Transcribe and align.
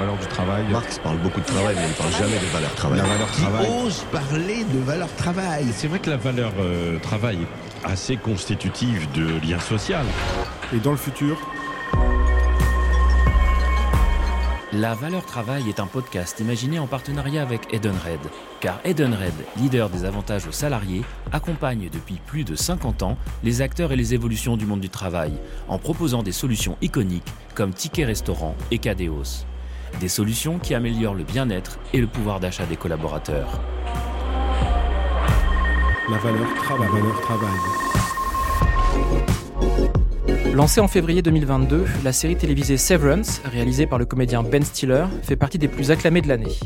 valeur 0.00 0.16
du 0.16 0.26
travail. 0.26 0.64
Marx 0.70 0.98
parle 0.98 1.18
beaucoup 1.18 1.40
de 1.40 1.46
travail, 1.46 1.76
mais 1.76 1.84
il 1.84 1.90
ne 1.90 1.94
parle 1.94 2.12
jamais 2.12 2.38
de 2.38 2.52
valeur 2.52 2.74
travail. 2.74 2.98
La 2.98 3.04
valeur 3.04 3.30
travail. 3.30 3.66
Qui 3.66 3.86
ose 3.86 4.04
parler 4.10 4.64
de 4.64 4.78
valeur 4.78 5.14
travail. 5.16 5.66
C'est 5.72 5.88
vrai 5.88 5.98
que 5.98 6.10
la 6.10 6.16
valeur 6.16 6.52
euh, 6.58 6.98
travail 7.00 7.38
est 7.42 7.86
assez 7.86 8.16
constitutive 8.16 9.10
de 9.12 9.46
lien 9.46 9.58
social. 9.58 10.06
Et 10.74 10.78
dans 10.78 10.92
le 10.92 10.96
futur, 10.96 11.36
La 14.72 14.94
valeur 14.94 15.26
travail 15.26 15.68
est 15.68 15.80
un 15.80 15.88
podcast 15.88 16.38
imaginé 16.38 16.78
en 16.78 16.86
partenariat 16.86 17.42
avec 17.42 17.74
Edenred. 17.74 18.20
Car 18.60 18.78
Edenred, 18.84 19.34
leader 19.56 19.90
des 19.90 20.04
avantages 20.04 20.46
aux 20.46 20.52
salariés, 20.52 21.02
accompagne 21.32 21.88
depuis 21.92 22.20
plus 22.24 22.44
de 22.44 22.54
50 22.54 23.02
ans 23.02 23.18
les 23.42 23.62
acteurs 23.62 23.90
et 23.90 23.96
les 23.96 24.14
évolutions 24.14 24.56
du 24.56 24.66
monde 24.66 24.78
du 24.78 24.88
travail 24.88 25.32
en 25.66 25.78
proposant 25.78 26.22
des 26.22 26.30
solutions 26.30 26.78
iconiques 26.82 27.26
comme 27.56 27.74
Ticket 27.74 28.04
Restaurant 28.04 28.54
et 28.70 28.78
Cadeos. 28.78 29.44
Des 29.98 30.08
solutions 30.08 30.58
qui 30.58 30.74
améliorent 30.74 31.14
le 31.14 31.24
bien-être 31.24 31.78
et 31.92 32.00
le 32.00 32.06
pouvoir 32.06 32.38
d'achat 32.40 32.66
des 32.66 32.76
collaborateurs. 32.76 33.60
la 36.10 36.18
valeur 36.18 36.54
travail. 36.54 36.88
La 36.88 37.00
valeur 37.00 37.20
travail. 37.20 37.50
Lancée 40.54 40.80
en 40.80 40.88
février 40.88 41.22
2022, 41.22 41.84
la 42.04 42.12
série 42.12 42.36
télévisée 42.36 42.76
Severance, 42.76 43.40
réalisée 43.44 43.86
par 43.86 43.98
le 43.98 44.04
comédien 44.04 44.42
Ben 44.42 44.62
Stiller, 44.62 45.06
fait 45.22 45.36
partie 45.36 45.58
des 45.58 45.68
plus 45.68 45.90
acclamées 45.90 46.22
de 46.22 46.28
l'année. 46.28 46.58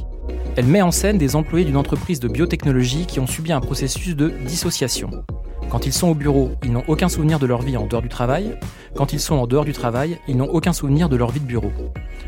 Elle 0.57 0.67
met 0.67 0.83
en 0.83 0.91
scène 0.91 1.19
des 1.19 1.37
employés 1.37 1.65
d'une 1.65 1.77
entreprise 1.77 2.21
de 2.21 2.29
biotechnologie 2.29 3.07
qui 3.07 3.21
ont 3.21 3.27
subi 3.27 3.53
un 3.53 3.61
processus 3.61 4.17
de 4.17 4.29
dissociation. 4.47 5.11
Quand 5.75 5.87
ils 5.87 5.93
sont 5.93 6.07
au 6.07 6.15
bureau, 6.15 6.53
ils 6.63 6.71
n'ont 6.71 6.85
aucun 6.87 7.09
souvenir 7.09 7.41
de 7.41 7.47
leur 7.47 7.61
vie 7.61 7.77
en 7.77 7.89
dehors 7.89 8.01
du 8.01 8.09
travail. 8.09 8.57
Quand 8.95 9.13
ils 9.13 9.19
sont 9.19 9.35
en 9.35 9.49
dehors 9.49 9.65
du 9.65 9.73
travail, 9.73 10.21
ils 10.29 10.37
n'ont 10.37 10.49
aucun 10.49 10.73
souvenir 10.73 11.09
de 11.09 11.17
leur 11.17 11.33
vie 11.33 11.41
de 11.41 11.47
bureau. 11.47 11.73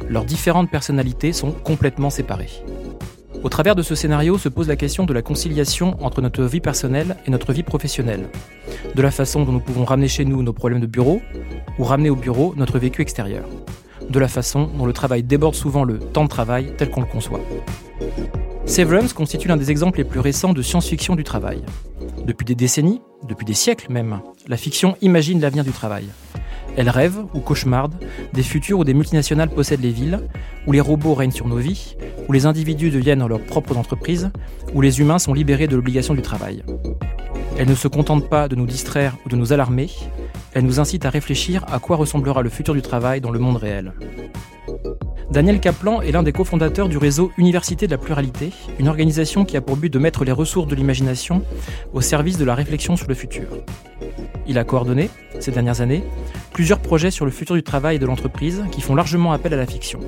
Leurs 0.09 0.24
différentes 0.24 0.69
personnalités 0.69 1.32
sont 1.32 1.52
complètement 1.52 2.10
séparées. 2.10 2.50
Au 3.45 3.48
travers 3.48 3.77
de 3.77 3.82
ce 3.82 3.95
scénario 3.95 4.36
se 4.36 4.48
pose 4.48 4.67
la 4.67 4.74
question 4.74 5.06
de 5.06 5.12
la 5.12 5.22
conciliation 5.22 5.97
entre 6.05 6.22
notre 6.22 6.42
vie 6.42 6.61
personnelle 6.61 7.19
et 7.24 7.30
notre 7.30 7.52
vie 7.52 7.62
professionnelle, 7.62 8.30
de 8.97 9.00
la 9.00 9.12
façon 9.12 9.44
dont 9.44 9.52
nous 9.52 9.61
pouvons 9.61 9.84
ramener 9.84 10.08
chez 10.08 10.24
nous 10.24 10.42
nos 10.42 10.52
problèmes 10.52 10.80
de 10.80 10.86
bureau 10.86 11.22
ou 11.78 11.84
ramener 11.84 12.11
au 12.11 12.17
bureau 12.17 12.52
notre 12.56 12.80
vécu 12.80 13.00
extérieur, 13.00 13.44
de 14.11 14.19
la 14.19 14.27
façon 14.27 14.69
dont 14.77 14.86
le 14.86 14.92
travail 14.92 15.22
déborde 15.22 15.55
souvent 15.55 15.84
le 15.84 16.00
temps 16.00 16.24
de 16.24 16.28
travail 16.28 16.72
tel 16.77 16.91
qu'on 16.91 17.02
le 17.02 17.06
conçoit. 17.06 17.42
Severance 18.64 19.12
constitue 19.12 19.47
l'un 19.47 19.56
des 19.56 19.70
exemples 19.70 19.98
les 19.98 20.05
plus 20.05 20.19
récents 20.19 20.52
de 20.52 20.62
science-fiction 20.62 21.14
du 21.14 21.22
travail. 21.22 21.62
Depuis 22.27 22.44
des 22.44 22.56
décennies, 22.56 23.00
depuis 23.28 23.44
des 23.44 23.55
siècles 23.55 23.92
même, 23.92 24.20
la 24.48 24.56
fiction 24.56 24.96
imagine 25.00 25.41
l'avenir 25.41 25.62
du 25.62 25.70
travail. 25.70 26.08
Elle 26.77 26.91
rêve 26.91 27.24
ou 27.34 27.38
cauchemarde 27.38 27.94
des 28.33 28.42
futurs 28.42 28.80
où 28.80 28.84
des 28.84 28.94
multinationales 28.94 29.48
possèdent 29.48 29.83
les 29.83 29.92
villes, 29.92 30.18
où 30.66 30.72
les 30.72 30.80
robots 30.80 31.14
règnent 31.14 31.30
sur 31.30 31.46
nos 31.46 31.58
vies, 31.58 31.94
où 32.28 32.33
les 32.33 32.44
individus 32.44 32.91
deviennent 32.91 33.24
leurs 33.24 33.44
propres 33.44 33.77
entreprises, 33.77 34.33
où 34.74 34.80
les 34.80 34.98
humains 34.98 35.20
sont 35.20 35.34
libérés 35.34 35.68
de 35.68 35.77
l'obligation 35.77 36.14
du 36.14 36.22
travail. 36.22 36.64
Elle 37.58 37.68
ne 37.68 37.77
se 37.77 37.86
contente 37.86 38.28
pas 38.28 38.48
de 38.48 38.56
nous 38.56 38.66
distraire 38.66 39.16
ou 39.24 39.28
de 39.28 39.36
nous 39.36 39.52
alarmer, 39.52 39.88
elle 40.52 40.64
nous 40.64 40.80
incite 40.80 41.05
à 41.05 41.11
réfléchir 41.11 41.64
à 41.72 41.78
quoi 41.78 41.94
ressemblera 41.94 42.42
le 42.42 42.50
futur 42.50 42.74
du 42.74 42.83
travail 42.83 43.20
dans 43.20 43.30
le 43.30 43.38
monde 43.38 43.56
réel. 43.56 43.92
Daniel 45.30 45.58
Kaplan 45.58 46.00
est 46.02 46.12
l'un 46.12 46.22
des 46.22 46.32
cofondateurs 46.32 46.88
du 46.88 46.98
réseau 46.98 47.32
Université 47.36 47.86
de 47.86 47.91
la 47.91 47.98
pluralité, 47.98 48.52
une 48.78 48.88
organisation 48.88 49.44
qui 49.44 49.56
a 49.56 49.60
pour 49.60 49.77
but 49.77 49.92
de 49.92 49.98
mettre 49.98 50.24
les 50.24 50.33
ressources 50.33 50.68
de 50.68 50.74
l'imagination 50.74 51.42
au 51.92 52.00
service 52.00 52.38
de 52.38 52.44
la 52.44 52.55
réflexion 52.55 52.96
sur 52.96 53.08
le 53.08 53.14
futur. 53.14 53.48
Il 54.46 54.56
a 54.56 54.64
coordonné, 54.64 55.10
ces 55.41 55.50
dernières 55.50 55.80
années, 55.80 56.05
plusieurs 56.52 56.78
projets 56.78 57.10
sur 57.10 57.24
le 57.24 57.33
futur 57.33 57.56
du 57.56 57.64
travail 57.64 57.96
et 57.96 57.98
de 57.98 58.06
l'entreprise 58.06 58.64
qui 58.70 58.80
font 58.80 58.94
largement 58.94 59.33
appel 59.33 59.52
à 59.52 59.56
la 59.56 59.66
fiction. 59.66 59.98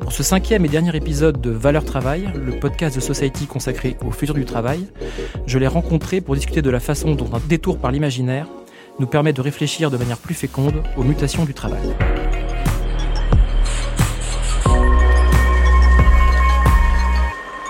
Pour 0.00 0.12
ce 0.12 0.22
cinquième 0.22 0.64
et 0.64 0.68
dernier 0.68 0.94
épisode 0.96 1.40
de 1.40 1.50
Valeur 1.50 1.84
Travail, 1.84 2.28
le 2.34 2.58
podcast 2.58 2.96
de 2.96 3.00
Society 3.00 3.46
consacré 3.46 3.96
au 4.04 4.10
futur 4.10 4.34
du 4.34 4.44
travail, 4.44 4.86
je 5.46 5.58
l'ai 5.58 5.66
rencontré 5.68 6.20
pour 6.20 6.34
discuter 6.34 6.62
de 6.62 6.70
la 6.70 6.80
façon 6.80 7.14
dont 7.14 7.32
un 7.32 7.40
détour 7.48 7.78
par 7.78 7.92
l'imaginaire 7.92 8.48
nous 8.98 9.06
permet 9.06 9.32
de 9.32 9.40
réfléchir 9.40 9.90
de 9.90 9.96
manière 9.96 10.18
plus 10.18 10.34
féconde 10.34 10.82
aux 10.96 11.04
mutations 11.04 11.44
du 11.44 11.54
travail. 11.54 11.94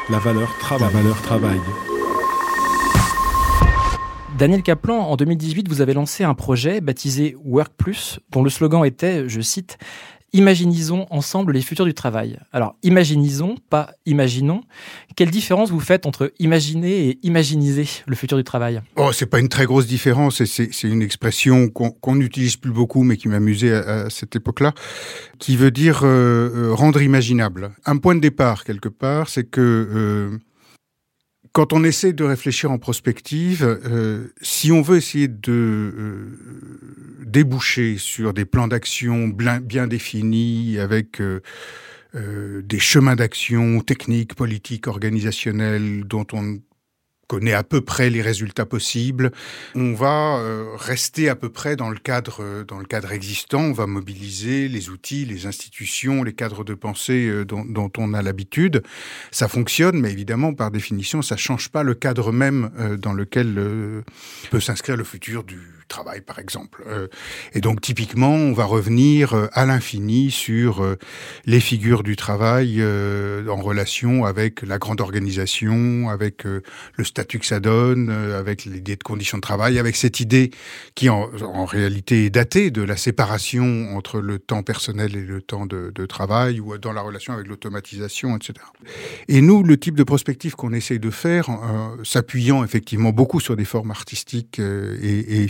La 0.09 0.21
valeur 0.21 0.57
travail. 0.59 0.93
La 0.93 1.01
valeur 1.01 1.21
travail. 1.23 1.59
Daniel 4.39 4.63
Kaplan, 4.63 4.99
en 4.99 5.17
2018, 5.17 5.69
vous 5.69 5.81
avez 5.81 5.95
lancé 5.95 6.23
un 6.23 6.35
projet 6.35 6.81
baptisé 6.81 7.37
Work 7.45 7.73
Plus, 7.77 8.21
dont 8.31 8.45
le 8.45 8.51
slogan 8.51 8.85
était, 8.85 9.29
je 9.29 9.41
cite, 9.41 9.79
Imaginisons 10.37 11.07
ensemble 11.09 11.55
les 11.55 11.63
futurs 11.63 11.87
du 11.87 11.95
travail. 11.95 12.39
Alors, 12.53 12.77
imaginisons, 12.83 13.55
pas 13.71 13.93
imaginons. 14.05 14.61
Quelle 15.17 15.31
différence 15.31 15.71
vous 15.71 15.81
faites 15.81 16.05
entre 16.05 16.31
imaginer 16.39 17.09
et 17.09 17.19
imaginiser 17.23 17.89
le 18.07 18.15
futur 18.17 18.37
du 18.37 18.45
travail? 18.45 18.83
Oh, 18.97 19.13
c'est 19.13 19.25
pas 19.25 19.39
une 19.39 19.49
très 19.49 19.65
grosse 19.65 19.87
différence. 19.87 20.45
C'est 20.45 20.83
une 20.83 21.01
expression 21.01 21.71
qu'on 21.71 22.15
n'utilise 22.17 22.57
plus 22.59 22.71
beaucoup, 22.71 23.03
mais 23.03 23.17
qui 23.17 23.29
m'amusait 23.29 23.73
à, 23.73 24.11
cette 24.11 24.37
époque-là, 24.37 24.75
qui 25.39 25.57
veut 25.57 25.71
dire 25.71 26.01
euh, 26.05 26.51
euh, 26.55 26.75
rendre 26.75 27.01
imaginable. 27.01 27.71
Un 27.87 27.97
point 27.97 28.15
de 28.15 28.21
départ 28.21 28.65
quelque 28.65 28.91
part, 28.91 29.31
c'est 29.31 29.45
que 29.45 29.63
euh, 29.63 30.39
quand 31.57 31.73
on 31.73 31.85
essaie 31.85 32.13
de 32.13 32.23
réfléchir 32.23 32.71
en 32.71 32.77
prospective, 32.77 33.65
euh, 33.87 34.27
si 34.43 34.73
on 34.73 34.83
veut 34.83 34.99
essayer 34.99 35.27
de 35.27 35.51
euh, 35.51 36.39
déboucher 37.25 37.97
sur 37.97 38.35
des 38.35 38.45
plans 38.45 38.69
d'action 38.69 39.29
bien, 39.29 39.87
définis, 39.87 40.79
avec 40.79 41.19
euh, 41.23 41.41
des 42.13 42.79
chemins 42.79 43.17
d'action 43.17 43.81
techniques, 43.81 44.35
politiques, 44.35 44.87
organisationnels, 44.87 46.05
dont 46.05 46.27
on 46.35 46.59
connaît 47.27 47.53
à 47.53 47.63
peu 47.63 47.81
près 47.81 48.11
les 48.11 48.23
résultats 48.23 48.67
possibles. 48.67 49.33
On 49.75 49.95
va 49.95 50.39
euh, 50.39 50.75
rester 50.77 51.29
à 51.29 51.37
peu 51.37 51.49
près 51.49 51.77
dans 51.77 51.91
le 51.91 51.99
cadre 51.99 52.39
euh, 52.41 52.65
dans 52.65 52.79
le 52.79 52.85
cadre 52.85 53.13
existant. 53.13 53.61
On 53.61 53.73
va 53.73 53.87
mobiliser 53.87 54.69
les 54.69 54.91
outils, 54.91 55.25
les 55.25 55.47
institutions, 55.47 56.23
les 56.23 56.33
cadres 56.33 56.65
de 56.65 56.75
pensée 56.75 57.27
euh, 57.27 57.45
dont, 57.45 57.65
dont, 57.65 57.91
on 57.99 58.15
a 58.15 58.23
l'habitude. 58.23 58.83
Ça 59.31 59.49
fonctionne, 59.49 60.01
mais 60.01 60.13
évidemment, 60.13 60.55
par 60.55 60.71
définition, 60.71 61.23
ça 61.23 61.37
change 61.37 61.69
pas 61.69 61.83
le 61.83 61.95
cadre 61.95 62.33
même 62.33 62.71
dans 63.01 63.13
lequel 63.13 64.05
peut 64.51 64.61
s'inscrire 64.61 64.97
le 64.97 65.05
futur 65.05 65.45
du 65.45 65.76
travail, 65.89 66.21
par 66.21 66.39
exemple. 66.39 66.85
et 67.53 67.61
donc, 67.61 67.81
typiquement, 67.81 68.35
on 68.35 68.53
va 68.53 68.65
revenir 68.65 69.49
à 69.53 69.67
l'infini 69.67 70.31
sur 70.31 70.97
les 71.45 71.61
figures 71.61 72.03
du 72.03 72.17
travail 72.17 72.83
en 72.83 73.57
relation 73.57 74.25
avec 74.25 74.63
la 74.63 74.79
grande 74.79 75.01
organisation, 75.01 76.09
avec 76.09 76.45
le 76.45 77.05
statut 77.05 77.39
que 77.39 77.47
ça 77.47 77.61
donne, 77.61 78.11
euh, 78.11 78.39
avec 78.39 78.65
l'idée 78.65 78.97
de 78.97 79.03
conditions 79.03 79.39
de 79.39 79.43
travail, 79.43 79.79
avec 79.79 79.97
cette 79.97 80.21
idée 80.21 80.51
qui 80.95 81.09
en, 81.09 81.27
réalité 81.65 82.27
est 82.27 82.31
datée 82.31 82.71
de 82.71 82.83
la 82.83 82.97
séparation 82.97 83.97
entre 83.97 84.21
le 84.21 84.39
temps 84.39 84.63
personnel 84.63 85.17
et 85.17 85.21
le 85.21 85.41
temps 85.41 85.67
de, 85.67 86.07
travail, 86.07 86.61
ou 86.61 86.79
dans 86.79 86.93
la 86.93 87.01
relation 87.01 87.33
avec 87.33 87.49
l'automatisation, 87.49 88.37
etc. 88.37 88.55
Et 89.29 89.41
nous, 89.41 89.63
le 89.63 89.77
type 89.77 89.97
de 89.97 90.05
prospective 90.05 90.55
qu'on 90.55 90.73
essaye 90.73 91.01
de 91.01 91.11
faire, 91.11 91.51
euh, 91.51 92.03
s'appuyant 92.05 92.63
effectivement 92.63 93.11
beaucoup 93.11 93.41
sur 93.41 93.57
des 93.57 93.65
formes 93.65 93.91
artistiques 93.91 94.61
euh, 94.61 94.97
et, 95.03 95.43
et 95.43 95.49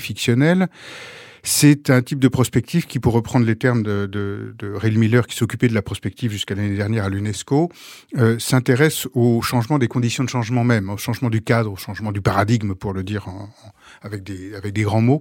c'est 1.47 1.91
un 1.91 2.03
type 2.03 2.19
de 2.19 2.27
prospective 2.27 2.87
qui, 2.87 2.99
pour 2.99 3.13
reprendre 3.13 3.47
les 3.47 3.55
termes 3.55 3.85
de, 3.85 4.07
de, 4.07 4.99
Miller, 4.99 5.29
qui 5.29 5.37
s'occupait 5.37 5.69
de 5.69 5.75
la 5.75 5.83
prospective 5.83 6.33
jusqu'à 6.33 6.57
l'année 6.57 6.77
dernière 6.77 7.05
à 7.05 7.09
l'UNESCO, 7.09 7.71
euh, 8.17 8.37
s'intéresse 8.41 9.07
au 9.15 9.41
changement 9.43 9.79
des 9.79 9.87
conditions 9.87 10.25
de 10.25 10.29
changement 10.29 10.65
même, 10.65 10.91
au 10.91 10.97
changement 10.97 11.31
du 11.31 11.43
cadre, 11.43 11.73
au 11.73 11.77
changement 11.77 12.11
du 12.11 12.21
paradigme, 12.21 12.75
pour 12.75 12.93
le 12.93 13.05
dire 13.05 13.29
avec, 14.03 14.25
des, 14.25 14.83
grands 14.83 15.01
mots. 15.01 15.21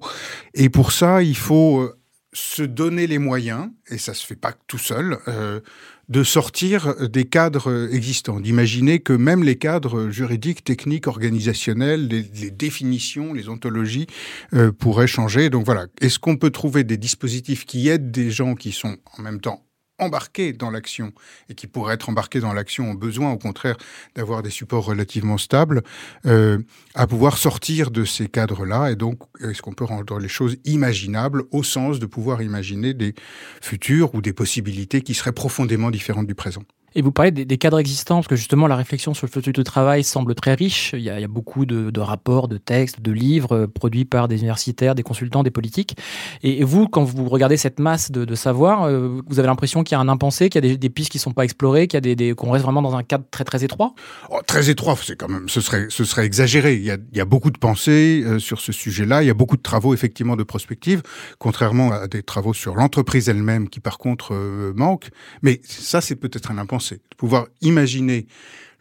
Et 0.55 0.69
pour 0.69 0.91
ça, 0.91 1.21
il 1.21 1.37
faut 1.37 1.91
se 2.33 2.63
donner 2.63 3.05
les 3.05 3.19
moyens, 3.19 3.69
et 3.89 3.99
ça 3.99 4.15
se 4.15 4.25
fait 4.25 4.35
pas 4.35 4.53
tout 4.67 4.79
seul, 4.79 5.19
euh, 5.27 5.61
de 6.09 6.23
sortir 6.23 6.95
des 7.09 7.25
cadres 7.25 7.89
existants, 7.93 8.39
d'imaginer 8.39 8.99
que 8.99 9.13
même 9.13 9.43
les 9.43 9.55
cadres 9.55 10.09
juridiques, 10.09 10.63
techniques, 10.63 11.07
organisationnels, 11.07 12.07
les, 12.07 12.51
définitions, 12.51 13.33
les 13.33 13.49
ontologies 13.49 14.07
euh, 14.53 14.71
pourraient 14.71 15.07
changer. 15.07 15.49
Donc 15.49 15.65
voilà, 15.65 15.87
est-ce 16.01 16.19
qu'on 16.19 16.37
peut 16.37 16.51
trouver 16.51 16.83
des 16.83 16.97
dispositifs 16.97 17.65
qui 17.65 17.89
aident 17.89 18.11
des 18.11 18.31
gens 18.31 18.55
qui 18.55 18.71
sont 18.71 18.97
en 19.17 19.21
même 19.21 19.41
temps 19.41 19.64
embarqués 19.99 20.53
dans 20.53 20.71
l'action 20.71 21.13
et 21.49 21.55
qui 21.55 21.67
pourraient 21.67 21.95
être 21.95 22.09
embarqués 22.09 22.39
dans 22.39 22.53
l'action 22.53 22.91
ont 22.91 22.93
besoin 22.93 23.31
au 23.31 23.37
contraire 23.37 23.77
d'avoir 24.15 24.43
des 24.43 24.49
supports 24.49 24.85
relativement 24.85 25.37
stables 25.37 25.83
euh, 26.25 26.59
à 26.93 27.07
pouvoir 27.07 27.37
sortir 27.37 27.91
de 27.91 28.03
ces 28.03 28.27
cadres-là 28.27 28.91
et 28.91 28.95
donc 28.95 29.19
est-ce 29.41 29.61
qu'on 29.61 29.73
peut 29.73 29.85
rendre 29.85 30.19
les 30.19 30.27
choses 30.27 30.57
imaginables 30.65 31.43
au 31.51 31.63
sens 31.63 31.99
de 31.99 32.05
pouvoir 32.05 32.41
imaginer 32.41 32.93
des 32.93 33.15
futurs 33.61 34.13
ou 34.15 34.21
des 34.21 34.33
possibilités 34.33 35.01
qui 35.01 35.13
seraient 35.13 35.31
profondément 35.31 35.91
différentes 35.91 36.27
du 36.27 36.35
présent? 36.35 36.63
Et 36.97 37.01
vous 37.01 37.11
parlez 37.11 37.31
des, 37.31 37.57
cadres 37.57 37.79
existants, 37.79 38.15
parce 38.15 38.27
que 38.27 38.37
justement 38.37 38.67
la 38.67 38.77
réflexion 38.77 39.13
sur 39.13 39.27
le 39.27 39.31
futur 39.31 39.51
du 39.51 39.63
travail 39.65 40.01
semble 40.05 40.33
très 40.33 40.53
riche. 40.53 40.91
Il 40.93 41.01
y 41.01 41.09
a, 41.09 41.27
beaucoup 41.27 41.65
de, 41.65 41.99
rapports, 41.99 42.47
de 42.47 42.57
textes, 42.57 43.01
de 43.01 43.11
livres 43.11 43.51
euh, 43.51 43.67
produits 43.67 44.05
par 44.05 44.29
des 44.29 44.37
universitaires, 44.37 44.95
des 44.95 45.03
consultants, 45.03 45.43
des 45.43 45.51
politiques. 45.51 45.97
Et, 46.41 46.63
vous, 46.63 46.87
quand 46.87 47.03
vous 47.03 47.27
regardez 47.27 47.57
cette 47.57 47.79
masse 47.79 48.11
de, 48.11 48.35
savoir, 48.35 48.83
euh, 48.83 49.19
vous 49.27 49.39
avez 49.39 49.47
l'impression 49.47 49.83
qu'il 49.83 49.97
y 49.97 49.97
a 49.97 49.99
un 49.99 50.07
impensé, 50.07 50.49
qu'il 50.49 50.65
y 50.65 50.71
a 50.71 50.75
des, 50.77 50.89
pistes 50.89 51.11
qui 51.11 51.17
ne 51.17 51.21
sont 51.21 51.33
pas 51.33 51.43
explorées, 51.43 51.87
qu'il 51.87 51.97
y 51.97 52.11
a 52.11 52.15
des, 52.15 52.33
qu'on 52.33 52.51
reste 52.51 52.63
vraiment 52.63 52.81
dans 52.81 52.95
un 52.95 53.03
cadre 53.03 53.25
très 53.29 53.43
très 53.43 53.65
étroit? 53.65 53.93
Oh, 54.29 54.39
Très 54.47 54.69
étroit, 54.69 54.95
c'est 55.01 55.17
quand 55.17 55.27
même, 55.27 55.49
ce 55.49 55.59
serait, 55.59 56.25
exagéré. 56.25 56.75
Il 56.75 56.85
y 56.85 56.91
a, 56.91 56.97
il 57.11 57.17
y 57.17 57.21
a 57.21 57.25
beaucoup 57.25 57.51
de 57.51 57.57
pensées 57.57 58.23
euh, 58.25 58.39
sur 58.39 58.61
ce 58.61 58.71
sujet-là. 58.71 59.21
Il 59.21 59.25
y 59.25 59.31
a 59.31 59.33
beaucoup 59.33 59.57
de 59.57 59.61
travaux 59.61 59.93
effectivement 59.93 60.37
de 60.37 60.43
prospective, 60.43 61.01
contrairement 61.39 61.91
à 61.91 62.07
des 62.07 62.23
travaux 62.23 62.53
sur 62.53 62.75
l'entreprise 62.75 63.27
elle-même 63.27 63.67
qui 63.67 63.81
par 63.81 63.97
contre 63.97 64.33
manquent. 64.75 65.09
Mais 65.41 65.59
ça, 65.63 65.99
c'est 65.99 66.15
peut-être 66.15 66.51
un 66.51 66.57
impensé. 66.57 66.84
Pouvoir 67.17 67.47
imaginer 67.61 68.27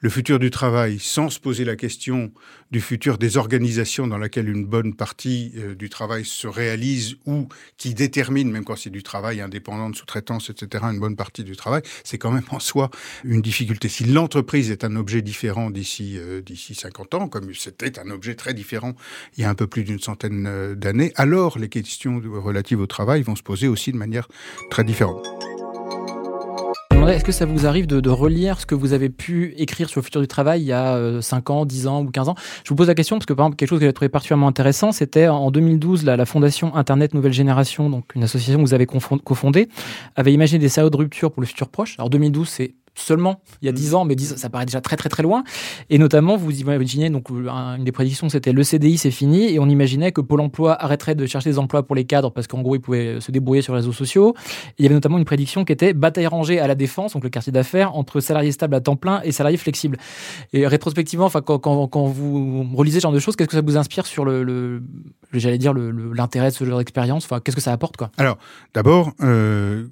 le 0.04 0.10
futur 0.10 0.38
du 0.38 0.50
travail 0.50 0.98
sans 0.98 1.30
se 1.30 1.40
poser 1.40 1.64
la 1.64 1.76
question 1.76 2.30
du 2.70 2.82
futur 2.82 3.16
des 3.16 3.38
organisations 3.38 4.06
dans 4.06 4.18
lesquelles 4.18 4.50
une 4.50 4.66
bonne 4.66 4.92
partie 4.92 5.54
euh, 5.56 5.74
du 5.74 5.88
travail 5.88 6.26
se 6.26 6.46
réalise 6.46 7.16
ou 7.24 7.48
qui 7.78 7.94
détermine, 7.94 8.50
même 8.50 8.64
quand 8.64 8.76
c'est 8.76 8.90
du 8.90 9.02
travail 9.02 9.40
indépendant 9.40 9.88
de 9.88 9.96
sous-traitance, 9.96 10.50
etc., 10.50 10.84
une 10.92 11.00
bonne 11.00 11.16
partie 11.16 11.42
du 11.42 11.56
travail, 11.56 11.80
c'est 12.04 12.18
quand 12.18 12.32
même 12.32 12.44
en 12.50 12.60
soi 12.60 12.90
une 13.24 13.40
difficulté. 13.40 13.88
Si 13.88 14.04
l'entreprise 14.04 14.70
est 14.70 14.84
un 14.84 14.94
objet 14.96 15.22
différent 15.22 15.70
d'ici 15.70 16.18
euh, 16.18 16.42
d'ici 16.42 16.74
50 16.74 17.14
ans, 17.14 17.28
comme 17.28 17.54
c'était 17.54 17.98
un 17.98 18.10
objet 18.10 18.34
très 18.34 18.52
différent 18.52 18.92
il 19.38 19.40
y 19.40 19.44
a 19.44 19.48
un 19.48 19.54
peu 19.54 19.66
plus 19.66 19.84
d'une 19.84 20.00
centaine 20.00 20.44
euh, 20.46 20.74
d'années, 20.74 21.12
alors 21.16 21.58
les 21.58 21.70
questions 21.70 22.20
relatives 22.22 22.80
au 22.80 22.86
travail 22.86 23.22
vont 23.22 23.36
se 23.36 23.42
poser 23.42 23.68
aussi 23.68 23.90
de 23.90 23.96
manière 23.96 24.28
très 24.70 24.84
différente 24.84 25.26
est-ce 27.12 27.24
que 27.24 27.32
ça 27.32 27.44
vous 27.44 27.66
arrive 27.66 27.86
de, 27.86 28.10
relire 28.10 28.60
ce 28.60 28.66
que 28.66 28.74
vous 28.74 28.92
avez 28.92 29.08
pu 29.08 29.54
écrire 29.56 29.88
sur 29.88 30.00
le 30.00 30.04
futur 30.04 30.20
du 30.20 30.28
travail 30.28 30.62
il 30.62 30.66
y 30.66 30.72
a 30.72 31.20
5 31.20 31.50
euh, 31.50 31.52
ans, 31.52 31.66
10 31.66 31.86
ans 31.86 32.02
ou 32.02 32.10
15 32.10 32.28
ans? 32.28 32.34
Je 32.64 32.70
vous 32.70 32.76
pose 32.76 32.88
la 32.88 32.94
question 32.94 33.16
parce 33.16 33.26
que, 33.26 33.32
par 33.32 33.46
exemple, 33.46 33.56
quelque 33.56 33.68
chose 33.68 33.80
que 33.80 33.86
j'ai 33.86 33.92
trouvé 33.92 34.08
particulièrement 34.08 34.48
intéressant, 34.48 34.92
c'était 34.92 35.28
en 35.28 35.50
2012, 35.50 36.04
la, 36.04 36.16
la, 36.16 36.26
Fondation 36.26 36.74
Internet 36.74 37.14
Nouvelle 37.14 37.32
Génération, 37.32 37.90
donc 37.90 38.14
une 38.14 38.22
association 38.22 38.62
que 38.62 38.66
vous 38.66 38.74
avez 38.74 38.86
cofondée, 38.86 39.68
avait 40.16 40.32
imaginé 40.32 40.58
des 40.58 40.68
scénarios 40.68 40.90
de 40.90 40.96
rupture 40.96 41.32
pour 41.32 41.40
le 41.40 41.46
futur 41.46 41.68
proche. 41.68 41.96
Alors 41.98 42.10
2012, 42.10 42.48
c'est 42.48 42.74
seulement 42.94 43.40
il 43.62 43.66
y 43.66 43.68
a 43.68 43.72
10 43.72 43.90
mm. 43.90 43.94
ans, 43.94 44.04
mais 44.04 44.14
10, 44.14 44.36
ça 44.36 44.50
paraît 44.50 44.66
déjà 44.66 44.80
très 44.80 44.96
très 44.96 45.08
très 45.08 45.22
loin. 45.22 45.44
Et 45.90 45.98
notamment, 45.98 46.36
vous 46.36 46.60
imaginez, 46.60 47.10
donc 47.10 47.30
une 47.30 47.84
des 47.84 47.92
prédictions, 47.92 48.28
c'était 48.28 48.52
le 48.52 48.62
CDI, 48.62 48.98
c'est 48.98 49.10
fini, 49.10 49.52
et 49.52 49.58
on 49.58 49.68
imaginait 49.68 50.12
que 50.12 50.20
Pôle 50.20 50.40
Emploi 50.40 50.74
arrêterait 50.82 51.14
de 51.14 51.26
chercher 51.26 51.50
des 51.50 51.58
emplois 51.58 51.82
pour 51.82 51.96
les 51.96 52.04
cadres 52.04 52.30
parce 52.30 52.46
qu'en 52.46 52.62
gros, 52.62 52.76
ils 52.76 52.80
pouvaient 52.80 53.20
se 53.20 53.30
débrouiller 53.30 53.62
sur 53.62 53.72
les 53.74 53.80
réseaux 53.80 53.92
sociaux. 53.92 54.34
il 54.78 54.84
y 54.84 54.86
avait 54.86 54.94
notamment 54.94 55.18
une 55.18 55.24
prédiction 55.24 55.64
qui 55.64 55.72
était 55.72 55.92
bataille 55.92 56.26
rangée 56.26 56.60
à 56.60 56.66
la 56.66 56.74
défense, 56.74 57.14
donc 57.14 57.24
le 57.24 57.30
quartier 57.30 57.52
d'affaires, 57.52 57.96
entre 57.96 58.20
salariés 58.20 58.52
stables 58.52 58.74
à 58.74 58.80
temps 58.80 58.96
plein 58.96 59.20
et 59.22 59.32
salariés 59.32 59.58
flexibles. 59.58 59.98
Et 60.52 60.66
rétrospectivement, 60.66 61.26
enfin, 61.26 61.40
quand, 61.40 61.58
quand, 61.58 62.04
vous 62.04 62.66
relisez 62.74 63.00
ce 63.00 63.02
genre 63.02 63.12
de 63.12 63.18
choses, 63.18 63.36
qu'est-ce 63.36 63.48
que 63.48 63.56
ça 63.56 63.62
vous 63.62 63.76
inspire 63.76 64.06
sur 64.06 64.24
le, 64.24 64.82
j'allais 65.32 65.58
dire, 65.58 65.74
l'intérêt 65.74 66.50
de 66.50 66.54
ce 66.54 66.64
genre 66.64 66.78
d'expérience? 66.78 67.24
Enfin, 67.24 67.40
qu'est-ce 67.40 67.56
que 67.56 67.62
ça 67.62 67.72
apporte 67.72 67.96
quoi? 67.96 68.10
Alors, 68.16 68.38
d'abord, 68.74 69.12
euh, 69.22 69.86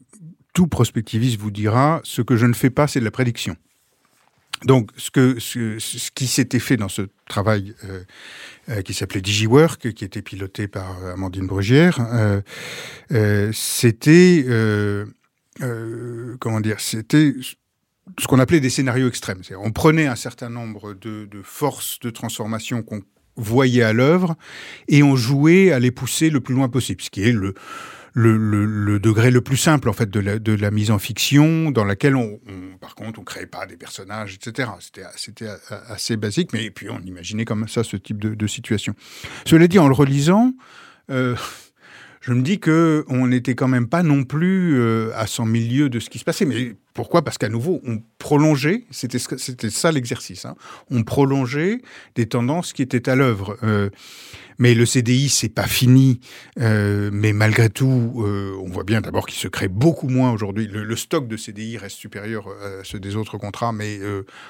tout 0.53 0.67
prospectiviste 0.67 1.39
vous 1.39 1.51
dira 1.51 2.01
ce 2.05 2.23
que 2.23 2.37
je 2.37 2.47
ne 2.47 2.53
fais 2.53 2.71
pas, 2.71 2.87
c'est 2.87 3.01
de 3.01 3.05
la 3.05 3.11
prédiction. 3.11 3.57
Donc, 4.65 4.91
ce, 4.97 5.11
que, 5.11 5.37
qui 6.15 6.27
s'était 6.27 6.61
fait 6.61 6.77
dans 6.77 6.89
ce 6.89 7.03
travail 7.29 7.75
euh, 7.85 8.05
euh, 8.69 8.83
qui 8.83 8.95
s'appelait 8.95 9.21
DigiWork, 9.21 9.93
qui 9.93 10.05
était 10.05 10.23
piloté 10.23 10.69
par 10.69 11.05
Amandine 11.07 11.47
Brugière, 11.47 11.99
euh, 13.11 13.51
c'était 13.53 14.45
comment 16.39 16.61
dire, 16.61 16.81
c'était 16.81 17.35
ce 18.19 18.27
qu'on 18.27 18.39
appelait 18.39 18.61
des 18.61 18.71
scénarios 18.71 19.09
extrêmes. 19.09 19.43
On 19.59 19.73
prenait 19.73 20.07
un 20.07 20.17
certain 20.17 20.49
nombre 20.49 20.95
de, 20.95 21.25
de 21.25 21.43
forces 21.43 21.99
de 22.01 22.11
transformation 22.11 22.83
qu'on 22.83 23.03
voyait 23.37 23.83
à 23.83 23.93
l'œuvre 23.93 24.37
et 24.89 25.03
on 25.03 25.17
jouait 25.17 25.73
à 25.73 25.79
les 25.79 25.91
pousser 25.91 26.31
le 26.31 26.41
plus 26.41 26.55
loin 26.55 26.69
possible, 26.69 27.03
ce 27.03 27.11
qui 27.11 27.23
est 27.23 27.33
le 27.33 27.55
le, 28.13 28.37
le, 28.37 28.99
degré 28.99 29.31
le 29.31 29.41
plus 29.41 29.57
simple 29.57 29.89
en 29.89 29.93
fait 29.93 30.11
de 30.11 30.21
la, 30.21 30.39
de 30.39 30.53
la 30.53 30.71
mise 30.71 30.91
en 30.91 30.99
fiction, 30.99 31.71
dans 31.71 31.85
laquelle 31.85 32.17
on, 32.17 32.41
par 32.81 32.95
contre 32.95 33.21
on 33.21 33.25
créait 33.25 33.47
pas 33.47 33.67
des 33.67 33.77
personnages, 33.77 34.35
etc. 34.35 34.71
C'était 35.17 35.49
assez 35.89 36.17
basique, 36.17 36.53
mais 36.53 36.71
puis 36.71 36.91
on 36.91 37.01
imaginait 37.01 37.45
comme 37.45 37.69
ça 37.69 37.85
ce 37.85 37.97
type 37.97 38.19
de, 38.19 38.47
situation. 38.47 38.95
Cela 39.47 39.67
dit, 39.67 39.79
en 39.79 39.89
le 39.89 39.95
relisant. 39.95 40.53
Euh, 41.11 41.37
je 42.23 42.33
me 42.33 42.43
dis 42.43 42.61
que 42.61 43.05
on 43.09 43.27
n'était 43.27 43.57
quand 43.57 43.67
même 43.67 43.89
pas 43.89 44.05
non 44.05 44.23
plus 44.23 44.79
euh, 44.79 45.11
à 45.17 45.27
100 45.27 45.45
milieu 45.47 45.89
de 45.89 45.99
ce 45.99 46.09
qui 46.09 46.21
se 46.21 46.25
passait. 46.25 46.45
Mais 46.45 46.77
pourquoi? 46.95 47.23
Parce 47.23 47.37
qu'à 47.37 47.49
nouveau, 47.49 47.81
on 47.85 48.01
prolongeait, 48.19 48.85
c'était 48.93 49.19
c'était 49.19 49.71
ça 49.71 49.91
l'exercice, 49.91 50.45
hein, 50.45 50.55
on 50.91 51.03
prolongeait 51.03 51.83
des 52.15 52.27
tendances 52.27 52.73
qui 52.73 52.83
étaient 52.83 53.09
à 53.09 53.17
l'œuvre. 53.17 53.59
Euh, 53.65 53.91
mais 54.63 54.75
le 54.75 54.87
CDI, 54.87 55.29
c'est 55.29 55.49
pas 55.49 55.67
fini. 55.67 56.21
Euh, 56.61 57.11
mais 57.13 57.33
malgré 57.33 57.69
tout, 57.69 58.13
euh, 58.19 58.55
on 58.65 58.69
voit 58.69 58.85
bien 58.85 59.01
d'abord 59.01 59.27
qu'il 59.27 59.41
se 59.41 59.49
crée 59.49 59.67
beaucoup 59.67 60.07
moins 60.07 60.31
aujourd'hui. 60.31 60.69
Le, 60.69 60.95
stock 60.95 61.27
de 61.27 61.37
CDI 61.37 61.79
reste 61.79 61.97
supérieur 61.97 62.47
euh, 62.47 62.83
à 62.83 62.85
ceux 62.85 63.01
des 63.01 63.17
autres 63.17 63.39
contrats, 63.39 63.73
mais 63.73 63.99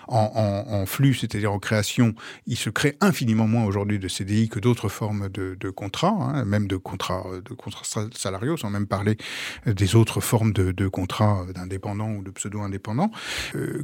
en, 0.09 0.85
flux, 0.85 1.14
c'est-à-dire 1.14 1.50
en 1.50 1.59
création, 1.59 2.14
il 2.47 2.59
se 2.59 2.69
crée 2.69 2.99
infiniment 3.00 3.47
moins 3.49 3.64
aujourd'hui 3.64 3.99
de 3.99 4.06
CDI 4.06 4.50
que 4.50 4.59
d'autres 4.59 4.91
formes 4.91 5.31
de, 5.31 5.70
contrats, 5.70 6.15
hein, 6.35 6.44
même 6.44 6.67
de 6.67 6.76
contrats, 6.76 7.25
de 7.43 7.55
contrats 7.55 7.87
salariaux, 8.15 8.58
sans 8.58 8.69
même 8.69 8.87
parler 8.87 9.17
des 9.65 9.97
autres 9.97 10.20
formes 10.20 10.53
de, 10.53 10.88
contrats 10.88 11.47
d'indépendants 11.55 12.11
ou 12.11 12.23
de 12.23 12.31
pseudo-indépendants. 12.31 13.11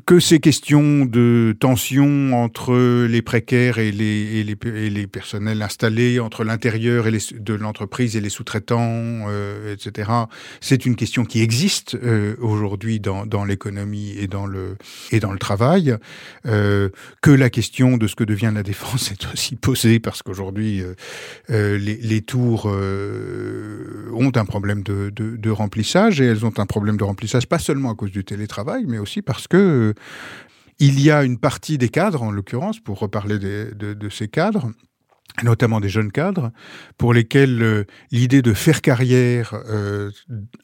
que 0.05 0.21
ces 0.21 0.41
questions 0.41 1.07
de 1.07 1.57
tension 1.59 2.35
entre 2.35 3.07
les 3.07 3.23
précaires 3.23 3.79
et 3.79 3.93
les, 3.93 4.41
et 4.41 4.45
les, 4.45 4.59
et 4.67 4.91
les 4.91 5.07
personnels 5.07 5.63
installés 5.63 6.18
entre 6.21 6.45
l'intérieur 6.45 7.07
de 7.07 7.55
l'entreprise 7.55 8.17
et 8.17 8.21
les 8.21 8.29
sous-traitants, 8.29 9.27
euh, 9.29 9.75
etc. 9.75 10.11
C'est 10.61 10.87
une 10.87 10.97
question 10.97 11.25
qui 11.25 11.41
existe 11.41 11.95
euh, 11.95 12.37
aujourd'hui 12.41 13.01
dans, 13.01 13.45
l'économie 13.45 14.15
et 14.19 14.27
dans 14.27 14.47
le 14.47 14.77
et 15.13 15.21
dans 15.21 15.33
le 15.33 15.39
travail. 15.39 15.97
Euh, 16.47 16.91
que 17.23 17.31
la 17.31 17.51
question 17.51 17.97
de 17.97 18.07
ce 18.07 18.15
que 18.15 18.25
devient 18.25 18.53
la 18.55 18.63
défense 18.63 19.13
est 19.13 19.33
aussi 19.33 19.57
posée 19.57 20.01
parce 20.01 20.23
qu'aujourd'hui 20.23 20.83
les, 21.49 22.23
tours 22.23 22.67
ont 22.67 24.33
un 24.35 24.45
problème 24.45 24.83
de, 24.83 25.51
remplissage 25.51 26.21
et 26.21 26.27
elles 26.27 26.45
ont 26.45 26.53
un 26.59 26.67
problème 26.67 26.97
de 26.97 27.05
remplissage 27.05 27.47
pas 27.47 27.59
seulement 27.59 27.91
à 27.91 27.95
cause 27.95 28.11
du 28.11 28.25
télétravail, 28.25 28.85
mais 28.87 28.99
aussi 28.99 29.23
parce 29.23 29.49
que 29.49 29.95
il 30.79 31.01
y 31.01 31.11
a 31.11 31.25
une 31.25 31.39
partie 31.39 31.77
des 31.77 31.89
cadres, 31.89 32.23
en 32.23 32.31
l'occurrence, 32.31 32.79
pour 32.79 33.01
reparler 33.01 33.39
de 33.39 34.09
ces 34.11 34.29
cadres, 34.29 34.71
notamment 35.43 35.81
des 35.81 35.89
jeunes 35.89 36.13
cadres, 36.13 36.51
pour 36.97 37.13
lesquels 37.15 37.63
euh, 37.63 37.85
l'idée 38.11 38.43
de 38.43 38.53
faire 38.53 38.81
carrière 38.81 39.55
euh, 39.69 40.11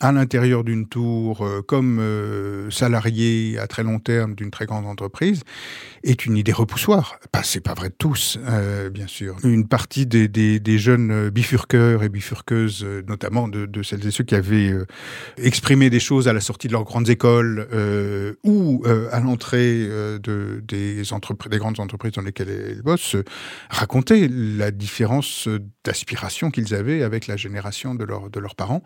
à 0.01 0.13
l'intérieur 0.13 0.65
d'une 0.65 0.89
tour, 0.89 1.45
euh, 1.45 1.63
comme 1.63 2.01
salarié 2.71 3.59
à 3.59 3.67
très 3.67 3.83
long 3.83 3.99
terme 3.99 4.35
d'une 4.35 4.51
très 4.51 4.67
grande 4.67 4.87
entreprise, 4.87 5.43
est 6.03 6.27
une 6.27 6.37
idée 6.37 6.53
repoussoire. 6.53 7.19
Bah, 7.33 7.41
c'est 7.43 7.61
pas 7.61 7.75
vrai 7.75 7.89
de 7.89 7.95
tous, 7.97 8.39
bien 8.93 9.07
sûr. 9.07 9.37
Une 9.45 9.67
partie 9.67 10.07
des, 10.07 10.29
des, 10.29 10.61
des, 10.61 10.79
jeunes 10.79 11.31
bifurqueurs 11.31 12.03
et 12.03 12.09
bifurqueuses, 12.09 12.87
notamment 13.07 13.49
de, 13.49 13.67
de, 13.67 13.83
celles 13.83 14.07
et 14.07 14.11
ceux 14.11 14.25
qui 14.25 14.35
avaient 14.35 14.73
exprimé 15.39 15.91
des 15.91 16.01
choses 16.01 16.29
à 16.29 16.33
la 16.33 16.41
sortie 16.41 16.69
de 16.69 16.73
leurs 16.73 16.85
grandes 16.85 17.09
écoles 17.09 17.67
ou 18.45 18.85
à 19.13 19.21
l'entrée 19.21 19.87
de, 20.23 20.63
des, 20.67 21.03
des 21.03 21.59
grandes 21.59 21.81
entreprises 21.81 22.13
dans 22.13 22.23
lesquelles 22.23 22.51
elles 22.51 22.83
bossent, 22.83 23.17
racontaient 23.71 24.29
différence 24.71 25.49
d'aspiration 25.85 26.51
qu'ils 26.51 26.75
avaient 26.75 27.03
avec 27.03 27.27
la 27.27 27.37
génération 27.37 27.95
de, 27.95 28.05
de 28.05 28.41
leurs 28.41 28.55
parents. 28.55 28.83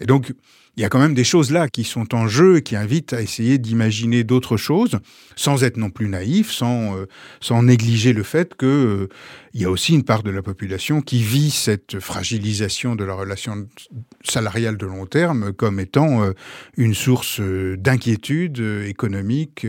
Et 0.00 0.06
donc, 0.06 0.32
il 0.76 0.82
y 0.82 0.86
a 0.86 0.88
quand 0.88 0.98
même 0.98 1.14
des 1.14 1.24
choses 1.24 1.50
là 1.50 1.68
qui 1.68 1.84
sont 1.84 2.14
en 2.14 2.28
jeu 2.28 2.58
et 2.58 2.62
qui 2.62 2.76
invitent 2.76 3.12
à 3.12 3.20
essayer 3.20 3.58
d'imaginer 3.58 4.24
d'autres 4.24 4.56
choses, 4.56 4.98
sans 5.36 5.64
être 5.64 5.76
non 5.76 5.90
plus 5.90 6.08
naïf, 6.08 6.50
sans, 6.50 6.96
euh, 6.96 7.06
sans 7.40 7.62
négliger 7.62 8.12
le 8.12 8.22
fait 8.22 8.54
que 8.54 8.66
euh, 8.66 9.08
y 9.52 9.64
a 9.64 9.70
aussi 9.70 9.94
une 9.94 10.04
part 10.04 10.22
de 10.22 10.30
la 10.30 10.42
population 10.42 11.02
qui 11.02 11.22
vit 11.22 11.50
cette 11.50 11.98
fragilisation 11.98 12.94
de 12.94 13.04
la 13.04 13.14
relation 13.14 13.68
salariale 14.22 14.76
de 14.76 14.86
long 14.86 15.06
terme 15.06 15.52
comme 15.52 15.80
étant 15.80 16.22
euh, 16.22 16.32
une 16.76 16.94
source 16.94 17.40
d'inquiétude 17.40 18.60
économique, 18.86 19.66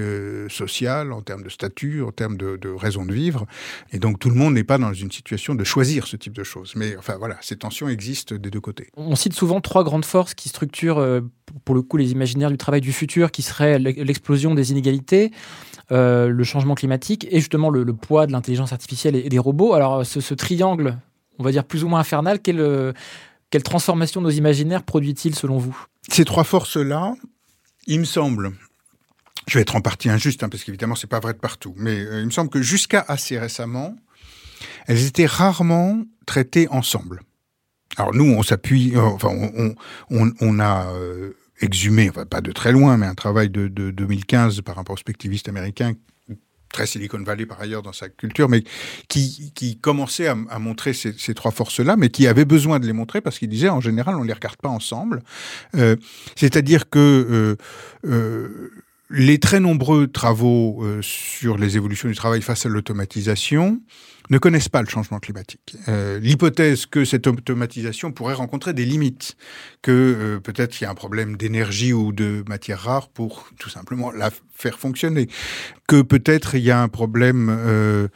sociale, 0.49 1.11
en 1.11 1.21
termes 1.21 1.43
de 1.43 1.49
statut, 1.49 2.03
en 2.03 2.11
termes 2.11 2.37
de, 2.37 2.57
de 2.57 2.69
raison 2.69 3.05
de 3.05 3.13
vivre. 3.13 3.47
Et 3.91 3.99
donc 3.99 4.19
tout 4.19 4.29
le 4.29 4.35
monde 4.35 4.53
n'est 4.53 4.63
pas 4.63 4.77
dans 4.77 4.93
une 4.93 5.11
situation 5.11 5.55
de 5.55 5.63
choisir 5.63 6.05
ce 6.05 6.15
type 6.15 6.33
de 6.33 6.43
choses. 6.43 6.73
Mais 6.75 6.95
enfin 6.95 7.17
voilà, 7.17 7.37
ces 7.41 7.55
tensions 7.55 7.89
existent 7.89 8.35
des 8.35 8.49
deux 8.49 8.61
côtés. 8.61 8.87
On 8.95 9.15
cite 9.15 9.33
souvent 9.33 9.61
trois 9.61 9.83
grandes 9.83 10.05
forces 10.05 10.35
qui 10.35 10.47
structurent 10.47 11.00
euh, 11.01 11.21
pour 11.65 11.75
le 11.75 11.81
coup, 11.81 11.97
les 11.97 12.11
imaginaires 12.11 12.51
du 12.51 12.57
travail 12.57 12.81
du 12.81 12.93
futur, 12.93 13.31
qui 13.31 13.41
serait 13.41 13.79
l'explosion 13.79 14.55
des 14.55 14.71
inégalités, 14.71 15.31
euh, 15.91 16.29
le 16.29 16.43
changement 16.43 16.75
climatique 16.75 17.27
et 17.29 17.39
justement 17.39 17.69
le, 17.69 17.85
poids 17.93 18.27
de 18.27 18.31
l'intelligence 18.31 18.71
artificielle 18.71 19.15
et, 19.15 19.29
des 19.29 19.39
robots. 19.39 19.73
Alors, 19.73 20.05
ce, 20.05 20.33
triangle, 20.33 20.97
on 21.39 21.43
va 21.43 21.51
dire 21.51 21.65
plus 21.65 21.83
ou 21.83 21.89
moins 21.89 21.99
infernal, 21.99 22.39
quelle, 22.39 22.93
quelle 23.49 23.63
transformation 23.63 24.21
de 24.21 24.25
nos 24.27 24.31
imaginaires 24.31 24.83
produit-il 24.83 25.35
selon 25.35 25.57
vous? 25.57 25.77
Ces 26.09 26.25
trois 26.25 26.43
forces-là, 26.43 27.13
il 27.87 27.99
me 27.99 28.05
semble, 28.05 28.53
je 29.47 29.55
vais 29.57 29.61
être 29.61 29.75
en 29.75 29.81
partie 29.81 30.09
injuste, 30.09 30.43
hein, 30.43 30.49
parce 30.49 30.63
qu'évidemment, 30.63 30.95
c'est 30.95 31.07
pas 31.07 31.19
vrai 31.19 31.33
de 31.33 31.39
partout. 31.39 31.73
Mais 31.77 31.99
euh, 31.99 32.21
il 32.21 32.25
me 32.25 32.31
semble 32.31 32.49
que 32.49 32.61
jusqu'à 32.61 33.03
assez 33.07 33.37
récemment, 33.37 33.95
elles 34.87 35.05
étaient 35.05 35.25
rarement 35.25 36.01
traitées 36.25 36.67
ensemble. 36.69 37.21
Alors 37.97 38.13
nous, 38.13 38.25
on 38.25 38.43
s'appuie, 38.43 38.97
enfin, 38.97 39.29
on, 39.29 39.75
on, 40.09 40.31
on 40.39 40.59
a 40.59 40.91
euh, 40.93 41.33
exhumé, 41.59 42.09
enfin 42.09 42.25
pas 42.25 42.41
de 42.41 42.51
très 42.51 42.71
loin, 42.71 42.97
mais 42.97 43.05
un 43.05 43.15
travail 43.15 43.49
de, 43.49 43.67
de 43.67 43.91
2015 43.91 44.61
par 44.61 44.79
un 44.79 44.83
prospectiviste 44.83 45.49
américain 45.49 45.93
très 46.71 46.85
Silicon 46.85 47.21
Valley 47.21 47.45
par 47.45 47.61
ailleurs 47.61 47.81
dans 47.81 47.93
sa 47.93 48.09
culture, 48.09 48.49
mais 48.49 48.63
qui, 49.07 49.51
qui 49.53 49.77
commençait 49.77 50.27
à, 50.27 50.37
à 50.49 50.59
montrer 50.59 50.93
ces, 50.93 51.13
ces 51.13 51.33
trois 51.33 51.51
forces-là, 51.51 51.95
mais 51.97 52.09
qui 52.09 52.27
avait 52.27 52.45
besoin 52.45 52.79
de 52.79 52.87
les 52.87 52.93
montrer 52.93 53.21
parce 53.21 53.37
qu'il 53.37 53.49
disait 53.49 53.69
en 53.69 53.81
général 53.81 54.15
on 54.15 54.23
les 54.23 54.33
regarde 54.33 54.57
pas 54.57 54.69
ensemble. 54.69 55.21
Euh, 55.75 55.95
C'est-à-dire 56.35 56.89
que 56.89 56.99
euh, 56.99 57.55
euh, 58.05 58.71
les 59.11 59.39
très 59.39 59.59
nombreux 59.59 60.07
travaux 60.07 60.83
euh, 60.83 61.01
sur 61.01 61.57
les 61.57 61.75
évolutions 61.77 62.09
du 62.09 62.15
travail 62.15 62.41
face 62.41 62.65
à 62.65 62.69
l'automatisation 62.69 63.81
ne 64.29 64.37
connaissent 64.37 64.69
pas 64.69 64.81
le 64.81 64.87
changement 64.87 65.19
climatique. 65.19 65.75
Euh, 65.89 66.19
L'hypothèse 66.19 66.85
que 66.85 67.03
cette 67.03 67.27
automatisation 67.27 68.13
pourrait 68.13 68.33
rencontrer 68.33 68.73
des 68.73 68.85
limites, 68.85 69.35
que 69.81 69.91
euh, 69.91 70.39
peut-être 70.39 70.79
il 70.79 70.85
y 70.85 70.87
a 70.87 70.89
un 70.89 70.95
problème 70.95 71.35
d'énergie 71.35 71.91
ou 71.91 72.13
de 72.13 72.43
matière 72.47 72.79
rare 72.79 73.09
pour 73.09 73.49
tout 73.59 73.69
simplement 73.69 74.09
la 74.11 74.29
faire 74.53 74.79
fonctionner, 74.79 75.27
que 75.87 76.01
peut-être 76.01 76.55
il 76.55 76.63
y 76.63 76.71
a 76.71 76.81
un 76.81 76.87
problème 76.87 77.49
euh, 77.49 78.07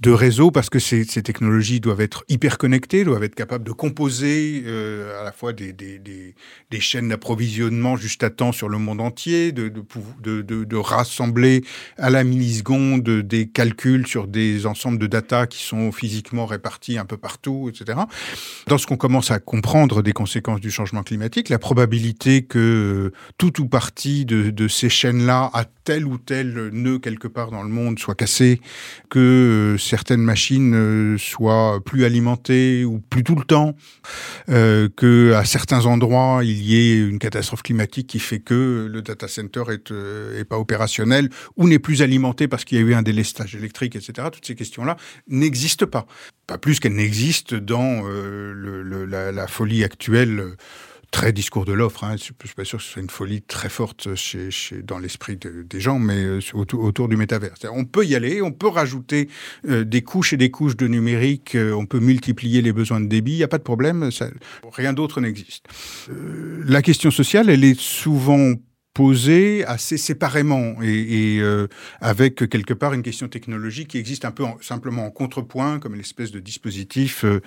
de 0.00 0.12
réseau 0.12 0.50
parce 0.50 0.70
que 0.70 0.78
ces, 0.78 1.04
technologies 1.06 1.80
doivent 1.80 2.00
être 2.00 2.24
hyper 2.28 2.56
connectées, 2.56 3.04
doivent 3.04 3.24
être 3.24 3.34
capables 3.34 3.64
de 3.64 3.72
composer 3.72 4.62
euh, 4.64 5.20
à 5.20 5.24
la 5.24 5.32
fois 5.32 5.52
des, 5.52 5.72
des, 5.72 5.98
des, 5.98 6.36
des 6.70 6.80
chaînes 6.80 7.08
d'approvisionnement 7.08 7.96
juste 7.96 8.22
à 8.22 8.30
temps 8.30 8.52
sur 8.52 8.68
le 8.68 8.78
monde 8.78 9.00
entier, 9.00 9.50
de, 9.50 9.68
de, 9.68 10.42
de, 10.42 10.64
de, 10.64 10.76
rassembler 10.76 11.64
à 11.96 12.10
la 12.10 12.22
milliseconde 12.22 13.02
des 13.02 13.48
calculs 13.48 14.06
sur 14.06 14.28
des 14.28 14.66
ensembles 14.66 14.98
de 14.98 15.08
data 15.08 15.48
qui 15.48 15.62
sont 15.64 15.90
physiquement 15.90 16.46
répartis 16.46 16.96
un 16.96 17.04
peu 17.04 17.16
partout, 17.16 17.68
etc. 17.68 17.98
Dans 18.68 18.78
ce 18.78 18.86
qu'on 18.86 18.96
commence 18.96 19.32
à 19.32 19.40
comprendre 19.40 20.02
des 20.02 20.12
conséquences 20.12 20.60
du 20.60 20.70
changement 20.70 21.02
climatique, 21.02 21.48
la 21.48 21.58
probabilité 21.58 22.42
que 22.42 23.12
tout 23.36 23.60
ou 23.60 23.66
partie 23.66 24.24
de, 24.24 24.50
de 24.50 24.68
ces 24.68 24.88
chaînes-là 24.88 25.50
tel 25.88 26.04
ou 26.04 26.18
tel 26.18 26.68
nœud 26.70 26.98
quelque 26.98 27.28
part 27.28 27.50
dans 27.50 27.62
le 27.62 27.70
monde 27.70 27.98
soit 27.98 28.14
cassé, 28.14 28.60
que 29.08 29.76
certaines 29.78 30.20
machines 30.20 30.74
euh, 30.74 31.16
soient 31.16 31.80
plus 31.82 32.04
alimentées 32.04 32.84
ou 32.84 33.00
plus 33.00 33.24
tout 33.24 33.36
le 33.36 33.44
temps, 33.44 33.74
euh, 34.50 34.90
que 34.94 35.32
certains 35.46 35.86
endroits 35.86 36.40
il 36.44 36.62
y 36.62 36.76
ait 36.76 36.98
une 36.98 37.18
catastrophe 37.18 37.62
climatique 37.62 38.06
qui 38.06 38.18
fait 38.18 38.38
que 38.38 38.86
le 38.92 39.00
data 39.00 39.28
center 39.28 39.62
est, 39.70 39.90
euh, 39.90 40.44
pas 40.44 40.58
opérationnel 40.58 41.30
ou 41.56 41.66
n'est 41.66 41.78
plus 41.78 42.02
alimenté 42.02 42.48
parce 42.48 42.66
qu'il 42.66 42.76
y 42.76 42.82
a 42.82 42.84
eu 42.84 42.92
un 42.92 43.02
délestage 43.02 43.56
électrique, 43.56 43.96
etc. 43.96 44.28
Toutes 44.30 44.44
ces 44.44 44.56
questions-là 44.56 44.98
n'existent 45.26 45.86
pas, 45.86 46.06
pas 46.46 46.58
plus 46.58 46.80
qu'elles 46.80 46.96
n'existent 46.96 47.56
dans 47.56 48.02
euh, 48.04 49.32
la, 49.32 49.46
folie 49.46 49.84
actuelle 49.84 50.54
très 51.10 51.32
discours 51.32 51.64
de 51.64 51.72
l'offre. 51.72 52.04
Hein. 52.04 52.16
Je 52.16 52.24
suis 52.24 52.34
pas 52.34 52.64
sûr 52.64 52.78
que 52.78 52.84
ce 52.84 52.92
soit 52.92 53.02
une 53.02 53.10
folie 53.10 53.42
très 53.42 53.68
forte 53.68 54.14
chez, 54.14 54.50
chez, 54.50 54.82
dans 54.82 54.98
l'esprit 54.98 55.36
de, 55.36 55.62
des 55.62 55.80
gens, 55.80 55.98
mais 55.98 56.22
euh, 56.24 56.40
autour, 56.54 56.84
autour 56.84 57.08
du 57.08 57.16
métavers. 57.16 57.54
On 57.72 57.84
peut 57.84 58.04
y 58.04 58.14
aller, 58.14 58.42
on 58.42 58.52
peut 58.52 58.68
rajouter 58.68 59.28
euh, 59.68 59.84
des 59.84 60.02
couches 60.02 60.32
et 60.32 60.36
des 60.36 60.50
couches 60.50 60.76
de 60.76 60.86
numérique, 60.86 61.54
euh, 61.54 61.72
on 61.72 61.86
peut 61.86 62.00
multiplier 62.00 62.62
les 62.62 62.72
besoins 62.72 63.00
de 63.00 63.06
débit, 63.06 63.32
il 63.32 63.38
n'y 63.38 63.42
a 63.42 63.48
pas 63.48 63.58
de 63.58 63.62
problème, 63.62 64.10
ça, 64.10 64.28
rien 64.72 64.92
d'autre 64.92 65.20
n'existe. 65.20 65.66
La 66.66 66.82
question 66.82 67.10
sociale, 67.10 67.50
elle 67.50 67.64
est 67.64 67.78
souvent 67.78 68.54
posée 68.98 69.64
assez 69.64 69.96
séparément 69.96 70.74
et, 70.82 71.38
euh, 71.40 71.68
avec 72.00 72.48
quelque 72.48 72.74
part 72.74 72.94
une 72.94 73.04
question 73.04 73.28
technologique 73.28 73.90
qui 73.90 73.98
existe 73.98 74.24
un 74.24 74.32
peu 74.32 74.42
en, 74.42 74.58
simplement 74.60 75.06
en 75.06 75.10
contrepoint, 75.10 75.78
comme 75.78 75.94
l'espèce 75.94 76.32
de 76.32 76.40
dispositif 76.40 77.24
euh, 77.24 77.40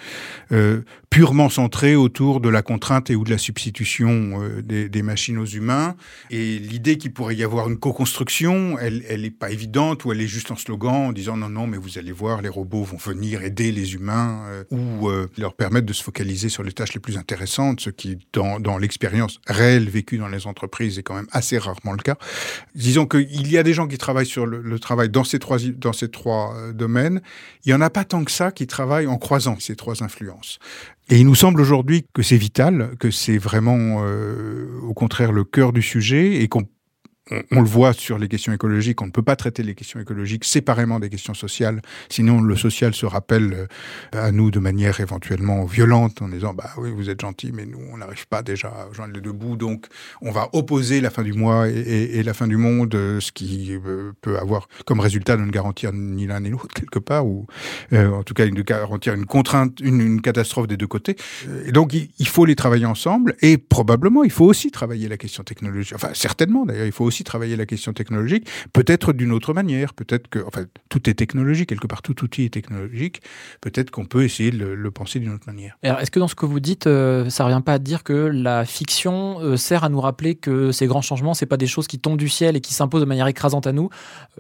euh, 0.54 0.82
purement 1.10 1.50
centré 1.50 1.98
autour 1.98 2.40
de 2.40 2.48
la 2.48 2.62
contrainte 2.62 3.10
et 3.10 3.18
ou 3.18 3.26
de 3.26 3.30
la 3.30 3.38
substitution 3.38 4.40
des, 4.64 5.02
machines 5.02 5.38
aux 5.38 5.46
humains. 5.46 5.96
Et 6.30 6.58
l'idée 6.58 6.98
qu'il 6.98 7.12
pourrait 7.12 7.36
y 7.36 7.44
avoir 7.44 7.68
une 7.68 7.78
co-construction, 7.78 8.78
elle, 8.80 9.04
n'est 9.22 9.30
pas 9.30 9.52
évidente 9.52 10.06
ou 10.06 10.14
elle 10.14 10.22
est 10.22 10.28
juste 10.28 10.52
en 10.52 10.56
slogan 10.56 11.08
en 11.08 11.12
disant 11.12 11.36
non, 11.36 11.50
non, 11.50 11.68
mais 11.68 11.78
vous 11.78 11.98
allez 11.98 12.14
voir, 12.14 12.42
les 12.42 12.50
robots 12.50 12.84
vont 12.84 12.98
venir 12.98 13.44
aider 13.44 13.74
les 13.74 13.94
humains 13.96 14.46
ou 14.70 15.10
leur 15.38 15.54
permettre 15.54 15.86
de 15.86 15.94
se 15.94 16.04
focaliser 16.04 16.48
sur 16.48 16.64
les 16.64 16.72
tâches 16.72 16.94
les 16.94 17.02
plus 17.02 17.18
intéressantes, 17.18 17.82
ce 17.82 17.90
qui, 17.90 18.18
dans 18.32 18.78
l'expérience 18.78 19.42
réelle 19.48 19.90
vécue 19.90 20.18
dans 20.18 20.30
les 20.30 20.48
entreprises, 20.48 20.98
est 20.98 21.04
quand 21.04 21.16
même 21.16 21.28
assez 21.32 21.58
rarement 21.58 21.94
le 21.94 22.02
cas. 22.02 22.16
Disons 22.76 23.06
qu'il 23.06 23.52
y 23.52 23.58
a 23.58 23.64
des 23.64 23.74
gens 23.74 23.88
qui 23.88 23.98
travaillent 23.98 24.26
sur 24.26 24.46
le, 24.46 24.80
travail 24.80 25.10
dans 25.10 25.24
ces 25.24 25.40
trois, 25.40 25.58
dans 25.78 25.94
ces 25.94 26.10
trois 26.10 26.56
euh, 26.56 26.74
domaines. 26.74 27.22
Il 27.66 27.70
n'y 27.70 27.74
en 27.74 27.82
a 27.82 27.90
pas 27.90 28.04
tant 28.04 28.24
que 28.24 28.32
ça 28.32 28.52
qui 28.52 28.68
travaillent 28.68 29.08
en 29.08 29.18
croisant 29.18 29.58
ces 29.60 29.76
trois 29.76 30.04
influences. 30.04 30.60
Et 31.10 31.20
il 31.20 31.26
nous 31.26 31.36
semble 31.36 31.60
aujourd'hui 31.62 32.06
que 32.14 32.22
c'est 32.22 32.38
vital, 32.38 32.92
que 33.00 33.12
c'est 33.12 33.38
vraiment, 33.38 34.04
euh, 34.04 34.80
au 34.84 34.94
contraire, 34.94 35.32
le 35.32 35.44
cœur 35.44 35.74
du 35.74 35.82
sujet 35.82 36.36
et 36.36 36.48
qu'on 36.48 36.64
on, 37.30 37.62
le 37.62 37.68
voit 37.68 37.94
sur 37.94 38.18
les 38.18 38.28
questions 38.28 38.52
écologiques, 38.52 39.02
on 39.02 39.06
ne 39.06 39.12
peut 39.12 39.22
pas 39.22 39.36
traiter 39.36 39.62
les 39.62 39.76
questions 39.76 40.00
écologiques 40.00 40.44
séparément 40.44 41.00
des 41.00 41.10
questions 41.10 41.36
sociales, 41.36 41.82
sinon 42.10 42.42
le 42.42 42.56
social 42.56 42.96
se 42.96 43.06
rappelle 43.06 43.54
euh, 43.54 44.28
à 44.28 44.32
nous 44.32 44.50
de 44.50 44.60
manière 44.60 45.00
éventuellement 45.00 45.66
violente 45.66 46.22
en 46.22 46.28
disant 46.28 46.54
bah 46.54 46.72
oui 46.78 46.90
vous 46.92 47.10
êtes 47.10 47.22
gentil 47.22 47.52
mais 47.54 47.66
nous 47.66 47.80
on 47.94 47.98
n'arrive 47.98 48.28
pas 48.28 48.42
déjà 48.42 48.70
à 48.70 48.92
joindre 48.92 49.14
les 49.14 49.22
deux 49.22 49.32
bouts 49.32 49.56
donc 49.56 49.86
on 50.22 50.32
va 50.32 50.50
opposer 50.54 51.00
la 51.00 51.12
fin 51.12 51.22
du 51.22 51.34
mois 51.34 51.68
et, 51.70 52.24
la 52.24 52.34
fin 52.34 52.48
du 52.48 52.58
monde, 52.58 52.94
euh, 52.96 53.20
ce 53.20 53.32
qui 53.32 53.72
euh, 53.72 54.12
peut 54.22 54.38
avoir 54.38 54.68
comme 54.86 55.00
résultat 55.00 55.38
de 55.38 55.44
ne 55.44 55.52
garantir 55.52 55.94
ni 55.94 56.26
l'un 56.28 56.40
ni 56.40 56.50
l'autre 56.50 56.74
quelque 56.74 57.00
part 57.00 57.26
ou 57.26 57.46
en 57.94 58.24
tout 58.24 58.34
cas 58.34 58.46
de 58.46 58.62
garantir 58.62 59.14
une 59.14 59.26
contrainte, 59.26 59.80
une, 59.80 60.22
catastrophe 60.22 60.68
des 60.68 60.78
deux 60.78 60.88
côtés. 60.88 61.16
Donc 61.70 61.94
il, 61.94 62.10
il 62.20 62.28
faut 62.28 62.46
les 62.46 62.56
travailler 62.56 62.86
ensemble 62.86 63.36
et 63.42 63.58
probablement 63.58 64.24
il 64.24 64.32
faut 64.32 64.46
aussi 64.46 64.72
travailler 64.72 65.08
la 65.08 65.18
question 65.18 65.44
technologique. 65.44 65.94
Enfin 65.96 66.10
certainement 66.14 66.66
d'ailleurs 66.66 66.86
il 66.86 66.92
faut 66.92 67.06
aussi 67.06 67.11
travailler 67.24 67.56
la 67.56 67.66
question 67.66 67.94
technologique, 67.94 68.48
peut-être 68.74 69.14
d'une 69.14 69.32
autre 69.32 69.54
manière, 69.54 69.94
peut-être 69.94 70.28
que, 70.28 70.40
enfin, 70.46 70.66
tout 70.90 71.10
est 71.10 71.14
technologique, 71.14 71.70
quelque 71.70 71.88
part, 71.88 72.02
tout 72.02 72.24
outil 72.24 72.46
est 72.46 72.54
technologique, 72.54 73.22
peut-être 73.62 73.92
qu'on 73.92 74.06
peut 74.06 74.24
essayer 74.24 74.52
de 74.52 74.58
le, 74.58 74.76
le 74.76 74.92
penser 74.92 75.20
d'une 75.20 75.34
autre 75.34 75.46
manière. 75.48 75.78
Est-ce 75.84 76.12
que 76.12 76.20
dans 76.20 76.28
ce 76.28 76.36
que 76.36 76.46
vous 76.46 76.60
dites, 76.60 76.88
euh, 76.88 77.30
ça 77.30 77.46
revient 77.46 77.62
pas 77.64 77.74
à 77.74 77.80
dire 77.80 78.04
que 78.04 78.14
la 78.14 78.66
fiction 78.66 79.40
euh, 79.42 79.58
sert 79.58 79.84
à 79.84 79.90
nous 79.90 80.02
rappeler 80.02 80.36
que 80.36 80.72
ces 80.72 80.88
grands 80.88 81.02
changements, 81.02 81.34
c'est 81.34 81.46
pas 81.46 81.58
des 81.58 81.68
choses 81.68 81.88
qui 81.88 82.00
tombent 82.00 82.18
du 82.18 82.30
ciel 82.30 82.56
et 82.56 82.62
qui 82.62 82.74
s'imposent 82.74 83.02
de 83.02 83.06
manière 83.06 83.28
écrasante 83.28 83.68
à 83.68 83.72
nous, 83.72 83.90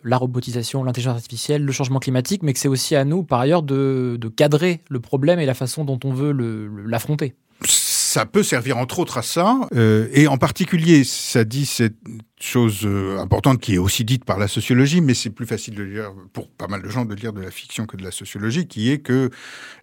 la 0.03 0.17
robotisation, 0.17 0.83
l'intelligence 0.83 1.15
artificielle, 1.15 1.63
le 1.63 1.71
changement 1.71 1.99
climatique, 1.99 2.43
mais 2.43 2.53
que 2.53 2.59
c'est 2.59 2.67
aussi 2.67 2.95
à 2.95 3.05
nous, 3.05 3.23
par 3.23 3.39
ailleurs, 3.39 3.63
de, 3.63 4.17
de 4.19 4.27
cadrer 4.29 4.81
le 4.89 4.99
problème 4.99 5.39
et 5.39 5.45
la 5.45 5.53
façon 5.53 5.83
dont 5.85 5.99
on 6.03 6.13
veut 6.13 6.31
l'affronter 6.85 7.35
ça 8.11 8.25
peut 8.25 8.43
servir 8.43 8.77
entre 8.77 8.99
autres 8.99 9.17
à 9.17 9.21
ça, 9.21 9.57
euh, 9.73 10.09
et 10.11 10.27
en 10.27 10.37
particulier, 10.37 11.05
ça 11.05 11.45
dit 11.45 11.65
cette 11.65 11.95
chose 12.41 12.81
euh, 12.83 13.17
importante 13.19 13.61
qui 13.61 13.75
est 13.75 13.77
aussi 13.77 14.03
dite 14.03 14.25
par 14.25 14.37
la 14.37 14.49
sociologie, 14.49 14.99
mais 14.99 15.13
c'est 15.13 15.29
plus 15.29 15.45
facile 15.45 15.75
de 15.75 15.83
lire 15.83 16.11
pour 16.33 16.49
pas 16.49 16.67
mal 16.67 16.81
de 16.81 16.89
gens 16.89 17.05
de 17.05 17.15
lire 17.15 17.31
de 17.31 17.41
la 17.41 17.51
fiction 17.51 17.85
que 17.85 17.95
de 17.95 18.03
la 18.03 18.11
sociologie, 18.11 18.67
qui 18.67 18.91
est 18.91 18.97
que 18.97 19.29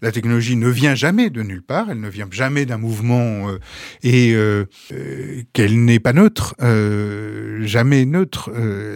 la 0.02 0.12
technologie 0.12 0.56
ne 0.56 0.68
vient 0.68 0.94
jamais 0.94 1.30
de 1.30 1.42
nulle 1.42 1.62
part, 1.62 1.90
elle 1.90 2.00
ne 2.00 2.08
vient 2.08 2.28
jamais 2.30 2.66
d'un 2.66 2.76
mouvement 2.76 3.48
euh, 3.48 3.58
et 4.02 4.34
euh, 4.34 4.66
euh 4.92 5.42
qu'elle 5.54 5.84
n'est 5.84 6.00
pas 6.00 6.12
neutre, 6.12 6.54
euh, 6.60 7.64
jamais 7.64 8.04
neutre. 8.04 8.50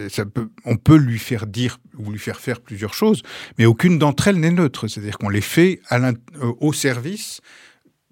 Ça 0.09 0.25
peut, 0.25 0.49
on 0.65 0.77
peut 0.77 0.97
lui 0.97 1.17
faire 1.17 1.47
dire 1.47 1.79
ou 1.97 2.11
lui 2.11 2.19
faire 2.19 2.39
faire 2.39 2.61
plusieurs 2.61 2.93
choses, 2.93 3.23
mais 3.57 3.65
aucune 3.65 3.97
d'entre 3.97 4.27
elles 4.27 4.39
n'est 4.39 4.51
neutre, 4.51 4.87
c'est-à-dire 4.87 5.17
qu'on 5.17 5.29
les 5.29 5.41
fait 5.41 5.79
à 5.89 5.99
au 6.59 6.73
service 6.73 7.41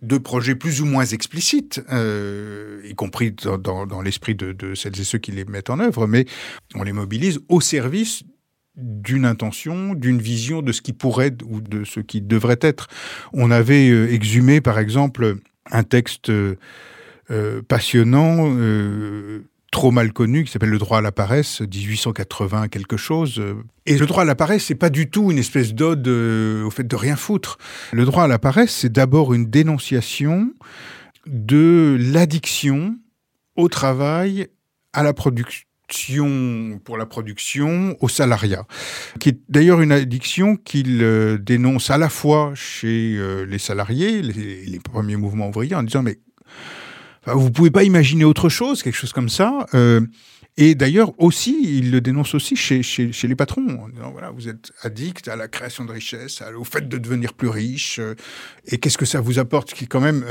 de 0.01 0.17
projets 0.17 0.55
plus 0.55 0.81
ou 0.81 0.86
moins 0.86 1.05
explicites, 1.05 1.81
euh, 1.91 2.81
y 2.86 2.96
compris 2.96 3.31
dans, 3.31 3.86
dans, 3.86 4.01
l'esprit 4.01 4.36
de, 4.36 4.74
celles 4.74 5.00
et 5.00 5.03
ceux 5.03 5.20
qui 5.20 5.31
les 5.31 5.46
mettent 5.46 5.70
en 5.70 5.79
œuvre, 5.79 6.08
mais 6.08 6.25
on 6.74 6.84
les 6.84 6.93
mobilise 6.93 7.39
au 7.50 7.62
service 7.62 8.24
d'une 8.75 9.25
intention, 9.25 9.93
d'une 9.93 10.20
vision 10.20 10.62
de 10.62 10.72
ce 10.72 10.81
qui 10.81 10.93
pourrait 10.93 11.36
ou 11.46 11.62
de 11.62 11.84
ce 11.84 12.00
qui 12.00 12.22
devrait 12.22 12.60
être. 12.62 12.88
On 13.34 13.51
avait 13.51 13.89
euh, 13.89 14.12
exhumé, 14.12 14.60
par 14.60 14.79
exemple, 14.79 15.38
un 15.70 15.84
texte 15.84 16.29
euh, 16.29 16.55
passionnant 17.67 18.50
trop 19.71 19.91
mal 19.91 20.11
connu 20.11 20.43
qui 20.43 20.51
s'appelle 20.51 20.69
le 20.69 20.77
droit 20.77 20.97
à 20.97 21.01
la 21.01 21.13
paresse 21.13 21.61
1880 21.61 22.67
quelque 22.67 22.97
chose 22.97 23.41
et 23.85 23.97
le 23.97 24.05
droit 24.05 24.23
à 24.23 24.25
la 24.25 24.35
paresse 24.35 24.65
c'est 24.65 24.75
pas 24.75 24.89
du 24.89 25.09
tout 25.09 25.31
une 25.31 25.37
espèce 25.37 25.73
d'ode 25.73 26.07
euh, 26.07 26.65
au 26.65 26.69
fait 26.69 26.85
de 26.85 26.95
rien 26.95 27.15
foutre. 27.15 27.57
Le 27.93 28.05
droit 28.05 28.25
à 28.25 28.27
la 28.27 28.37
paresse 28.37 28.71
c'est 28.71 28.91
d'abord 28.91 29.33
une 29.33 29.49
dénonciation 29.49 30.51
de 31.25 31.97
l'addiction 31.99 32.97
au 33.55 33.69
travail 33.69 34.47
à 34.91 35.03
la 35.03 35.13
production 35.13 35.65
pour 36.83 36.97
la 36.97 37.05
production 37.05 37.97
au 37.99 38.07
salariat, 38.07 38.65
qui 39.19 39.29
est 39.29 39.39
d'ailleurs 39.49 39.81
une 39.81 39.91
addiction 39.91 40.55
qu'il 40.55 41.01
euh, 41.01 41.37
dénonce 41.37 41.89
à 41.89 41.97
la 41.97 42.07
fois 42.07 42.53
chez 42.55 43.15
euh, 43.17 43.45
les 43.45 43.57
salariés, 43.57 44.21
les 44.21 44.79
premiers 44.79 45.17
mouvements 45.17 45.49
ouvriers, 45.49 45.75
en 45.75 45.83
disant 45.83 46.01
mais 46.01 46.19
Enfin, 47.25 47.37
vous 47.37 47.51
pouvez 47.51 47.71
pas 47.71 47.83
imaginer 47.83 48.23
autre 48.25 48.49
chose, 48.49 48.83
quelque 48.83 48.95
chose 48.97 49.13
comme 49.13 49.29
ça. 49.29 49.67
Euh, 49.73 50.01
Et 50.57 50.75
d'ailleurs 50.75 51.13
aussi, 51.17 51.77
il 51.77 51.91
le 51.91 52.01
dénonce 52.01 52.35
aussi 52.35 52.57
chez, 52.57 52.83
chez, 52.83 53.13
chez 53.13 53.27
les 53.27 53.35
patrons, 53.35 53.65
en 53.83 53.87
disant, 53.87 54.11
voilà, 54.11 54.31
vous 54.31 54.49
êtes 54.49 54.71
addict 54.81 55.29
à 55.29 55.37
la 55.37 55.47
création 55.47 55.85
de 55.85 55.93
richesse, 55.93 56.43
au 56.57 56.65
fait 56.65 56.89
de 56.89 56.97
devenir 56.97 57.33
plus 57.33 57.47
riche, 57.47 57.99
euh, 57.99 58.15
et 58.65 58.77
qu'est-ce 58.77 58.97
que 58.97 59.05
ça 59.05 59.21
vous 59.21 59.39
apporte, 59.39 59.73
qui 59.73 59.87
quand 59.87 60.01
même... 60.01 60.25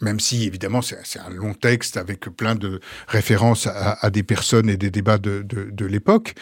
Même 0.00 0.20
si 0.20 0.44
évidemment 0.44 0.80
c'est 0.82 1.18
un 1.18 1.30
long 1.30 1.54
texte 1.54 1.96
avec 1.96 2.20
plein 2.30 2.54
de 2.54 2.80
références 3.06 3.66
à, 3.66 4.10
des 4.10 4.22
personnes 4.22 4.68
et 4.70 4.76
des 4.76 4.90
débats 4.90 5.18
de, 5.18 5.42
de, 5.42 5.86
l'époque, 5.86 6.34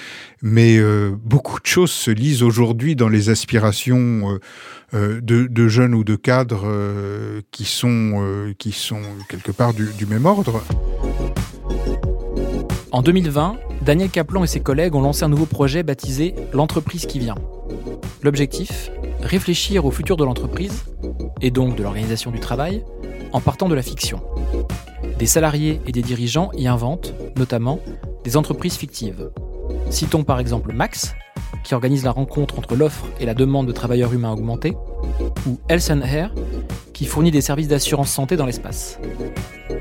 mais 0.42 0.78
euh, 0.78 1.10
beaucoup 1.10 1.58
de 1.58 1.66
choses 1.66 1.90
se 1.90 2.10
lisent 2.10 2.42
aujourd'hui 2.42 2.94
dans 2.94 3.08
les 3.08 3.30
aspirations 3.30 4.32
euh, 4.32 4.38
euh 4.94 5.20
de, 5.20 5.68
jeunes 5.68 5.94
ou 5.94 6.04
de 6.04 6.16
cadres 6.16 6.66
qui, 7.50 7.64
sont, 7.64 8.54
qui 8.58 8.72
sont 8.72 9.02
quelque 9.28 9.52
part 9.52 9.74
du, 9.74 9.88
du 9.98 10.06
même 10.06 10.26
ordre. 10.26 10.62
En 12.90 13.02
2020, 13.02 13.58
Daniel 13.82 14.08
Kaplan 14.08 14.44
et 14.44 14.46
ses 14.46 14.60
collègues 14.60 14.94
ont 14.94 15.02
lancé 15.02 15.24
un 15.24 15.28
nouveau 15.28 15.46
projet 15.46 15.82
baptisé 15.82 16.34
L'entreprise 16.52 17.06
qui 17.06 17.18
vient. 17.18 17.36
L'objectif? 18.22 18.90
Réfléchir 19.20 19.84
au 19.84 19.90
futur 19.90 20.16
de 20.16 20.24
l'entreprise, 20.24 20.84
et 21.40 21.50
donc 21.50 21.76
de 21.76 21.82
l'organisation 21.82 22.30
du 22.30 22.40
travail, 22.40 22.84
en 23.32 23.40
partant 23.40 23.68
de 23.68 23.74
la 23.74 23.82
fiction. 23.82 24.20
Des 25.18 25.26
salariés 25.26 25.80
et 25.86 25.92
des 25.92 26.02
dirigeants 26.02 26.50
y 26.56 26.66
inventent, 26.66 27.14
notamment, 27.36 27.80
des 28.24 28.36
entreprises 28.36 28.76
fictives. 28.76 29.30
Citons 29.90 30.24
par 30.24 30.40
exemple 30.40 30.72
Max, 30.72 31.14
qui 31.64 31.74
organise 31.74 32.04
la 32.04 32.10
rencontre 32.10 32.58
entre 32.58 32.76
l'offre 32.76 33.06
et 33.20 33.26
la 33.26 33.34
demande 33.34 33.66
de 33.66 33.72
travailleurs 33.72 34.12
humains 34.12 34.32
augmentés, 34.32 34.76
ou 35.46 35.58
Health 35.68 35.90
Hair, 36.04 36.34
qui 36.92 37.04
fournit 37.04 37.30
des 37.30 37.40
services 37.40 37.68
d'assurance 37.68 38.10
santé 38.10 38.36
dans 38.36 38.46
l'espace. 38.46 38.98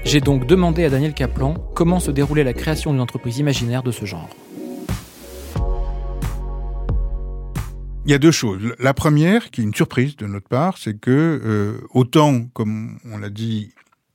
J'ai 0.04 0.22
donc 0.22 0.46
demandé 0.46 0.86
à 0.86 0.90
Daniel 0.90 1.14
Kaplan 1.14 1.56
comment 1.74 2.00
se 2.00 2.12
déroulait 2.12 2.44
la 2.44 2.54
création 2.54 2.92
d'une 2.92 3.02
entreprise 3.02 3.40
imaginaire 3.40 3.84
de 3.84 3.92
ce 3.92 4.06
genre. 4.06 4.30
Il 8.08 8.12
y 8.12 8.14
a 8.14 8.20
deux 8.20 8.32
choses. 8.32 8.74
La 8.80 8.94
première, 8.94 9.52
qui 9.52 9.60
est 9.60 9.66
une 9.66 9.76
surprise 9.76 10.16
de 10.16 10.28
notre 10.28 10.48
part, 10.48 10.78
c'est 10.78 10.98
que 10.98 11.12
euh, 11.12 11.86
autant, 11.90 12.46
comme 12.54 13.00
on 13.04 13.18
l'a 13.18 13.30
dit, 13.30 13.74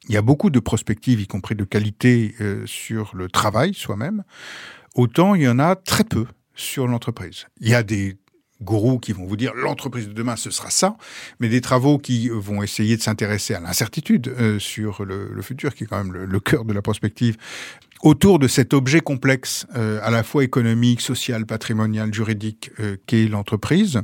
il 0.08 0.14
y 0.14 0.16
a 0.16 0.22
beaucoup 0.22 0.49
de 0.49 0.61
prospectives, 0.61 1.20
y 1.20 1.26
compris 1.26 1.56
de 1.56 1.64
qualité, 1.64 2.34
euh, 2.40 2.64
sur 2.64 3.14
le 3.14 3.28
travail 3.28 3.75
soi-même, 3.75 4.25
autant 4.94 5.34
il 5.34 5.42
y 5.42 5.49
en 5.49 5.58
a 5.58 5.76
très 5.76 6.04
peu 6.04 6.25
sur 6.54 6.88
l'entreprise. 6.88 7.49
Il 7.61 7.68
y 7.68 7.75
a 7.75 7.82
des 7.82 8.16
gourous 8.62 8.99
qui 8.99 9.12
vont 9.12 9.26
vous 9.26 9.37
dire 9.37 9.52
l'entreprise 9.54 10.08
de 10.08 10.14
demain 10.14 10.37
ce 10.37 10.50
sera 10.50 10.70
ça, 10.70 10.96
mais 11.38 11.50
des 11.50 11.61
travaux 11.61 11.99
qui 11.99 12.30
vont 12.30 12.62
essayer 12.62 12.96
de 12.96 13.02
s'intéresser 13.02 13.52
à 13.52 13.61
l'incertitude 13.61 14.28
euh, 14.28 14.58
sur 14.58 15.04
le, 15.04 15.42
futur, 15.42 15.75
qui 15.75 15.84
est 15.84 15.87
quand 15.87 16.02
même 16.02 16.14
le 16.14 16.40
cœur 16.40 16.64
de 16.64 16.72
la 16.72 16.80
prospective, 16.80 17.37
autour 18.02 18.40
de 18.40 18.49
cet 18.49 18.75
objet 18.75 19.00
complexe, 19.00 19.66
euh, 19.76 20.00
à 20.02 20.11
la 20.11 20.25
fois 20.25 20.42
économique, 20.42 21.00
social, 21.00 21.47
patrimonial, 21.47 22.12
juridique, 22.12 22.71
euh, 22.80 22.97
qu'est 23.06 23.28
l'entreprise, 23.28 24.02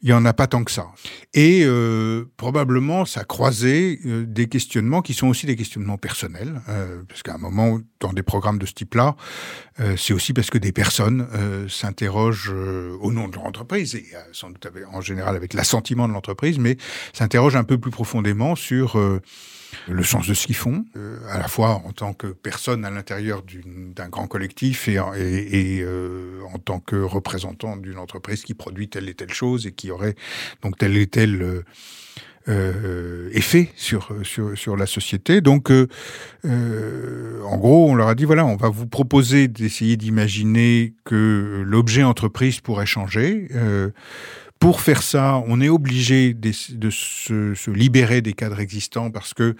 il 0.00 0.08
y 0.08 0.12
en 0.14 0.24
a 0.24 0.32
pas 0.32 0.46
tant 0.46 0.64
que 0.64 0.70
ça. 0.70 0.86
Et 1.34 1.62
euh, 1.64 2.24
probablement, 2.38 3.04
ça 3.04 3.20
a 3.20 3.24
croisé 3.24 4.00
euh, 4.06 4.24
des 4.24 4.48
questionnements 4.48 5.02
qui 5.02 5.12
sont 5.12 5.26
aussi 5.26 5.44
des 5.44 5.56
questionnements 5.56 5.98
personnels, 5.98 6.62
euh, 6.68 7.02
parce 7.06 7.22
qu'à 7.22 7.34
un 7.34 7.38
moment, 7.38 7.78
dans 8.00 8.14
des 8.14 8.22
programmes 8.22 8.58
de 8.58 8.66
ce 8.66 8.72
type-là, 8.72 9.14
euh, 9.80 9.96
c'est 9.96 10.14
aussi 10.14 10.32
parce 10.32 10.48
que 10.48 10.58
des 10.58 10.72
personnes 10.72 11.26
s'interrogent 11.68 12.52
au 13.00 13.12
nom 13.12 13.28
de 13.28 13.34
leur 13.34 13.44
entreprise, 13.44 13.94
et 13.94 14.06
sans 14.32 14.48
doute 14.48 14.66
en 14.92 15.00
général 15.00 15.36
avec 15.36 15.52
l'assentiment 15.52 16.08
de 16.08 16.14
l'entreprise, 16.14 16.58
mais 16.58 16.76
s'interrogent 17.12 17.56
un 17.56 17.64
peu 17.64 17.78
plus 17.78 17.90
profondément 17.90 18.56
sur 18.56 18.98
le 19.88 20.02
sens 20.02 20.26
de 20.26 20.34
ce 20.34 20.46
qu'ils 20.46 20.56
font, 20.56 20.84
à 21.30 21.38
la 21.38 21.48
fois 21.48 21.82
en 21.84 21.92
tant 21.92 22.12
que 22.14 22.28
personne 22.28 22.84
à 22.84 22.90
l'intérieur 22.90 23.17
d'un 23.20 24.08
grand 24.08 24.26
collectif 24.26 24.88
et, 24.88 24.98
euh, 24.98 26.40
en 26.52 26.58
tant 26.58 26.80
que 26.80 26.96
représentant 26.96 27.76
d'une 27.76 27.98
entreprise 27.98 28.42
qui 28.42 28.54
produit 28.54 28.88
telle 28.88 29.08
et 29.08 29.14
telle 29.14 29.32
chose 29.32 29.66
et 29.66 29.72
qui 29.72 29.90
aurait 29.90 30.14
donc 30.62 30.78
tel 30.78 30.96
et 30.96 31.06
tel 31.06 31.42
euh, 31.42 31.62
euh 32.48 33.28
effet 33.32 33.70
sur, 33.76 34.10
sur, 34.24 34.76
la 34.76 34.86
société. 34.86 35.40
Donc, 35.40 35.70
en 35.70 37.56
gros, 37.58 37.90
on 37.90 37.94
leur 37.94 38.08
a 38.08 38.14
dit, 38.14 38.24
voilà, 38.24 38.46
on 38.46 38.56
va 38.56 38.70
vous 38.70 38.86
proposer 38.86 39.48
d'essayer 39.48 39.96
d'imaginer 39.98 40.94
que 41.04 41.62
l'objet 41.66 42.02
entreprise 42.02 42.60
pourrait 42.60 42.86
changer. 42.86 43.48
Pour 44.58 44.80
faire 44.80 45.02
ça, 45.02 45.42
on 45.46 45.60
est 45.60 45.68
obligé 45.68 46.34
de, 46.34 46.50
de 46.74 46.90
se, 46.90 47.54
se, 47.54 47.70
libérer 47.70 48.22
des 48.22 48.32
cadres 48.32 48.58
existants 48.58 49.10
parce 49.10 49.32
que 49.32 49.54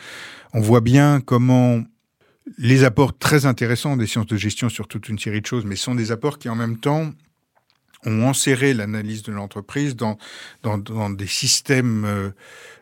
on 0.54 0.60
voit 0.60 0.80
bien 0.80 1.20
comment 1.20 1.82
les 2.56 2.84
apports 2.84 3.16
très 3.16 3.46
intéressants 3.46 3.96
des 3.96 4.06
sciences 4.06 4.26
de 4.26 4.36
gestion 4.36 4.68
sur 4.68 4.88
toute 4.88 5.08
une 5.08 5.18
série 5.18 5.40
de 5.40 5.46
choses, 5.46 5.64
mais 5.64 5.76
sont 5.76 5.94
des 5.94 6.12
apports 6.12 6.38
qui 6.38 6.48
en 6.48 6.54
même 6.54 6.78
temps 6.78 7.12
ont 8.06 8.22
enserré 8.24 8.74
l'analyse 8.74 9.22
de 9.22 9.32
l'entreprise 9.32 9.96
dans, 9.96 10.18
dans, 10.62 11.10
des 11.10 11.26
systèmes 11.26 12.32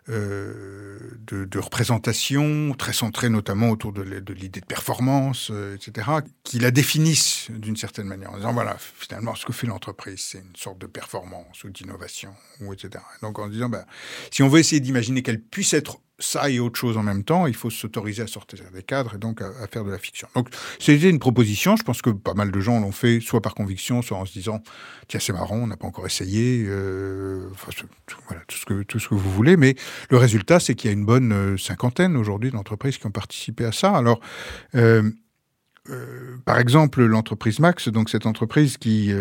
euh, 0.08 0.98
de, 1.26 1.58
représentation, 1.58 2.74
très 2.78 2.92
centrés 2.92 3.28
notamment 3.28 3.70
autour 3.70 3.92
de 3.92 4.02
l'idée 4.02 4.60
de 4.60 4.66
performance, 4.66 5.48
euh, 5.50 5.74
etc., 5.74 6.08
qui 6.44 6.58
la 6.58 6.70
définissent 6.70 7.50
d'une 7.50 7.76
certaine 7.76 8.06
manière, 8.06 8.30
en 8.30 8.36
disant, 8.36 8.52
voilà, 8.52 8.76
finalement, 8.78 9.34
ce 9.34 9.44
que 9.44 9.52
fait 9.52 9.66
l'entreprise, 9.66 10.20
c'est 10.20 10.38
une 10.38 10.56
sorte 10.56 10.78
de 10.78 10.86
performance 10.86 11.64
ou 11.64 11.70
d'innovation, 11.70 12.34
ou 12.60 12.72
etc. 12.72 13.02
Donc 13.22 13.38
en 13.38 13.48
disant, 13.48 13.68
bah, 13.68 13.86
si 14.30 14.42
on 14.42 14.48
veut 14.48 14.60
essayer 14.60 14.80
d'imaginer 14.80 15.22
qu'elle 15.22 15.40
puisse 15.40 15.74
être 15.74 15.98
ça 16.18 16.48
et 16.48 16.58
autre 16.60 16.78
chose 16.78 16.96
en 16.96 17.02
même 17.02 17.24
temps, 17.24 17.46
il 17.46 17.54
faut 17.54 17.70
s'autoriser 17.70 18.22
à 18.22 18.26
sortir 18.26 18.58
des 18.72 18.82
cadres 18.82 19.16
et 19.16 19.18
donc 19.18 19.42
à, 19.42 19.66
faire 19.66 19.84
de 19.84 19.90
la 19.90 19.98
fiction. 19.98 20.28
Donc 20.34 20.48
c'était 20.78 21.10
une 21.10 21.18
proposition, 21.18 21.76
je 21.76 21.82
pense 21.82 22.00
que 22.00 22.10
pas 22.10 22.34
mal 22.34 22.50
de 22.50 22.60
gens 22.60 22.80
l'ont 22.80 22.92
fait, 22.92 23.20
soit 23.20 23.42
par 23.42 23.54
conviction, 23.54 24.02
soit 24.02 24.16
en 24.16 24.24
se 24.24 24.32
disant, 24.32 24.62
tiens 25.08 25.20
c'est 25.20 25.32
marrant, 25.32 25.56
on 25.56 25.66
n'a 25.66 25.76
pas 25.76 25.86
encore 25.86 26.06
essayé, 26.06 26.64
euh, 26.66 27.48
enfin, 27.52 27.70
voilà, 28.28 28.42
tout, 28.48 28.56
ce 28.56 28.64
que, 28.64 28.82
tout 28.82 28.98
ce 28.98 29.08
que 29.08 29.14
vous 29.14 29.30
voulez, 29.30 29.56
mais 29.56 29.74
le 30.10 30.16
résultat 30.16 30.60
c'est 30.60 30.74
qu'il 30.74 30.90
y 30.90 30.92
a 30.92 30.96
une 30.96 31.04
bonne 31.04 31.32
euh, 31.32 31.56
cinquantaine 31.56 32.16
aujourd'hui 32.16 32.50
d'entreprises 32.50 32.98
qui 32.98 33.06
ont 33.06 33.10
participé 33.10 33.64
à 33.64 33.72
ça. 33.72 33.90
Alors, 33.92 34.20
euh, 34.74 35.10
euh, 35.88 36.36
par 36.44 36.58
exemple, 36.58 37.04
l'entreprise 37.04 37.60
Max, 37.60 37.88
donc 37.88 38.10
cette 38.10 38.26
entreprise 38.26 38.76
qui, 38.76 39.12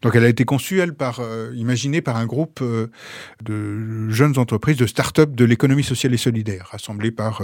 donc 0.00 0.16
elle 0.16 0.24
a 0.24 0.28
été 0.28 0.46
conçue 0.46 0.78
elle 0.78 0.94
par, 0.94 1.20
imaginée 1.54 2.00
par 2.00 2.16
un 2.16 2.24
groupe 2.24 2.64
de 3.44 4.08
jeunes 4.08 4.38
entreprises 4.38 4.78
de 4.78 4.86
start-up 4.86 5.34
de 5.34 5.44
l'économie 5.44 5.84
sociale 5.84 6.14
et 6.14 6.16
solidaire, 6.16 6.68
rassemblées 6.72 7.10
par 7.10 7.42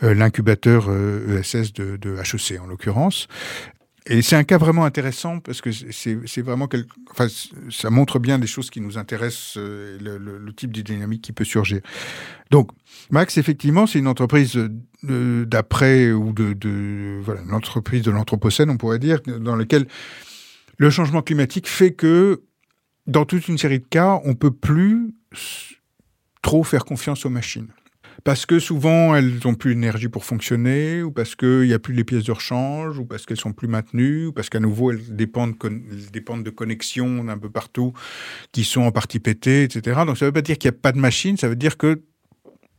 l'incubateur 0.00 0.88
ESS 1.28 1.74
de, 1.74 1.98
de 1.98 2.16
HEC 2.16 2.58
en 2.58 2.66
l'occurrence. 2.66 3.28
Et 4.06 4.20
c'est 4.20 4.36
un 4.36 4.44
cas 4.44 4.58
vraiment 4.58 4.84
intéressant 4.84 5.40
parce 5.40 5.62
que 5.62 5.70
c'est 5.72 6.42
vraiment 6.42 6.68
ça 7.70 7.88
montre 7.88 8.18
bien 8.18 8.38
des 8.38 8.46
choses 8.46 8.68
qui 8.68 8.82
nous 8.82 8.98
intéressent, 8.98 9.54
euh, 9.56 9.98
le, 9.98 10.52
type 10.52 10.72
de 10.72 10.82
dynamique 10.82 11.22
qui 11.22 11.32
peut 11.32 11.44
surgir. 11.44 11.80
Donc, 12.50 12.70
Max, 13.10 13.38
effectivement, 13.38 13.86
c'est 13.86 13.98
une 13.98 14.06
entreprise 14.06 14.58
d'après 15.02 16.12
ou 16.12 16.32
de, 16.32 16.52
de 16.52 17.18
voilà, 17.22 17.40
une 17.42 17.54
entreprise 17.54 18.02
de 18.02 18.10
l'anthropocène, 18.10 18.68
on 18.68 18.76
pourrait 18.76 18.98
dire, 18.98 19.20
dans 19.22 19.56
laquelle 19.56 19.86
le 20.76 20.90
changement 20.90 21.22
climatique 21.22 21.66
fait 21.66 21.92
que 21.92 22.42
dans 23.06 23.24
toute 23.24 23.48
une 23.48 23.58
série 23.58 23.80
de 23.80 23.86
cas, 23.86 24.20
on 24.24 24.34
peut 24.34 24.50
plus 24.50 25.14
trop 26.42 26.62
faire 26.62 26.84
confiance 26.84 27.24
aux 27.24 27.30
machines 27.30 27.68
parce 28.24 28.46
que 28.46 28.58
souvent 28.58 29.14
elles 29.14 29.46
ont 29.46 29.54
plus 29.54 29.74
d'énergie 29.74 30.08
pour 30.08 30.24
fonctionner, 30.24 31.02
ou 31.02 31.12
parce 31.12 31.34
qu'il 31.36 31.66
n'y 31.66 31.74
a 31.74 31.78
plus 31.78 31.94
les 31.94 32.04
pièces 32.04 32.24
de 32.24 32.32
rechange, 32.32 32.98
ou 32.98 33.04
parce 33.04 33.26
qu'elles 33.26 33.40
sont 33.40 33.52
plus 33.52 33.68
maintenues, 33.68 34.26
ou 34.26 34.32
parce 34.32 34.48
qu'à 34.48 34.60
nouveau 34.60 34.90
elles 34.90 35.14
dépendent, 35.14 35.54
de 35.54 36.50
connexions 36.50 37.24
d'un 37.24 37.38
peu 37.38 37.50
partout 37.50 37.92
qui 38.52 38.64
sont 38.64 38.82
en 38.82 38.92
partie 38.92 39.20
pétées, 39.20 39.64
etc. 39.64 40.00
Donc 40.06 40.16
ça 40.16 40.24
ne 40.24 40.30
veut 40.30 40.32
pas 40.32 40.42
dire 40.42 40.58
qu'il 40.58 40.70
n'y 40.70 40.76
a 40.76 40.80
pas 40.80 40.92
de 40.92 40.98
machine, 40.98 41.36
ça 41.36 41.48
veut 41.48 41.56
dire 41.56 41.76
que 41.76 42.02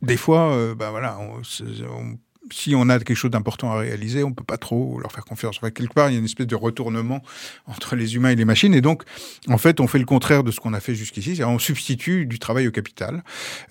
des 0.02 0.16
fois, 0.16 0.52
euh, 0.52 0.74
ben 0.74 0.90
voilà, 0.90 1.18
on, 1.18 1.40
on 1.40 2.18
si 2.52 2.74
on 2.74 2.88
a 2.88 2.98
quelque 2.98 3.16
chose 3.16 3.30
d'important 3.30 3.72
à 3.72 3.78
réaliser, 3.78 4.24
on 4.24 4.32
peut 4.32 4.44
pas 4.44 4.58
trop 4.58 4.98
leur 5.00 5.12
faire 5.12 5.24
confiance. 5.24 5.58
Quelque 5.58 5.92
part, 5.92 6.10
il 6.10 6.12
y 6.12 6.16
a 6.16 6.18
une 6.18 6.24
espèce 6.24 6.46
de 6.46 6.54
retournement 6.54 7.22
entre 7.66 7.96
les 7.96 8.14
humains 8.14 8.30
et 8.30 8.36
les 8.36 8.44
machines. 8.44 8.74
Et 8.74 8.80
donc, 8.80 9.02
en 9.48 9.58
fait, 9.58 9.80
on 9.80 9.86
fait 9.86 9.98
le 9.98 10.04
contraire 10.04 10.44
de 10.44 10.50
ce 10.50 10.60
qu'on 10.60 10.74
a 10.74 10.80
fait 10.80 10.94
jusqu'ici. 10.94 11.42
On 11.44 11.58
substitue 11.58 12.26
du 12.26 12.38
travail 12.38 12.68
au 12.68 12.70
capital, 12.70 13.22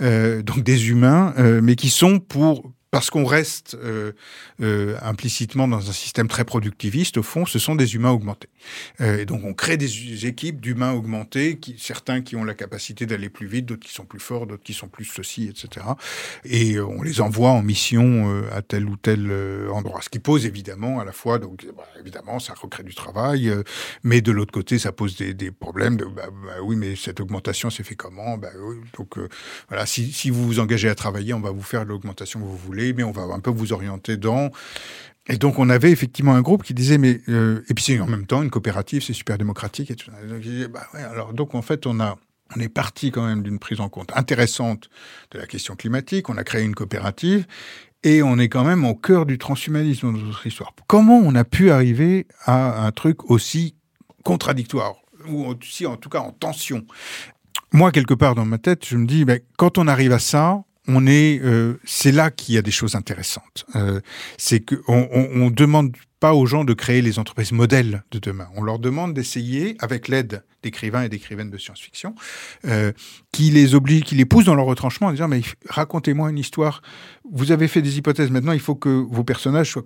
euh, 0.01 0.41
donc 0.41 0.63
des 0.63 0.89
humains, 0.89 1.33
euh, 1.38 1.61
mais 1.61 1.75
qui 1.75 1.89
sont 1.89 2.19
pour 2.19 2.71
parce 2.95 3.10
qu'on 3.10 3.25
reste 3.25 3.75
euh, 3.84 4.13
euh, 4.62 4.95
implicitement 5.01 5.67
dans 5.67 5.89
un 5.89 5.91
système 5.91 6.29
très 6.29 6.45
productiviste, 6.45 7.17
au 7.17 7.23
fond, 7.23 7.45
ce 7.45 7.60
sont 7.60 7.75
des 7.75 7.95
humains 7.95 8.12
augmentés. 8.12 8.47
Euh, 9.01 9.17
et 9.17 9.25
donc, 9.25 9.43
on 9.43 9.53
crée 9.53 9.75
des 9.75 10.25
équipes 10.25 10.62
d'humains 10.62 10.93
augmentés, 10.93 11.60
certains 11.77 12.21
qui 12.21 12.38
ont 12.38 12.45
la 12.45 12.53
capacité 12.53 13.05
d'aller 13.05 13.27
plus 13.27 13.47
vite, 13.47 13.65
d'autres 13.65 13.86
qui 13.86 13.93
sont 13.93 14.05
plus 14.05 14.21
forts, 14.21 14.47
d'autres 14.47 14.63
qui 14.63 14.73
sont 14.73 14.88
plus 14.88 15.03
ceci, 15.03 15.49
etc. 15.49 15.86
Et 16.45 16.79
on 16.79 17.01
les 17.01 17.19
envoie 17.19 17.49
en 17.49 17.62
mission 17.62 18.45
à 18.53 18.62
tel 18.62 18.86
ou 18.86 18.95
tel 18.95 19.29
endroit. 19.73 20.01
Ce 20.01 20.08
qui 20.08 20.19
pose 20.19 20.45
évidemment 20.45 21.01
à 21.01 21.03
la 21.03 21.12
fois, 21.12 21.38
donc 21.38 21.65
bah, 21.75 21.84
évidemment, 21.99 22.39
ça 22.39 22.53
recrée 22.53 22.84
du 22.84 22.95
travail, 22.95 23.53
mais 24.03 24.21
de 24.21 24.31
l'autre 24.31 24.53
côté, 24.53 24.79
ça 24.79 24.93
pose 24.93 25.17
des, 25.17 25.51
problèmes 25.51 25.97
de, 25.97 26.05
bah, 26.05 26.29
bah, 26.31 26.62
oui, 26.63 26.77
mais 26.77 26.95
cette 26.95 27.19
augmentation 27.19 27.69
s'est 27.69 27.84
fait 27.84 27.95
comment? 27.95 28.38
Bah, 28.38 28.51
Donc, 28.97 29.19
voilà, 29.67 29.86
si, 29.86 30.13
si 30.13 30.29
vous 30.29 30.45
vous 30.45 30.60
engagez 30.62 30.88
à 30.88 30.95
travailler, 30.95 31.34
on 31.34 31.41
va 31.41 31.51
vous 31.51 31.62
faire 31.62 31.84
l'augmentation 31.84 32.39
que 32.39 32.45
vous 32.45 32.55
voulez 32.55 32.85
mais 32.93 33.04
on 33.04 33.12
va 33.12 33.24
un 33.24 33.39
peu 33.39 33.52
vous 33.52 33.74
orienter 33.74 34.17
dans 34.17 34.52
Et 35.28 35.38
donc 35.38 35.60
on 35.60 35.69
avait 35.69 35.91
effectivement 35.91 36.36
un 36.36 36.41
groupe 36.41 36.63
qui 36.63 36.74
disait 36.74 36.98
mais 36.98 37.21
euh, 37.30 37.63
et 37.69 37.74
puis 37.74 37.84
c'est 37.84 38.00
en 38.00 38.08
même 38.08 38.28
temps 38.28 38.43
une 38.43 38.50
coopérative, 38.50 39.04
c'est 39.04 39.13
super 39.13 39.38
démocratique. 39.38 39.91
Donc, 40.30 40.43
bah 40.71 40.88
alors 40.93 41.34
donc 41.34 41.56
en 41.56 41.62
fait 41.62 41.86
on 41.88 42.00
a 42.00 42.17
on 42.56 42.60
est 42.60 42.69
parti 42.69 43.12
quand 43.12 43.26
même 43.26 43.41
d'une 43.41 43.60
prise 43.60 43.80
en 43.80 43.89
compte 43.89 44.12
intéressante 44.15 44.89
de 45.32 45.39
la 45.39 45.48
question 45.48 45.76
climatique. 45.76 46.30
On 46.30 46.38
a 46.38 46.43
créé 46.43 46.63
une 46.63 46.76
coopérative 46.76 47.48
et 48.04 48.21
on 48.21 48.38
est 48.38 48.50
quand 48.50 48.63
même 48.63 48.86
au 48.86 48.93
cœur 48.93 49.26
du 49.26 49.38
transhumanisme 49.38 50.12
dans 50.13 50.19
notre 50.19 50.45
histoire. 50.45 50.74
Comment 50.88 51.17
on 51.17 51.34
a 51.34 51.43
pu 51.43 51.71
arriver 51.71 52.28
à 52.45 52.86
un 52.86 52.91
truc 52.91 53.30
aussi 53.32 53.76
contradictoire 54.24 54.95
ou 55.28 55.45
aussi 55.45 55.88
en 55.88 55.98
tout 55.98 56.10
cas 56.10 56.19
en 56.19 56.32
tension? 56.32 56.86
Moi 57.71 57.91
quelque 57.91 58.13
part 58.13 58.36
dans 58.36 58.45
ma 58.45 58.60
tête, 58.60 58.86
je 58.86 58.95
me 58.95 59.08
dis 59.08 59.26
ben, 59.26 59.39
quand 59.58 59.80
on 59.80 59.88
arrive 59.88 60.12
à 60.12 60.19
ça, 60.19 60.63
on 60.88 61.08
est, 61.08 61.39
euh, 61.43 61.80
c'est 61.84 62.12
là 62.12 62.32
qu'il 62.32 62.56
y 62.56 62.58
a 62.58 62.62
des 62.62 62.71
choses 62.71 62.95
intéressantes. 62.95 63.65
Euh, 63.76 64.02
c'est 64.38 64.60
que 64.60 64.76
on, 64.88 65.08
on, 65.12 65.41
on, 65.41 65.50
demande 65.50 65.95
pas 66.19 66.34
aux 66.34 66.45
gens 66.45 66.63
de 66.63 66.74
créer 66.74 67.02
les 67.02 67.19
entreprises 67.19 67.52
modèles 67.52 68.04
de 68.12 68.19
demain. 68.19 68.48
On 68.56 68.63
leur 68.63 68.80
demande 68.80 69.13
d'essayer, 69.13 69.76
avec 69.80 70.08
l'aide 70.08 70.43
d'écrivains 70.63 71.04
et 71.04 71.10
d'écrivaines 71.10 71.50
de 71.50 71.58
science-fiction, 71.58 72.15
euh, 72.65 72.91
qui 73.32 73.52
les 73.52 73.76
oblige, 73.76 74.04
qui 74.04 74.15
les 74.15 74.26
poussent 74.26 74.45
dans 74.45 74.56
leur 74.56 74.65
retranchement 74.65 75.08
en 75.08 75.12
disant 75.12 75.28
mais 75.28 75.41
racontez-moi 75.69 76.30
une 76.30 76.39
histoire. 76.39 76.82
Vous 77.32 77.52
avez 77.52 77.67
fait 77.67 77.82
des 77.82 77.98
hypothèses. 77.98 78.32
Maintenant, 78.32 78.54
il 78.54 78.60
faut 78.60 78.76
que 78.76 78.89
vos 78.89 79.24
personnages 79.24 79.71
soient 79.71 79.86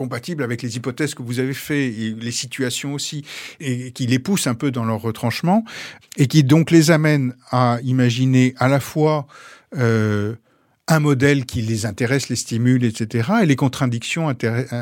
compatibles 0.00 0.42
avec 0.42 0.62
les 0.62 0.78
hypothèses 0.78 1.14
que 1.14 1.22
vous 1.22 1.40
avez 1.40 1.52
fait 1.52 1.88
et 1.88 2.14
les 2.18 2.30
situations 2.30 2.94
aussi, 2.94 3.22
et 3.60 3.92
qui 3.92 4.06
les 4.06 4.18
poussent 4.18 4.46
un 4.46 4.54
peu 4.54 4.70
dans 4.70 4.86
leur 4.86 5.02
retranchement, 5.02 5.62
et 6.16 6.26
qui 6.26 6.42
donc 6.42 6.70
les 6.70 6.90
amènent 6.90 7.34
à 7.50 7.78
imaginer 7.82 8.54
à 8.56 8.68
la 8.68 8.80
fois 8.80 9.26
euh, 9.76 10.36
un 10.88 11.00
modèle 11.00 11.44
qui 11.44 11.60
les 11.60 11.84
intéresse, 11.84 12.30
les 12.30 12.36
stimule, 12.36 12.82
etc., 12.82 13.28
et 13.42 13.46
les 13.46 13.56
contradictions 13.56 14.34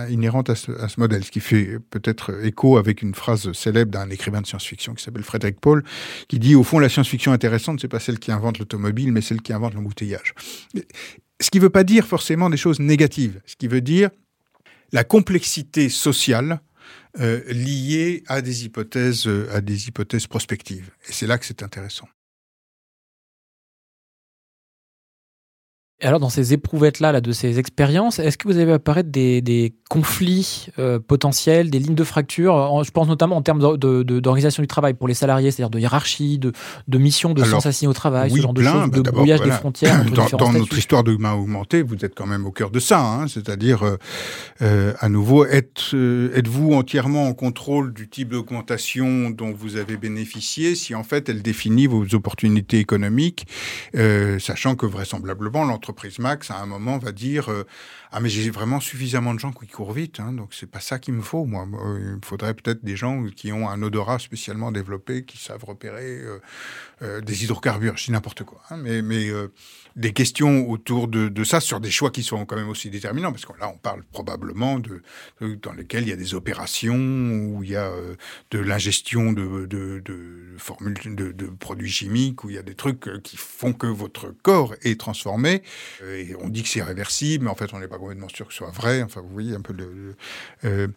inhérentes 0.09 0.51
à 0.51 0.55
ce, 0.55 0.71
modèle, 1.01 1.25
ce 1.25 1.33
qui 1.33 1.41
fait 1.41 1.81
peut-être 1.91 2.45
écho 2.45 2.79
avec 2.79 3.03
une 3.03 3.17
phrase 3.17 3.51
célèbre 3.53 3.91
d'un 3.91 4.09
écrivain 4.11 4.41
de 4.41 4.47
science-fiction 4.47 4.95
qui 4.95 5.03
s'appelle 5.03 5.25
Frédéric 5.25 5.61
Paul, 5.61 5.83
qui 6.29 6.39
dit, 6.39 6.55
au 6.55 6.63
fond, 6.63 6.79
la 6.79 6.89
science-fiction 6.89 7.33
intéressante, 7.33 7.81
c'est 7.81 7.89
pas 7.89 7.99
celle 7.99 8.21
qui 8.21 8.31
invente 8.31 8.61
l'automobile, 8.61 9.11
mais 9.11 9.21
celle 9.21 9.43
qui 9.43 9.53
invente 9.53 9.75
l'embouteillage. 9.75 10.33
Ce 11.41 11.51
qui 11.51 11.59
veut 11.59 11.71
pas 11.71 11.83
dire 11.83 12.07
forcément 12.07 12.51
des 12.51 12.57
choses 12.57 12.79
négatives, 12.79 13.41
ce 13.47 13.57
qui 13.57 13.67
veut 13.67 13.81
dire 13.81 14.11
la 14.93 15.05
complexité 15.05 15.89
sociale 15.89 16.61
euh, 17.21 17.43
liée 17.53 18.23
à 18.27 18.43
des 18.43 18.65
hypothèses, 18.65 19.27
euh, 19.27 19.49
à 19.53 19.61
des 19.61 19.89
hypothèses 19.89 20.27
prospectives. 20.27 20.91
Et 21.09 21.13
c'est 21.13 21.27
là 21.27 21.39
que 21.39 21.47
c'est 21.47 21.63
intéressant. 21.63 22.09
Et 26.01 26.07
alors, 26.07 26.21
dans 26.21 26.29
ces 26.29 26.53
éprouvettes-là, 26.53 27.11
là, 27.11 27.21
de 27.21 27.33
ces 27.33 27.59
expériences, 27.59 28.21
est-ce 28.21 28.39
que 28.39 28.47
vous 28.47 28.59
avez 28.59 28.71
apparaître 28.71 29.11
des, 29.11 29.43
des 29.43 29.75
conflits 29.91 30.69
euh, 30.79 31.01
potentiels, 31.01 31.71
des 31.71 31.81
lignes 31.81 31.97
de 31.97 32.05
fracture 32.05 32.55
en, 32.55 32.85
Je 32.85 32.93
pense 32.93 33.09
notamment 33.09 33.37
en 33.37 33.43
termes 33.43 33.59
d'organisation 33.59 34.63
du 34.63 34.69
travail 34.69 34.95
pour 34.95 35.09
les 35.09 35.15
salariés, 35.15 35.51
c'est-à-dire 35.51 35.71
de 35.71 35.81
hiérarchie, 35.81 36.39
de, 36.39 36.53
de 36.87 36.99
mission, 36.99 37.35
de 37.35 37.43
sens 37.43 37.67
assigné 37.67 37.89
au 37.89 37.95
travail, 37.95 38.31
oui, 38.31 38.37
ce 38.37 38.43
genre 38.43 38.55
plein, 38.55 38.75
de 38.75 38.81
choses, 38.83 38.91
de 38.93 39.01
bah, 39.01 39.11
brouillage 39.11 39.39
voilà. 39.39 39.55
des 39.55 39.59
frontières. 39.59 40.05
Dans, 40.05 40.27
dans 40.37 40.53
notre 40.53 40.79
histoire 40.79 41.03
de 41.03 41.17
main 41.17 41.35
augmentée, 41.35 41.83
vous 41.83 41.97
êtes 42.05 42.15
quand 42.15 42.27
même 42.27 42.47
au 42.47 42.53
cœur 42.53 42.71
de 42.71 42.79
ça, 42.79 43.01
hein, 43.01 43.27
c'est-à-dire, 43.27 43.83
euh, 43.83 43.97
euh, 44.63 44.93
à 45.01 45.09
nouveau, 45.09 45.47
êtes, 45.47 45.83
euh, 45.95 46.31
êtes-vous 46.37 46.75
entièrement 46.75 47.27
en 47.27 47.35
contrôle 47.35 47.93
du 47.93 48.09
type 48.09 48.29
d'augmentation 48.29 49.31
dont 49.31 49.53
vous 49.53 49.77
avez 49.77 49.97
bénéficié, 49.97 50.77
si 50.77 50.95
en 50.95 51.03
fait 51.03 51.29
elle 51.29 51.43
définit 51.43 51.89
vos 51.89 52.05
opportunités 52.15 52.79
économiques, 52.79 53.49
euh, 53.97 54.39
sachant 54.39 54.77
que 54.77 54.87
vraisemblablement 54.87 55.65
l'entreprise 55.65 55.88
Max 56.19 56.51
à 56.51 56.59
un 56.59 56.67
moment 56.67 56.99
va 56.99 57.13
dire 57.13 57.51
euh, 57.51 57.67
ah 58.13 58.21
mais 58.21 58.29
j'ai 58.29 58.51
vraiment 58.51 58.81
suffisamment 58.81 59.35
de 59.35 59.39
gens 59.39 59.53
qui 59.53 59.67
courent 59.67 59.93
vite, 59.93 60.21
hein, 60.21 60.33
donc 60.33 60.55
c'est 60.55 60.71
pas 60.71 60.81
ça 60.81 60.99
qu'il 60.99 61.15
me 61.15 61.23
faut 61.23 61.45
moi. 61.45 61.67
Il 61.99 62.17
me 62.17 62.21
faudrait 62.25 62.55
peut-être 62.55 62.85
des 62.85 62.97
gens 62.97 63.25
qui 63.37 63.53
ont 63.53 63.69
un 63.69 63.83
odorat 63.83 64.19
spécialement 64.19 64.73
développé, 64.73 65.25
qui 65.25 65.39
savent 65.39 65.65
repérer 65.65 66.21
euh, 67.03 67.19
euh, 67.19 67.21
des 67.21 67.45
hydrocarbures, 67.45 67.97
je 67.97 68.07
dis 68.07 68.13
n'importe 68.13 68.45
quoi. 68.45 68.61
Hein, 68.71 68.77
mais 68.77 69.03
mais 69.03 69.29
euh, 69.29 69.49
des 69.97 70.13
questions 70.13 70.69
autour 70.71 71.09
de, 71.09 71.29
de, 71.29 71.45
ça 71.45 71.61
sur 71.61 71.81
des 71.81 71.91
choix 71.91 72.11
qui 72.11 72.23
sont 72.23 72.45
quand 72.47 72.57
même 72.57 72.69
aussi 72.69 72.91
déterminants, 72.91 73.33
parce 73.33 73.45
que 73.45 73.53
là, 73.59 73.71
on 73.73 73.79
parle 73.79 74.03
probablement 74.13 74.79
de, 74.79 75.03
de 75.41 75.55
dans 75.57 75.73
lesquels 75.73 76.05
il 76.05 76.11
y 76.11 76.13
a 76.13 76.17
des 76.17 76.35
opérations, 76.35 76.95
où 76.95 77.63
il 77.65 77.71
y 77.71 77.77
a 77.77 77.87
euh, 77.87 78.15
de 78.51 78.59
l'ingestion 78.59 79.33
de, 79.33 79.67
de, 79.67 80.03
formules, 80.59 80.99
de, 81.05 81.47
produits 81.59 81.91
chimiques, 81.91 82.45
où 82.45 82.51
il 82.51 82.57
y 82.57 82.59
a 82.59 82.63
des 82.63 82.75
trucs 82.75 83.23
qui 83.23 83.37
font 83.37 83.73
que 83.73 83.87
votre 83.87 84.33
corps 84.43 84.75
est 84.83 84.99
transformé. 84.99 85.63
Et 86.03 86.35
on 86.41 86.49
dit 86.49 86.63
que 86.63 86.69
c'est 86.69 86.83
réversible, 86.83 87.45
mais 87.45 87.51
en 87.51 87.55
fait, 87.55 87.73
on 87.73 87.81
n'est 87.81 87.89
pas 87.89 87.99
complètement 87.99 88.29
sûr 88.29 88.47
que 88.47 88.53
ce 88.53 88.59
soit 88.59 88.71
vrai. 88.71 89.03
Enfin, 89.03 89.21
vous 89.21 89.33
voyez 89.33 89.55
un 89.55 89.61
peu 89.61 89.75
euh, 90.65 90.89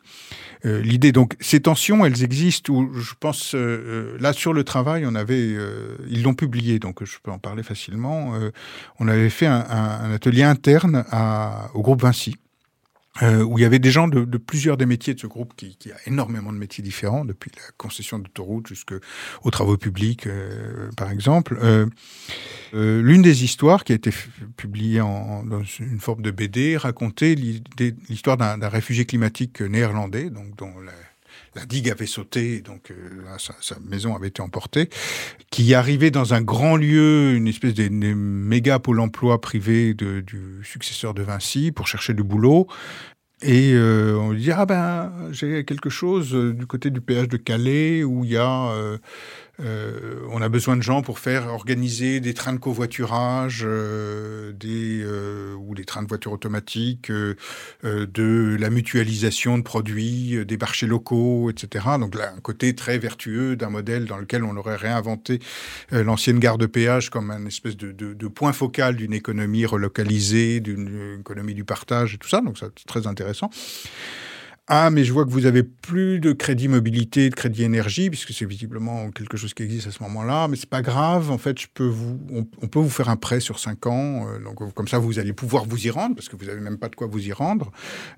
euh, 0.65 0.81
l'idée. 0.81 1.11
Donc, 1.11 1.35
ces 1.39 1.61
tensions, 1.61 2.05
elles 2.05 2.23
existent. 2.23 2.73
Où 2.73 2.93
je 2.93 3.13
pense 3.19 3.55
euh, 3.55 4.17
là 4.19 4.33
sur 4.33 4.53
le 4.53 4.63
travail, 4.63 5.05
on 5.05 5.15
avait, 5.15 5.55
ils 6.09 6.23
l'ont 6.23 6.33
publié, 6.33 6.79
donc 6.79 7.03
je 7.03 7.17
peux 7.21 7.31
en 7.31 7.39
parler 7.39 7.63
facilement 7.63 8.33
on 8.99 9.07
avait 9.07 9.29
fait 9.29 9.47
un, 9.47 10.11
atelier 10.11 10.43
interne 10.43 11.05
au 11.73 11.81
groupe 11.81 12.01
Vinci. 12.01 12.35
Euh, 13.21 13.43
où 13.43 13.59
il 13.59 13.61
y 13.61 13.65
avait 13.65 13.77
des 13.77 13.91
gens 13.91 14.07
de, 14.07 14.37
plusieurs 14.37 14.77
des 14.77 14.85
métiers 14.85 15.13
de 15.13 15.19
ce 15.19 15.27
groupe 15.27 15.53
qui, 15.57 15.75
a 15.91 16.09
énormément 16.09 16.53
de 16.53 16.57
métiers 16.57 16.81
différents, 16.81 17.25
depuis 17.25 17.51
la 17.53 17.63
concession 17.75 18.19
d'autoroutes 18.19 18.67
jusqu'aux 18.67 19.51
travaux 19.51 19.75
publics, 19.75 20.27
euh, 20.27 20.89
par 20.95 21.11
exemple. 21.11 21.59
Euh, 21.61 21.87
L'une 22.71 23.21
des 23.21 23.43
histoires 23.43 23.83
qui 23.83 23.91
a 23.91 23.95
été 23.95 24.11
publiée 24.55 24.99
dans 24.99 25.61
une 25.79 25.99
forme 25.99 26.21
de 26.21 26.31
BD 26.31 26.77
racontait 26.77 27.35
l'histoire 27.35 28.37
d'un 28.37 28.69
réfugié 28.69 29.03
climatique 29.03 29.59
néerlandais, 29.59 30.29
donc 30.29 30.55
dont 30.55 30.79
la, 30.79 30.93
la 31.55 31.65
digue 31.65 31.89
avait 31.89 32.05
sauté, 32.05 32.61
donc 32.61 32.91
euh, 32.91 33.37
sa, 33.37 33.75
maison 33.79 34.15
avait 34.15 34.29
été 34.29 34.41
emportée, 34.41 34.89
qui 35.49 35.73
arrivait 35.73 36.11
dans 36.11 36.33
un 36.33 36.41
grand 36.41 36.77
lieu, 36.77 37.33
une 37.33 37.47
espèce 37.47 37.73
de, 37.73 37.89
méga 37.89 38.79
pôle 38.79 38.99
emploi 38.99 39.41
privé 39.41 39.93
du 39.93 40.61
successeur 40.63 41.13
de 41.13 41.23
Vinci 41.23 41.71
pour 41.71 41.87
chercher 41.87 42.13
du 42.13 42.23
boulot. 42.23 42.67
Et 43.43 43.73
euh, 43.73 44.17
on 44.19 44.31
lui 44.31 44.41
dit 44.41 44.51
ah 44.51 44.67
ben 44.67 45.11
j'ai 45.31 45.65
quelque 45.65 45.89
chose 45.89 46.33
du 46.33 46.67
côté 46.67 46.91
du 46.91 47.01
péage 47.01 47.27
de 47.27 47.37
Calais 47.37 48.03
où 48.03 48.23
il 48.23 48.31
y 48.31 48.37
a 48.37 48.71
euh, 49.61 49.91
euh, 50.01 50.27
on 50.31 50.41
a 50.41 50.49
besoin 50.49 50.77
de 50.77 50.81
gens 50.81 51.01
pour 51.01 51.19
faire 51.19 51.47
organiser 51.47 52.19
des 52.19 52.33
trains 52.33 52.53
de 52.53 52.59
covoiturage, 52.59 53.63
euh, 53.65 54.51
des 54.53 55.01
euh, 55.03 55.55
ou 55.55 55.75
des 55.75 55.85
trains 55.85 56.03
de 56.03 56.07
voitures 56.07 56.31
automatiques, 56.31 57.09
euh, 57.11 57.35
de 57.83 58.57
la 58.59 58.69
mutualisation 58.69 59.57
de 59.57 59.63
produits, 59.63 60.45
des 60.45 60.57
marchés 60.57 60.87
locaux, 60.87 61.49
etc. 61.49 61.85
Donc 61.99 62.15
là, 62.15 62.33
un 62.35 62.39
côté 62.39 62.75
très 62.75 62.97
vertueux 62.97 63.55
d'un 63.55 63.69
modèle 63.69 64.05
dans 64.05 64.17
lequel 64.17 64.43
on 64.43 64.55
aurait 64.57 64.75
réinventé 64.75 65.39
l'ancienne 65.91 66.39
gare 66.39 66.57
de 66.57 66.65
péage 66.65 67.09
comme 67.09 67.31
un 67.31 67.45
espèce 67.45 67.77
de, 67.77 67.91
de, 67.91 68.13
de 68.13 68.27
point 68.27 68.53
focal 68.53 68.95
d'une 68.95 69.13
économie 69.13 69.65
relocalisée, 69.65 70.59
d'une 70.59 71.19
économie 71.19 71.53
du 71.53 71.63
partage 71.63 72.15
et 72.15 72.17
tout 72.17 72.29
ça. 72.29 72.41
Donc 72.41 72.57
c'est 72.57 72.85
très 72.85 73.07
intéressant. 73.07 73.49
Ah, 74.67 74.89
mais 74.89 75.03
je 75.03 75.11
vois 75.11 75.25
que 75.25 75.31
vous 75.31 75.47
avez 75.47 75.63
plus 75.63 76.19
de 76.19 76.31
crédit 76.31 76.67
mobilité, 76.67 77.29
de 77.29 77.35
crédit 77.35 77.63
énergie, 77.63 78.09
puisque 78.09 78.31
c'est 78.31 78.45
visiblement 78.45 79.09
quelque 79.11 79.35
chose 79.35 79.53
qui 79.53 79.63
existe 79.63 79.87
à 79.87 79.91
ce 79.91 80.01
moment-là. 80.03 80.47
Mais 80.47 80.55
c'est 80.55 80.69
pas 80.69 80.81
grave. 80.81 81.31
En 81.31 81.37
fait, 81.37 81.59
je 81.59 81.67
peux 81.73 81.87
vous, 81.87 82.19
on, 82.31 82.67
peut 82.67 82.79
vous 82.79 82.89
faire 82.89 83.09
un 83.09 83.15
prêt 83.15 83.39
sur 83.39 83.59
cinq 83.59 83.87
ans. 83.87 84.27
Euh, 84.27 84.39
donc, 84.39 84.73
comme 84.73 84.87
ça, 84.87 84.99
vous 84.99 85.19
allez 85.19 85.33
pouvoir 85.33 85.65
vous 85.65 85.87
y 85.87 85.89
rendre, 85.89 86.15
parce 86.15 86.29
que 86.29 86.35
vous 86.35 86.47
avez 86.47 86.61
même 86.61 86.77
pas 86.77 86.89
de 86.89 86.95
quoi 86.95 87.07
vous 87.07 87.27
y 87.27 87.33
rendre. 87.33 87.71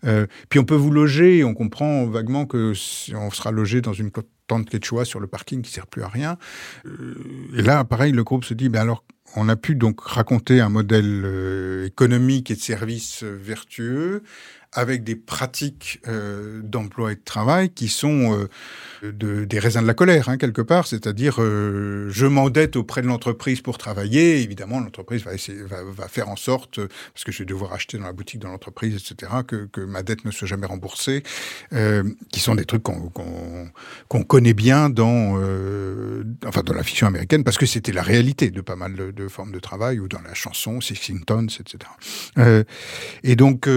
Euh, 0.05 0.27
puis, 0.49 0.59
on 0.59 0.65
peut 0.65 0.75
vous 0.75 0.91
loger. 0.91 1.43
On 1.43 1.53
comprend 1.53 2.05
vaguement 2.05 2.45
que 2.45 2.73
on 3.15 3.31
sera 3.31 3.51
logé 3.51 3.81
dans 3.81 3.93
une 3.93 4.11
tente 4.47 4.69
quechua 4.69 5.05
sur 5.05 5.19
le 5.19 5.27
parking 5.27 5.61
qui 5.61 5.71
sert 5.71 5.87
plus 5.87 6.03
à 6.03 6.09
rien. 6.09 6.37
Euh, 6.85 7.15
et 7.57 7.61
là, 7.61 7.83
pareil, 7.85 8.11
le 8.11 8.23
groupe 8.23 8.43
se 8.43 8.53
dit, 8.53 8.69
ben 8.69 8.81
alors, 8.81 9.05
on 9.35 9.49
a 9.49 9.55
pu 9.55 9.75
donc 9.75 10.01
raconter 10.01 10.59
un 10.59 10.69
modèle 10.69 11.83
économique 11.85 12.51
et 12.51 12.55
de 12.55 12.59
services 12.59 13.23
euh, 13.23 13.37
vertueux 13.41 14.23
avec 14.73 15.03
des 15.03 15.15
pratiques 15.15 15.99
euh, 16.07 16.61
d'emploi 16.63 17.11
et 17.11 17.15
de 17.15 17.21
travail 17.23 17.69
qui 17.69 17.87
sont 17.87 18.37
euh, 19.03 19.11
de, 19.11 19.45
des 19.45 19.59
raisins 19.59 19.81
de 19.81 19.87
la 19.87 19.93
colère, 19.93 20.29
hein, 20.29 20.37
quelque 20.37 20.61
part. 20.61 20.87
C'est-à-dire, 20.87 21.35
euh, 21.39 22.07
je 22.09 22.25
m'endette 22.25 22.75
auprès 22.75 23.01
de 23.01 23.07
l'entreprise 23.07 23.61
pour 23.61 23.77
travailler. 23.77 24.41
Évidemment, 24.41 24.79
l'entreprise 24.79 25.23
va, 25.23 25.31
va, 25.65 25.83
va, 25.83 26.07
faire 26.07 26.29
en 26.29 26.35
sorte, 26.35 26.79
parce 27.13 27.23
que 27.23 27.31
je 27.31 27.39
vais 27.39 27.45
devoir 27.45 27.73
acheter 27.73 27.97
dans 27.97 28.05
la 28.05 28.13
boutique 28.13 28.39
de 28.39 28.47
l'entreprise, 28.47 28.95
etc., 28.95 29.31
que, 29.47 29.67
que, 29.71 29.81
ma 29.81 30.03
dette 30.03 30.25
ne 30.25 30.31
soit 30.31 30.47
jamais 30.47 30.67
remboursée, 30.67 31.23
euh, 31.73 32.03
qui 32.31 32.39
sont 32.39 32.55
des 32.55 32.65
trucs 32.65 32.83
qu'on... 32.83 33.09
Qu 33.09 33.21
qu'on 34.09 34.23
connaît 34.23 34.53
bien 34.53 34.89
dans, 34.89 35.39
euh, 35.41 36.23
enfin 36.45 36.61
dans 36.63 36.73
la 36.73 36.83
fiction 36.83 37.07
américaine, 37.07 37.43
parce 37.43 37.57
que 37.57 37.65
c'était 37.65 37.91
la 37.91 38.01
réalité 38.01 38.51
de 38.51 38.61
pas 38.61 38.75
mal 38.75 38.95
de, 38.95 39.11
de, 39.11 39.27
formes 39.27 39.51
de 39.51 39.59
travail, 39.59 39.99
ou 39.99 40.07
dans 40.07 40.21
la 40.21 40.33
chanson, 40.33 40.81
Sixingtons, 40.81 41.47
etc. 41.47 41.77
Euh, 42.37 42.63
et 43.23 43.35
donc, 43.35 43.67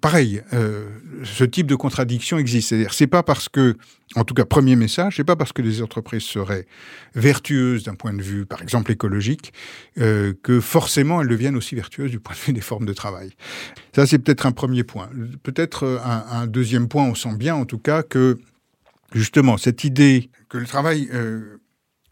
pareil, 0.00 0.42
euh, 0.52 0.88
ce 1.24 1.44
type 1.44 1.66
de 1.66 1.74
contradiction 1.74 2.38
existe. 2.38 2.68
C'est-à-dire, 2.68 2.94
c'est 2.94 3.06
pas 3.06 3.22
parce 3.22 3.48
que, 3.48 3.76
en 4.14 4.24
tout 4.24 4.34
cas, 4.34 4.44
premier 4.44 4.76
message, 4.76 5.16
c'est 5.16 5.24
pas 5.24 5.36
parce 5.36 5.52
que 5.52 5.62
les 5.62 5.82
entreprises 5.82 6.22
seraient 6.22 6.66
vertueuses 7.14 7.84
d'un 7.84 7.94
point 7.94 8.12
de 8.12 8.22
vue, 8.22 8.46
par 8.46 8.62
exemple, 8.62 8.92
écologique, 8.92 9.52
euh, 9.98 10.32
que 10.42 10.60
forcément 10.60 11.20
elles 11.20 11.28
deviennent 11.28 11.56
aussi 11.56 11.74
vertueuses 11.74 12.10
du 12.10 12.20
point 12.20 12.34
de 12.34 12.40
vue 12.40 12.52
des 12.52 12.60
formes 12.60 12.86
de 12.86 12.92
travail. 12.92 13.30
Ça, 13.94 14.06
c'est 14.06 14.18
peut-être 14.18 14.46
un 14.46 14.52
premier 14.52 14.84
point. 14.84 15.10
Peut-être 15.42 16.00
un, 16.04 16.24
un 16.30 16.46
deuxième 16.46 16.88
point, 16.88 17.04
on 17.04 17.14
sent 17.14 17.36
bien, 17.36 17.54
en 17.54 17.64
tout 17.64 17.78
cas, 17.78 18.02
que 18.02 18.38
justement, 19.12 19.56
cette 19.56 19.84
idée 19.84 20.30
que 20.48 20.58
le 20.58 20.66
travail 20.66 21.08
euh, 21.12 21.60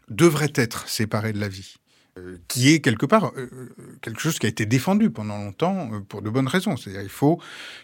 devrait 0.09 0.53
être 0.55 0.87
séparé 0.87 1.33
de 1.33 1.39
la 1.39 1.47
vie, 1.47 1.75
euh, 1.75 1.76
qui 2.47 2.73
est 2.73 2.79
quelque 2.79 3.05
part 3.05 3.31
euh, 3.37 3.47
quelque 4.01 4.21
chose 4.21 4.39
qui 4.39 4.45
a 4.45 4.49
été 4.49 4.65
défendu 4.65 5.09
pendant 5.09 5.37
longtemps 5.37 5.89
euh, 5.93 5.99
pour 5.99 6.21
de 6.21 6.29
bonnes 6.29 6.47
raisons. 6.47 6.77
C'est-à-dire 6.77 7.01
il 7.01 7.09
faut 7.09 7.39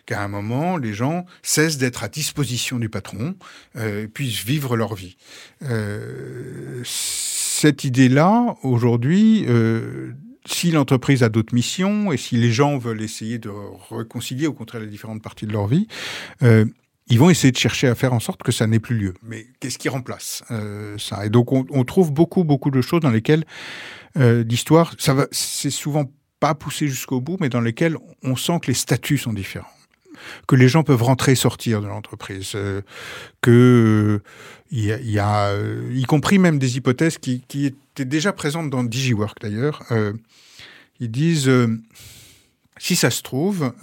qu'à 0.06 0.22
un 0.22 0.28
moment, 0.28 0.78
les 0.78 0.94
gens 0.94 1.26
cessent 1.42 1.78
d'être 1.78 2.04
à 2.04 2.10
disposition 2.10 2.80
du 2.80 2.90
patron, 2.90 3.36
euh, 3.76 4.08
puissent 4.08 4.44
vivre 4.44 4.76
leur 4.76 4.96
vie. 4.96 5.18
Euh, 5.64 6.82
cette 6.84 7.84
idée-là, 7.84 8.56
aujourd'hui, 8.64 9.46
si 10.46 10.72
l'entreprise 10.72 11.24
a 11.24 11.30
d'autres 11.30 11.54
missions 11.54 12.12
et 12.12 12.18
si 12.18 12.38
les 12.38 12.52
gens 12.52 12.78
veulent 12.78 13.02
essayer 13.02 13.38
de 13.40 13.50
réconcilier 13.90 14.48
au 14.48 14.54
contraire 14.54 14.82
les 14.82 14.88
différentes 14.88 15.22
parties 15.22 15.48
de 15.48 15.54
leur 15.54 15.68
vie, 15.68 15.88
euh, 16.42 16.66
ils 17.14 17.20
vont 17.20 17.30
essayer 17.30 17.52
de 17.52 17.58
chercher 17.58 17.88
à 17.88 17.94
faire 17.94 18.12
en 18.12 18.20
sorte 18.20 18.42
que 18.42 18.52
ça 18.52 18.66
n'ait 18.66 18.80
plus 18.80 18.98
lieu. 18.98 19.14
Mais 19.22 19.46
qu'est-ce 19.60 19.78
qui 19.78 19.88
remplace 19.88 20.44
euh, 20.50 20.98
ça? 20.98 21.26
Et 21.28 21.30
donc 21.30 21.52
on, 21.52 21.84
trouve 21.84 22.12
beaucoup 22.12 22.44
beaucoup 22.44 22.72
de 22.72 22.82
choses 22.82 23.02
dans 23.02 23.12
lesquelles 23.12 23.46
euh, 24.18 24.44
ça 24.98 25.14
va, 25.14 25.28
c'est 25.32 25.70
souvent 25.70 26.06
pas 26.40 26.56
poussé 26.56 26.88
jusqu'au 26.88 27.22
bout, 27.22 27.38
mais 27.40 27.50
dans 27.50 27.62
lesquelles 27.62 27.98
on 28.24 28.36
sent 28.36 28.60
que 28.64 28.68
les 28.68 28.74
statuts 28.74 29.20
sont 29.20 29.34
différents 29.34 29.68
que 30.48 30.56
les 30.56 30.70
gens 30.70 30.84
peuvent 30.84 31.04
rentrer 31.04 31.34
et 31.34 31.36
sortir 31.36 31.82
de 31.82 31.88
l'entreprise, 31.88 32.54
euh, 32.56 32.82
que 33.42 34.22
il 34.72 34.92
euh, 34.92 34.98
y, 35.02 35.12
y, 35.12 35.20
a, 35.20 35.54
y 35.92 36.04
compris 36.04 36.40
même 36.40 36.60
des 36.60 36.78
hypothèses 36.78 37.18
qui, 37.18 37.44
étaient 37.54 38.06
déjà 38.06 38.32
présentes 38.32 38.70
dans 38.70 38.84
DigiWork 38.84 39.40
d'ailleurs. 39.42 39.84
Ils 41.00 41.12
disent, 41.12 41.52
si 42.78 42.96
ça 42.96 43.10
se 43.10 43.22
trouve, 43.22 43.74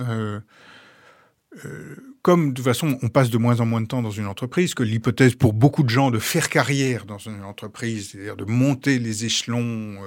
comme 2.23 2.51
de 2.51 2.55
toute 2.55 2.65
façon 2.65 2.99
on 3.03 3.09
passe 3.09 3.31
de 3.31 3.39
moins 3.39 3.61
en 3.61 3.67
moins 3.67 3.81
de 3.81 3.87
temps 3.87 4.03
dans 4.03 4.11
une 4.11 4.27
entreprise, 4.27 4.75
que 4.75 4.83
l'hypothèse 4.83 5.35
pour 5.35 5.53
beaucoup 5.53 5.83
de 5.83 5.89
gens 5.89 6.11
de 6.11 6.19
faire 6.19 6.49
carrière 6.49 7.05
dans 7.05 7.19
une 7.19 7.43
entreprise, 7.45 8.11
c'est-à-dire 8.11 8.37
de 8.37 8.45
monter 8.45 8.99
les 8.99 9.25
échelons 9.25 9.99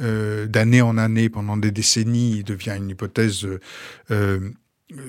euh, 0.00 0.46
d'année 0.46 0.82
en 0.82 0.98
année 0.98 1.28
pendant 1.28 1.56
des 1.56 1.70
décennies, 1.70 2.44
devient 2.44 2.74
une 2.76 2.90
hypothèse 2.90 3.46
euh, 4.10 4.50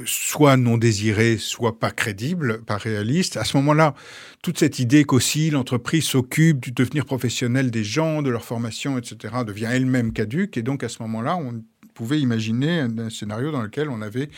soit 0.05 0.57
non 0.57 0.77
désiré, 0.77 1.38
soit 1.38 1.79
pas 1.79 1.91
crédible, 1.91 2.62
pas 2.63 2.77
réaliste. 2.77 3.38
À 3.38 3.43
ce 3.43 3.55
moment-là, 3.57 3.95
toute 4.41 4.59
cette 4.59 4.79
idée 4.79 5.05
qu'aussi 5.05 5.49
l'entreprise 5.49 6.03
s'occupe 6.03 6.59
du 6.59 6.71
devenir 6.71 7.05
professionnel 7.05 7.71
des 7.71 7.83
gens, 7.83 8.21
de 8.21 8.29
leur 8.29 8.43
formation, 8.43 8.97
etc., 8.97 9.35
devient 9.45 9.69
elle-même 9.71 10.12
caduque. 10.12 10.57
Et 10.57 10.63
donc, 10.63 10.83
à 10.83 10.89
ce 10.89 11.01
moment-là, 11.03 11.38
on 11.38 11.63
pouvait 11.93 12.19
imaginer 12.19 12.79
un, 12.79 13.09
scénario 13.09 13.51
dans 13.51 13.62
lequel 13.62 13.89
on 13.89 14.01
avait 14.01 14.29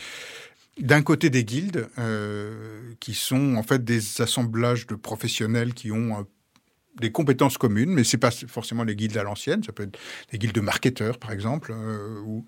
d'un 0.78 1.02
côté 1.02 1.30
des 1.30 1.44
guildes, 1.44 1.88
euh, 1.98 2.92
qui 3.00 3.14
sont 3.14 3.56
en 3.56 3.62
fait 3.62 3.84
des 3.84 4.20
assemblages 4.20 4.86
de 4.86 4.94
professionnels 4.94 5.74
qui 5.74 5.92
ont 5.92 6.16
un 6.18 6.26
des 7.00 7.10
compétences 7.10 7.58
communes, 7.58 7.90
mais 7.90 8.04
c'est 8.04 8.18
pas 8.18 8.30
forcément 8.30 8.84
les 8.84 8.94
guildes 8.94 9.16
à 9.16 9.22
l'ancienne, 9.22 9.62
ça 9.62 9.72
peut 9.72 9.84
être 9.84 9.98
des 10.30 10.38
guildes 10.38 10.54
de 10.54 10.60
marketeurs, 10.60 11.18
par 11.18 11.32
exemple, 11.32 11.72
euh, 11.74 12.40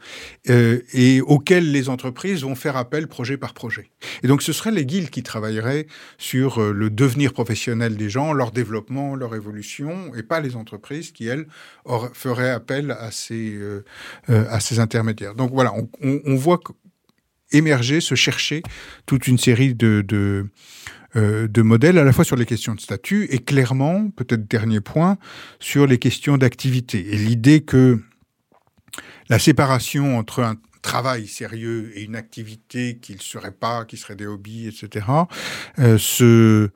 euh, 0.50 0.80
et 0.92 1.20
auxquelles 1.22 1.72
les 1.72 1.88
entreprises 1.88 2.42
vont 2.42 2.54
faire 2.54 2.76
appel 2.76 3.08
projet 3.08 3.36
par 3.36 3.54
projet. 3.54 3.90
Et 4.22 4.28
donc, 4.28 4.42
ce 4.42 4.52
seraient 4.52 4.70
les 4.70 4.84
guildes 4.84 5.10
qui 5.10 5.22
travailleraient 5.22 5.86
sur 6.18 6.60
euh, 6.60 6.72
le 6.72 6.90
devenir 6.90 7.32
professionnel 7.32 7.96
des 7.96 8.10
gens, 8.10 8.32
leur 8.32 8.50
développement, 8.50 9.14
leur 9.14 9.34
évolution, 9.34 10.14
et 10.14 10.22
pas 10.22 10.40
les 10.40 10.56
entreprises 10.56 11.10
qui, 11.10 11.26
elles, 11.26 11.46
feraient 12.12 12.50
appel 12.50 12.90
à 12.90 13.10
ces, 13.10 13.54
euh, 13.54 13.82
à 14.28 14.60
ces 14.60 14.78
intermédiaires. 14.78 15.34
Donc 15.34 15.52
voilà, 15.52 15.72
on, 16.02 16.34
voit 16.34 16.60
émerger, 17.54 18.00
se 18.00 18.14
chercher 18.14 18.62
toute 19.06 19.26
une 19.26 19.38
série 19.38 19.74
de, 19.74 20.04
de 20.06 20.46
euh, 21.16 21.46
de 21.46 21.62
modèles 21.62 21.98
à 21.98 22.02
la 22.02 22.12
fois 22.12 22.24
sur 22.24 22.34
les 22.34 22.44
questions 22.44 22.74
de 22.74 22.80
statut 22.80 23.28
et 23.30 23.38
clairement, 23.38 24.10
peut-être 24.10 24.48
dernier 24.48 24.80
point, 24.80 25.16
sur 25.60 25.86
les 25.86 25.98
questions 25.98 26.36
d'activité. 26.36 27.14
Et 27.14 27.16
l'idée 27.16 27.60
que 27.60 28.00
la 29.28 29.38
séparation 29.38 30.18
entre 30.18 30.42
un 30.42 30.56
travail 30.82 31.28
sérieux 31.28 31.92
et 31.94 32.02
une 32.02 32.16
activité 32.16 32.98
qui 33.00 33.14
ne 33.14 33.20
serait 33.20 33.52
pas, 33.52 33.84
qui 33.84 33.96
serait 33.96 34.16
des 34.16 34.26
hobbies, 34.26 34.66
etc., 34.66 35.06
euh, 35.78 35.98
se, 35.98 36.70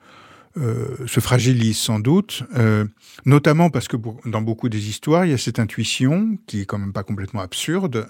euh, 0.57 1.05
se 1.05 1.19
fragilise 1.19 1.77
sans 1.77 1.99
doute, 1.99 2.43
euh, 2.57 2.85
notamment 3.25 3.69
parce 3.69 3.87
que 3.87 3.97
dans 4.25 4.41
beaucoup 4.41 4.67
des 4.67 4.89
histoires, 4.89 5.25
il 5.25 5.31
y 5.31 5.33
a 5.33 5.37
cette 5.37 5.59
intuition, 5.59 6.37
qui 6.47 6.61
est 6.61 6.65
quand 6.65 6.79
même 6.79 6.91
pas 6.91 7.03
complètement 7.03 7.41
absurde, 7.41 8.07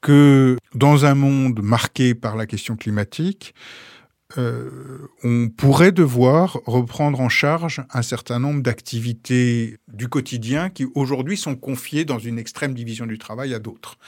que 0.00 0.56
dans 0.74 1.04
un 1.04 1.14
monde 1.14 1.60
marqué 1.62 2.14
par 2.14 2.36
la 2.36 2.46
question 2.46 2.76
climatique, 2.76 3.54
euh, 4.38 5.08
on 5.24 5.48
pourrait 5.48 5.92
devoir 5.92 6.60
reprendre 6.66 7.20
en 7.20 7.28
charge 7.28 7.82
un 7.92 8.02
certain 8.02 8.38
nombre 8.38 8.62
d'activités 8.62 9.78
du 9.92 10.08
quotidien 10.08 10.70
qui 10.70 10.86
aujourd'hui 10.94 11.36
sont 11.36 11.54
confiées 11.54 12.04
dans 12.04 12.18
une 12.18 12.38
extrême 12.38 12.74
division 12.74 13.06
du 13.06 13.18
travail 13.18 13.54
à 13.54 13.58
d'autres. 13.58 13.98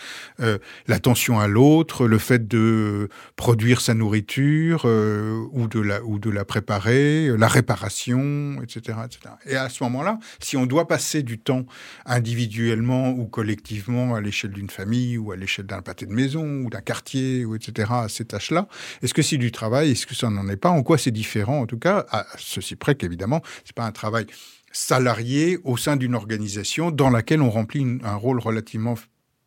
Euh, 0.40 0.58
L'attention 0.86 1.38
à 1.38 1.48
l'autre, 1.48 2.06
le 2.06 2.18
fait 2.18 2.48
de 2.48 3.08
produire 3.36 3.80
sa 3.80 3.94
nourriture 3.94 4.82
euh, 4.84 5.44
ou, 5.52 5.68
de 5.68 5.80
la, 5.80 6.02
ou 6.04 6.18
de 6.18 6.30
la 6.30 6.44
préparer, 6.44 7.28
la 7.36 7.48
réparation, 7.48 8.60
etc. 8.62 8.98
etc. 9.04 9.34
Et 9.46 9.56
à 9.56 9.68
ce 9.68 9.82
moment-là, 9.84 10.18
si 10.40 10.56
on 10.56 10.66
doit 10.66 10.88
passer 10.88 11.22
du 11.22 11.38
temps 11.38 11.66
individuellement 12.06 13.10
ou 13.10 13.26
collectivement 13.26 14.14
à 14.14 14.20
l'échelle 14.20 14.52
d'une 14.52 14.70
famille 14.70 15.18
ou 15.18 15.32
à 15.32 15.36
l'échelle 15.36 15.66
d'un 15.66 15.82
pâté 15.82 16.06
de 16.06 16.12
maison 16.12 16.44
ou 16.64 16.70
d'un 16.70 16.80
quartier, 16.80 17.44
ou 17.44 17.54
etc., 17.54 17.90
à 17.90 18.08
ces 18.08 18.24
tâches-là, 18.24 18.68
est-ce 19.02 19.14
que 19.14 19.22
c'est 19.22 19.36
du 19.36 19.52
travail? 19.52 19.90
Est-ce 19.90 20.06
que 20.06 20.14
ça 20.14 20.30
n'en 20.30 20.48
est 20.48 20.56
pas? 20.56 20.70
En 20.70 20.82
quoi 20.82 20.98
c'est 20.98 21.10
différent? 21.10 21.60
En 21.60 21.66
tout 21.66 21.78
cas, 21.78 22.06
à 22.10 22.26
ceci 22.38 22.76
près 22.76 22.94
qu'évidemment, 22.94 23.42
c'est 23.64 23.74
pas 23.74 23.84
un 23.84 23.92
travail 23.92 24.26
salarié 24.74 25.58
au 25.64 25.78
sein 25.78 25.96
d'une 25.96 26.14
organisation 26.14 26.90
dans 26.90 27.08
laquelle 27.08 27.40
on 27.40 27.50
remplit 27.50 27.98
un 28.02 28.16
rôle 28.16 28.40
relativement 28.40 28.96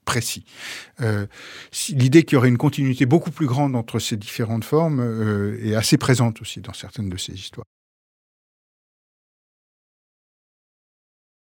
précis. 0.05 0.45
Euh, 1.01 1.27
L'idée 1.89 2.23
qu'il 2.23 2.35
y 2.35 2.37
aurait 2.37 2.47
une 2.47 2.57
continuité 2.57 3.05
beaucoup 3.05 3.29
plus 3.29 3.45
grande 3.45 3.75
entre 3.75 3.99
ces 3.99 4.15
différentes 4.15 4.63
formes 4.63 5.01
euh, 5.01 5.59
est 5.61 5.75
assez 5.75 5.97
présente 5.97 6.41
aussi 6.41 6.61
dans 6.61 6.73
certaines 6.73 7.09
de 7.09 7.17
ces 7.17 7.33
histoires. 7.33 7.65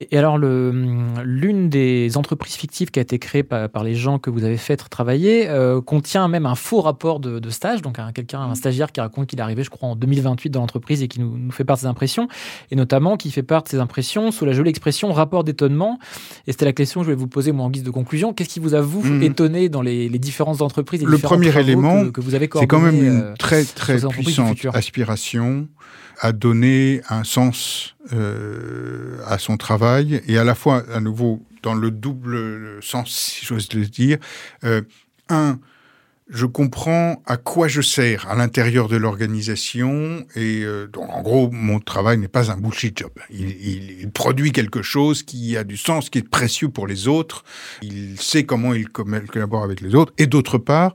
Et 0.01 0.17
alors, 0.17 0.39
l'une 0.39 1.69
des 1.69 2.17
entreprises 2.17 2.55
fictives 2.55 2.93
qui 2.93 3.01
a 3.01 3.03
été 3.03 3.19
créée 3.19 3.43
par, 3.43 3.69
par, 3.69 3.83
les 3.83 3.97
gens 3.97 4.21
que 4.21 4.31
vous 4.31 4.45
avez 4.45 4.57
fait 4.57 4.77
travailler 4.77 5.49
euh, 5.49 5.81
contient 5.81 6.29
même 6.29 6.47
un 6.47 6.55
faux 6.55 6.81
rapport 6.81 7.19
de, 7.19 7.41
de 7.41 7.51
stage, 7.51 7.83
donc 7.83 7.99
un, 7.99 8.13
quelqu'un, 8.13 8.41
un 8.43 8.55
stagiaire 8.55 8.93
qui 8.93 9.01
raconte 9.01 9.27
qu'il 9.27 9.41
est 9.41 9.43
arrivé, 9.43 9.65
je 9.65 9.71
crois, 9.71 9.89
en 9.89 9.97
2028 9.97 10.51
dans 10.51 10.61
l'entreprise 10.61 11.03
et 11.03 11.09
qui 11.09 11.19
nous, 11.19 11.37
nous, 11.37 11.51
fait 11.51 11.65
part 11.65 11.79
de 11.79 11.81
ses 11.81 11.87
impressions, 11.87 12.29
et 12.71 12.77
notamment 12.77 13.17
qui 13.17 13.33
fait 13.33 13.43
part 13.43 13.65
de 13.65 13.69
ses 13.69 13.81
impressions 13.81 14.31
sous 14.31 14.45
la 14.45 14.53
jolie 14.53 14.71
expression 14.71 15.13
rapport 15.13 15.43
d'étonnement. 15.43 15.99
Et 16.47 16.53
c'était 16.53 16.67
la 16.67 16.73
question 16.73 17.01
que 17.01 17.07
je 17.07 17.11
vais 17.11 17.17
vous 17.17 17.27
poser, 17.27 17.51
moi, 17.51 17.67
en 17.67 17.71
guise 17.71 17.83
de 17.83 17.91
conclusion. 17.91 18.33
Qu'est-ce 18.33 18.51
qui 18.51 18.61
vous 18.61 18.77
a, 18.77 18.81
vous, 18.81 19.03
mmh. 19.03 19.23
étonné 19.25 19.69
dans 19.69 19.83
les, 19.83 20.09
les, 20.09 20.19
différentes 20.21 20.63
entreprises 20.63 21.03
et 21.03 21.07
Le 21.07 21.19
premier 21.19 21.59
élément, 21.59 22.05
que, 22.05 22.11
que, 22.11 22.21
vous 22.21 22.37
avez 22.37 22.49
c'est 22.55 22.69
quand 22.69 22.79
même 22.79 23.03
une 23.03 23.21
euh, 23.21 23.35
très, 23.37 23.65
très 23.65 23.99
puissante 23.99 24.65
aspiration 24.73 25.67
à 26.21 26.33
donner 26.33 27.01
un 27.09 27.25
sens 27.25 27.95
euh, 28.13 29.19
à 29.27 29.39
son 29.39 29.57
travail 29.57 30.23
et 30.27 30.39
à 30.39 30.45
la 30.45 30.55
fois, 30.55 30.85
à 30.93 31.01
nouveau, 31.01 31.43
dans 31.63 31.75
le 31.75 31.91
double 31.91 32.83
sens, 32.83 33.11
si 33.11 33.47
j'ose 33.47 33.73
le 33.73 33.87
dire, 33.87 34.19
euh, 34.65 34.83
un, 35.29 35.59
je 36.31 36.47
comprends 36.47 37.23
à 37.27 37.37
quoi 37.37 37.69
je 37.69 37.81
sers 37.81 38.29
à 38.29 38.35
l'intérieur 38.35 38.89
de 38.89 38.97
l'organisation 38.97 40.27
et 40.35 40.63
euh, 40.63 40.87
donc 40.87 41.09
en 41.11 41.23
gros 41.23 41.51
mon 41.51 41.81
travail 41.81 42.19
n'est 42.19 42.29
pas 42.29 42.51
un 42.51 42.57
bullshit 42.57 42.99
job. 42.99 43.13
Il, 43.31 44.11
produit 44.13 44.53
quelque 44.53 44.83
chose 44.83 45.23
qui 45.23 45.57
a 45.57 45.65
du 45.65 45.77
sens, 45.77 46.11
qui 46.11 46.19
est 46.19 46.29
précieux 46.29 46.69
pour 46.69 46.87
les 46.87 47.09
autres. 47.09 47.45
Il 47.83 48.21
sait 48.21 48.45
comment 48.45 48.75
il 48.75 48.89
collabore 48.89 49.63
avec 49.63 49.81
les 49.81 49.95
autres 49.95 50.13
et 50.19 50.27
d'autre 50.27 50.59
part, 50.59 50.95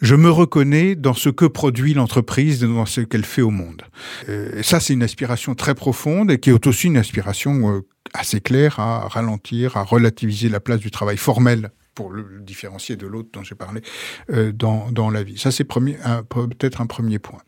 je 0.00 0.14
me 0.14 0.30
reconnais 0.30 0.94
dans 0.94 1.14
ce 1.14 1.28
que 1.28 1.44
produit 1.44 1.94
l'entreprise, 1.94 2.60
dans 2.60 2.86
ce 2.86 3.00
qu'elle 3.00 3.24
fait 3.24 3.42
au 3.42 3.50
monde. 3.50 3.82
Euh, 4.28 4.62
ça, 4.62 4.80
c'est 4.80 4.94
une 4.94 5.02
aspiration 5.02 5.54
très 5.54 5.74
profonde 5.74 6.30
et 6.30 6.38
qui 6.38 6.50
est 6.50 6.66
aussi 6.66 6.86
une 6.86 6.96
aspiration 6.96 7.76
euh, 7.76 7.80
assez 8.14 8.40
claire 8.40 8.80
à 8.80 9.08
ralentir, 9.08 9.76
à 9.76 9.82
relativiser 9.82 10.48
la 10.48 10.60
place 10.60 10.80
du 10.80 10.90
travail 10.90 11.16
formel 11.16 11.70
pour 11.94 12.10
le 12.10 12.40
différencier 12.40 12.96
de 12.96 13.06
l'autre 13.06 13.28
dont 13.32 13.42
j'ai 13.42 13.54
parlé 13.54 13.82
euh, 14.30 14.52
dans, 14.52 14.90
dans 14.90 15.10
la 15.10 15.22
vie. 15.22 15.38
Ça, 15.38 15.50
c'est 15.50 15.64
peut-être 15.64 16.80
un 16.80 16.86
premier 16.86 17.18
point. 17.18 17.40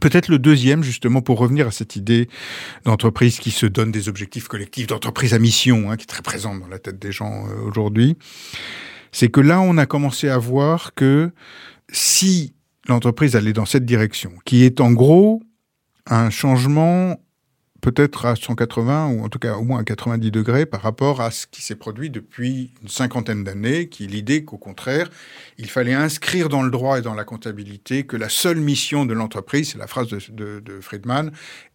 Peut-être 0.00 0.28
le 0.28 0.38
deuxième, 0.38 0.82
justement, 0.82 1.22
pour 1.22 1.38
revenir 1.38 1.68
à 1.68 1.70
cette 1.70 1.96
idée 1.96 2.28
d'entreprise 2.84 3.38
qui 3.38 3.50
se 3.50 3.66
donne 3.66 3.92
des 3.92 4.08
objectifs 4.08 4.48
collectifs, 4.48 4.88
d'entreprise 4.88 5.34
à 5.34 5.38
mission, 5.38 5.90
hein, 5.90 5.96
qui 5.96 6.02
est 6.02 6.06
très 6.06 6.22
présente 6.22 6.60
dans 6.60 6.68
la 6.68 6.78
tête 6.78 6.98
des 6.98 7.12
gens 7.12 7.46
euh, 7.46 7.68
aujourd'hui, 7.68 8.16
c'est 9.12 9.28
que 9.28 9.40
là, 9.40 9.60
on 9.60 9.78
a 9.78 9.86
commencé 9.86 10.28
à 10.28 10.38
voir 10.38 10.94
que 10.94 11.30
si 11.90 12.54
l'entreprise 12.88 13.36
allait 13.36 13.52
dans 13.52 13.66
cette 13.66 13.84
direction, 13.84 14.32
qui 14.44 14.64
est 14.64 14.80
en 14.80 14.92
gros 14.92 15.42
un 16.06 16.30
changement 16.30 17.16
peut-être 17.84 18.24
à 18.24 18.34
180 18.34 19.08
ou 19.08 19.24
en 19.24 19.28
tout 19.28 19.38
cas 19.38 19.56
au 19.56 19.62
moins 19.62 19.80
à 19.80 19.84
90 19.84 20.30
degrés 20.30 20.64
par 20.64 20.80
rapport 20.80 21.20
à 21.20 21.30
ce 21.30 21.46
qui 21.46 21.60
s'est 21.60 21.74
produit 21.74 22.08
depuis 22.08 22.72
une 22.82 22.88
cinquantaine 22.88 23.44
d'années, 23.44 23.90
qui 23.90 24.04
est 24.04 24.06
l'idée 24.06 24.42
qu'au 24.42 24.56
contraire, 24.56 25.10
il 25.58 25.68
fallait 25.68 25.92
inscrire 25.92 26.48
dans 26.48 26.62
le 26.62 26.70
droit 26.70 26.98
et 26.98 27.02
dans 27.02 27.12
la 27.12 27.24
comptabilité 27.24 28.04
que 28.06 28.16
la 28.16 28.30
seule 28.30 28.58
mission 28.58 29.04
de 29.04 29.12
l'entreprise, 29.12 29.72
c'est 29.72 29.78
la 29.78 29.86
phrase 29.86 30.08
de, 30.08 30.80
Friedman, 30.80 31.30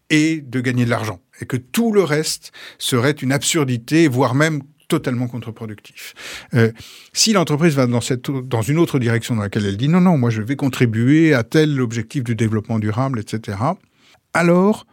est 0.10 0.42
de 0.42 0.60
gagner 0.62 0.86
de 0.86 0.90
l'argent 0.90 1.20
et 1.42 1.46
que 1.46 1.58
tout 1.58 1.92
le 1.92 2.02
reste 2.02 2.54
serait 2.80 3.12
une 3.12 3.32
absurdité, 3.32 4.08
voire 4.08 4.34
même 4.34 4.64
totalement 4.90 5.28
contre-productif. 5.28 6.14
Euh, 6.54 6.72
si 7.14 7.32
l'entreprise 7.32 7.76
va 7.76 7.88
dans, 7.88 8.02
cette, 8.02 8.30
dans 8.30 8.62
une 8.62 8.78
autre 8.78 9.00
direction 9.00 9.36
dans 9.36 9.44
laquelle 9.44 9.66
elle 9.66 9.78
dit 9.78 9.88
non, 9.88 10.02
non, 10.02 10.18
moi 10.18 10.30
je 10.30 10.42
vais 10.42 10.58
contribuer 10.58 11.34
à 11.34 11.44
tel 11.44 11.80
objectif 11.80 12.26
du 12.26 12.36
développement 12.36 12.80
durable, 12.80 13.20
etc., 13.20 13.58
alors 14.34 14.86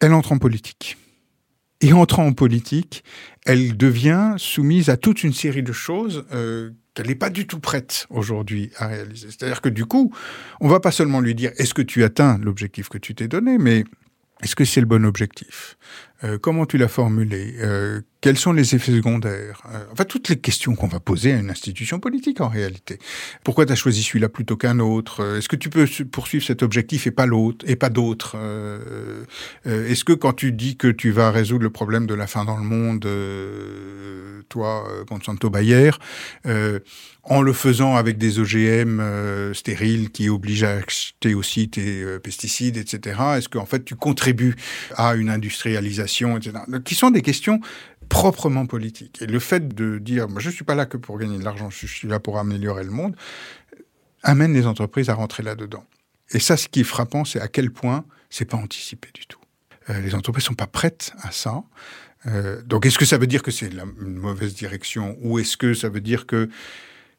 elle 0.00 0.14
entre 0.14 0.32
en 0.32 0.38
politique. 0.38 0.96
Et 1.80 1.92
entrant 1.92 2.24
en 2.24 2.32
politique, 2.32 3.04
elle 3.44 3.76
devient 3.76 4.34
soumise 4.38 4.88
à 4.88 4.96
toute 4.96 5.22
une 5.22 5.34
série 5.34 5.62
de 5.62 5.72
choses 5.72 6.24
euh, 6.32 6.70
qu'elle 6.94 7.08
n'est 7.08 7.14
pas 7.14 7.28
du 7.28 7.46
tout 7.46 7.60
prête 7.60 8.06
aujourd'hui 8.08 8.70
à 8.76 8.86
réaliser. 8.86 9.26
C'est-à-dire 9.28 9.60
que 9.60 9.68
du 9.68 9.84
coup, 9.84 10.14
on 10.60 10.68
va 10.68 10.80
pas 10.80 10.92
seulement 10.92 11.20
lui 11.20 11.34
dire 11.34 11.50
est-ce 11.58 11.74
que 11.74 11.82
tu 11.82 12.04
atteins 12.04 12.38
l'objectif 12.38 12.88
que 12.88 12.96
tu 12.96 13.14
t'es 13.14 13.28
donné, 13.28 13.58
mais 13.58 13.84
est-ce 14.42 14.56
que 14.56 14.64
c'est 14.64 14.80
le 14.80 14.86
bon 14.86 15.04
objectif? 15.04 15.76
Euh, 16.22 16.38
Comment 16.38 16.64
tu 16.66 16.78
l'as 16.78 16.88
formulé? 16.88 17.56
Quels 18.24 18.38
sont 18.38 18.54
les 18.54 18.74
effets 18.74 18.92
secondaires? 18.92 19.60
Euh, 19.70 19.84
Enfin, 19.92 20.06
toutes 20.06 20.30
les 20.30 20.36
questions 20.36 20.74
qu'on 20.74 20.86
va 20.86 20.98
poser 20.98 21.34
à 21.34 21.36
une 21.36 21.50
institution 21.50 22.00
politique 22.00 22.40
en 22.40 22.48
réalité. 22.48 22.98
Pourquoi 23.44 23.66
tu 23.66 23.72
as 23.72 23.76
choisi 23.76 24.02
celui-là 24.02 24.30
plutôt 24.30 24.56
qu'un 24.56 24.78
autre? 24.78 25.36
Est-ce 25.36 25.46
que 25.46 25.56
tu 25.56 25.68
peux 25.68 25.86
poursuivre 26.10 26.42
cet 26.42 26.62
objectif 26.62 27.06
et 27.06 27.10
pas 27.10 27.26
l'autre 27.26 27.66
et 27.68 27.76
pas 27.76 27.90
d'autres 27.90 28.38
Est-ce 29.66 30.04
que 30.04 30.14
quand 30.14 30.32
tu 30.32 30.52
dis 30.52 30.78
que 30.78 30.88
tu 30.88 31.10
vas 31.10 31.30
résoudre 31.30 31.64
le 31.64 31.70
problème 31.70 32.06
de 32.06 32.14
la 32.14 32.26
faim 32.26 32.46
dans 32.46 32.56
le 32.56 32.64
monde, 32.64 33.06
toi, 34.48 34.88
Monsanto 35.10 35.50
Bayer, 35.50 35.90
en 37.26 37.40
le 37.40 37.52
faisant 37.52 37.96
avec 37.96 38.18
des 38.18 38.38
OGM 38.38 39.00
euh, 39.00 39.54
stériles 39.54 40.10
qui 40.10 40.28
obligent 40.28 40.64
à 40.64 40.72
acheter 40.72 41.34
aussi 41.34 41.68
tes 41.68 42.02
euh, 42.02 42.18
pesticides, 42.18 42.76
etc. 42.76 43.18
Est-ce 43.36 43.48
qu'en 43.48 43.66
fait 43.66 43.84
tu 43.84 43.94
contribues 43.94 44.54
à 44.96 45.14
une 45.14 45.30
industrialisation, 45.30 46.36
etc. 46.36 46.58
Qui 46.84 46.94
sont 46.94 47.10
des 47.10 47.22
questions 47.22 47.60
proprement 48.08 48.66
politiques. 48.66 49.20
Et 49.22 49.26
le 49.26 49.38
fait 49.38 49.68
de 49.74 49.98
dire, 49.98 50.28
moi 50.28 50.40
je 50.40 50.50
suis 50.50 50.64
pas 50.64 50.74
là 50.74 50.86
que 50.86 50.96
pour 50.96 51.18
gagner 51.18 51.38
de 51.38 51.44
l'argent, 51.44 51.70
je 51.70 51.86
suis 51.86 52.08
là 52.08 52.20
pour 52.20 52.38
améliorer 52.38 52.84
le 52.84 52.90
monde, 52.90 53.16
amène 54.22 54.54
les 54.54 54.66
entreprises 54.66 55.10
à 55.10 55.14
rentrer 55.14 55.42
là-dedans. 55.42 55.84
Et 56.30 56.38
ça, 56.38 56.56
ce 56.56 56.68
qui 56.68 56.80
est 56.80 56.84
frappant, 56.84 57.24
c'est 57.24 57.40
à 57.40 57.48
quel 57.48 57.70
point 57.70 58.04
c'est 58.30 58.46
pas 58.46 58.56
anticipé 58.56 59.10
du 59.12 59.26
tout. 59.26 59.40
Euh, 59.90 60.00
les 60.00 60.14
entreprises 60.14 60.44
sont 60.44 60.54
pas 60.54 60.66
prêtes 60.66 61.12
à 61.22 61.30
ça. 61.30 61.62
donc, 62.64 62.86
est-ce 62.86 62.96
que 62.98 63.04
ça 63.04 63.18
veut 63.18 63.26
dire 63.26 63.42
que 63.42 63.50
c'est 63.50 63.70
la 63.70 63.84
mauvaise 63.84 64.54
direction 64.54 65.18
ou 65.20 65.38
est-ce 65.38 65.58
que 65.58 65.74
ça 65.74 65.90
veut 65.90 66.00
dire 66.00 66.24
que 66.24 66.48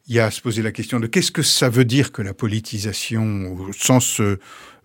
il 0.07 0.15
y 0.15 0.19
a 0.19 0.25
à 0.25 0.31
se 0.31 0.41
poser 0.41 0.61
la 0.61 0.71
question 0.71 0.99
de 0.99 1.07
qu'est-ce 1.07 1.31
que 1.31 1.41
ça 1.41 1.69
veut 1.69 1.85
dire 1.85 2.11
que 2.11 2.21
la 2.21 2.33
politisation, 2.33 3.51
au 3.53 3.73
sens, 3.73 4.21
euh, 4.21 4.39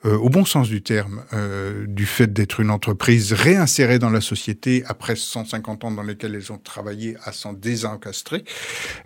euh, 0.05 0.17
au 0.17 0.29
bon 0.29 0.45
sens 0.45 0.69
du 0.69 0.83
terme, 0.83 1.23
euh, 1.33 1.87
du 1.87 2.07
fait 2.07 2.33
d'être 2.33 2.61
une 2.61 2.71
entreprise 2.71 3.33
réinsérée 3.33 3.99
dans 3.99 4.11
la 4.11 4.21
société 4.21 4.83
après 4.87 5.17
150 5.17 5.85
ans 5.85 5.91
dans 5.91 6.03
lesquels 6.03 6.35
elles 6.35 6.53
ont 6.53 6.59
travaillé 6.59 7.17
à 7.25 7.33
s'en 7.33 7.53
désencastrer. 7.53 8.45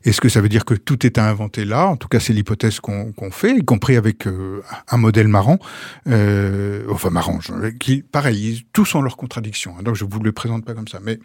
Est-ce 0.04 0.20
que 0.20 0.28
ça 0.28 0.40
veut 0.40 0.48
dire 0.48 0.64
que 0.64 0.74
tout 0.74 1.04
est 1.06 1.18
à 1.18 1.28
inventer 1.28 1.64
là? 1.64 1.86
En 1.86 1.96
tout 1.96 2.08
cas, 2.08 2.20
c'est 2.20 2.32
l'hypothèse 2.32 2.80
qu'on 2.80 3.30
fait, 3.30 3.56
y 3.56 3.64
compris 3.64 3.96
avec 3.96 4.26
un 4.26 4.96
modèle 4.96 5.28
marrant, 5.28 5.58
enfin 6.06 7.10
marrant, 7.10 7.38
qui, 7.80 8.02
pareil, 8.02 8.66
tous 8.72 8.94
ont 8.94 9.02
leurs 9.02 9.16
contradictions. 9.16 9.74
Hein, 9.78 9.82
donc 9.82 9.96
je 9.96 10.04
vous 10.04 10.20
le 10.20 10.32
présente 10.32 10.64
pas 10.64 10.74
comme 10.74 10.88
ça, 10.88 11.00
mais 11.02 11.18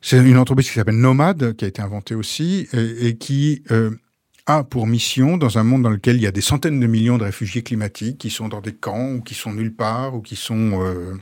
c'est 0.00 0.18
une 0.18 0.38
entreprise 0.38 0.68
qui 0.68 0.74
s'appelle 0.74 0.98
Nomad, 0.98 1.56
qui 1.56 1.64
a 1.64 1.68
été 1.68 1.82
inventée 1.82 2.14
aussi, 2.14 2.68
et, 2.72 3.16
qui 3.16 3.62
euh, 3.70 3.90
a 4.48 4.64
pour 4.64 4.86
mission, 4.86 5.36
dans 5.36 5.58
un 5.58 5.62
monde 5.62 5.82
dans 5.82 5.90
lequel 5.90 6.16
il 6.16 6.22
y 6.22 6.26
a 6.26 6.32
des 6.32 6.40
centaines 6.40 6.80
de 6.80 6.86
millions 6.86 7.18
de 7.18 7.24
réfugiés 7.24 7.62
climatiques 7.62 8.18
qui 8.18 8.30
sont 8.30 8.48
dans 8.48 8.60
des 8.60 8.74
camps, 8.74 9.12
ou 9.12 9.20
qui 9.20 9.34
sont 9.34 9.52
nulle 9.52 9.74
part, 9.74 10.14
ou 10.14 10.20
qui 10.20 10.36
sont 10.36 10.82
euh, 10.82 11.14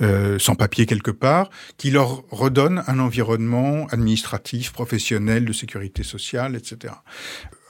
euh, 0.00 0.38
sans 0.38 0.54
papier 0.54 0.86
quelque 0.86 1.10
part, 1.10 1.50
qui 1.76 1.90
leur 1.90 2.24
redonne 2.30 2.82
un 2.86 2.98
environnement 2.98 3.86
administratif, 3.90 4.72
professionnel, 4.72 5.44
de 5.44 5.52
sécurité 5.52 6.02
sociale, 6.02 6.56
etc. 6.56 6.94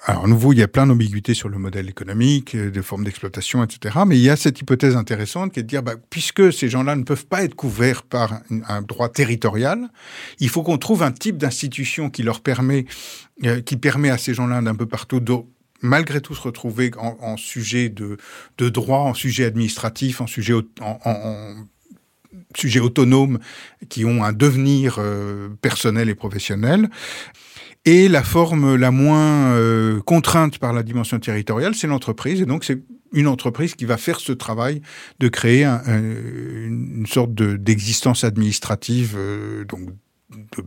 Alors, 0.04 0.24
à 0.24 0.26
nouveau, 0.26 0.52
il 0.52 0.58
y 0.58 0.62
a 0.62 0.68
plein 0.68 0.86
d'ambiguïtés 0.86 1.32
sur 1.32 1.48
le 1.48 1.58
modèle 1.58 1.88
économique, 1.88 2.56
euh, 2.56 2.72
des 2.72 2.82
formes 2.82 3.04
d'exploitation, 3.04 3.62
etc. 3.62 4.00
Mais 4.04 4.16
il 4.16 4.22
y 4.22 4.30
a 4.30 4.36
cette 4.36 4.60
hypothèse 4.60 4.96
intéressante 4.96 5.52
qui 5.52 5.60
est 5.60 5.62
de 5.62 5.68
dire, 5.68 5.84
bah, 5.84 5.94
puisque 6.10 6.52
ces 6.52 6.68
gens-là 6.68 6.96
ne 6.96 7.04
peuvent 7.04 7.26
pas 7.26 7.44
être 7.44 7.54
couverts 7.54 8.02
par 8.02 8.40
un, 8.68 8.82
droit 8.82 9.08
territorial, 9.08 9.90
il 10.40 10.48
faut 10.48 10.64
qu'on 10.64 10.78
trouve 10.78 11.04
un 11.04 11.12
type 11.12 11.36
d'institution 11.38 12.10
qui 12.10 12.24
leur 12.24 12.40
permet, 12.40 12.86
euh, 13.44 13.60
qui 13.60 13.76
permet 13.76 14.10
à 14.10 14.18
ces 14.18 14.34
gens-là 14.34 14.60
d'un 14.60 14.74
peu 14.74 14.86
partout 14.86 15.20
de 15.20 15.34
malgré 15.82 16.20
tout 16.20 16.34
se 16.34 16.42
retrouver 16.42 16.92
en, 16.96 17.36
sujet 17.36 17.88
de, 17.88 18.16
droit, 18.58 19.00
en 19.00 19.14
sujet 19.14 19.44
administratif, 19.44 20.20
en 20.20 20.28
sujet, 20.28 20.54
en, 20.80 21.54
qui 23.88 24.04
ont 24.04 24.24
un 24.24 24.32
devenir 24.32 24.96
euh, 24.98 25.48
personnel 25.60 26.08
et 26.08 26.14
professionnel. 26.14 26.88
Et 27.84 28.08
la 28.08 28.22
forme 28.22 28.76
la 28.76 28.92
moins 28.92 29.52
euh, 29.54 30.00
contrainte 30.02 30.58
par 30.58 30.72
la 30.72 30.84
dimension 30.84 31.18
territoriale, 31.18 31.74
c'est 31.74 31.88
l'entreprise. 31.88 32.40
Et 32.40 32.46
donc, 32.46 32.64
c'est 32.64 32.80
une 33.12 33.26
entreprise 33.26 33.74
qui 33.74 33.84
va 33.84 33.96
faire 33.96 34.20
ce 34.20 34.32
travail 34.32 34.80
de 35.18 35.28
créer 35.28 35.64
une 35.64 37.06
sorte 37.06 37.34
d'existence 37.34 38.24
administrative, 38.24 39.14
euh, 39.16 39.64
donc 39.64 39.80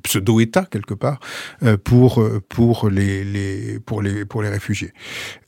pseudo-État 0.03 0.67
quelque 0.69 0.93
part 0.93 1.19
euh, 1.63 1.77
pour 1.77 2.23
pour 2.49 2.89
les, 2.89 3.79
pour 3.79 4.01
les 4.01 4.25
pour 4.25 4.41
les 4.41 4.49
réfugiés. 4.49 4.93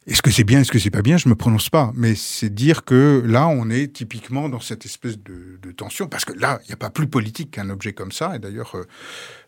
Est-ce 0.07 0.21
que 0.21 0.31
c'est 0.31 0.45
bien, 0.45 0.61
est-ce 0.61 0.71
que 0.71 0.79
c'est 0.79 0.89
pas 0.89 1.01
bien? 1.01 1.17
Je 1.17 1.27
me 1.27 1.35
prononce 1.35 1.69
pas, 1.69 1.91
mais 1.93 2.15
c'est 2.15 2.49
dire 2.49 2.85
que 2.85 3.21
là 3.25 3.47
on 3.47 3.69
est 3.69 3.91
typiquement 3.93 4.47
dans 4.47 4.61
cette 4.61 4.85
espèce 4.85 5.19
de, 5.19 5.59
de 5.61 5.71
tension 5.71 6.07
parce 6.07 6.23
que 6.23 6.31
là 6.33 6.59
il 6.63 6.67
n'y 6.67 6.73
a 6.73 6.77
pas 6.77 6.89
plus 6.89 7.07
politique 7.07 7.51
qu'un 7.51 7.69
objet 7.69 7.93
comme 7.93 8.13
ça. 8.13 8.35
Et 8.35 8.39
d'ailleurs 8.39 8.75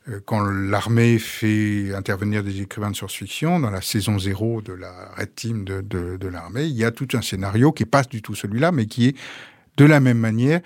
euh, 0.09 0.19
quand 0.25 0.41
l'armée 0.41 1.19
fait 1.19 1.93
intervenir 1.93 2.43
des 2.43 2.61
écrivains 2.61 2.91
de 2.91 2.95
science-fiction, 2.95 3.59
dans 3.59 3.69
la 3.69 3.81
saison 3.81 4.17
zéro 4.17 4.61
de 4.61 4.73
la 4.73 5.11
Red 5.17 5.35
Team 5.35 5.65
de, 5.65 5.81
de, 5.81 6.27
l'armée, 6.27 6.65
il 6.65 6.75
y 6.75 6.83
a 6.83 6.91
tout 6.91 7.07
un 7.13 7.21
scénario 7.21 7.71
qui 7.71 7.83
n'est 7.83 7.89
pas 7.89 8.03
du 8.03 8.21
tout 8.21 8.35
celui-là, 8.35 8.71
mais 8.71 8.85
qui 8.85 9.07
est 9.07 9.17
de 9.77 9.85
la 9.85 9.99
même 9.99 10.17
manière. 10.17 10.61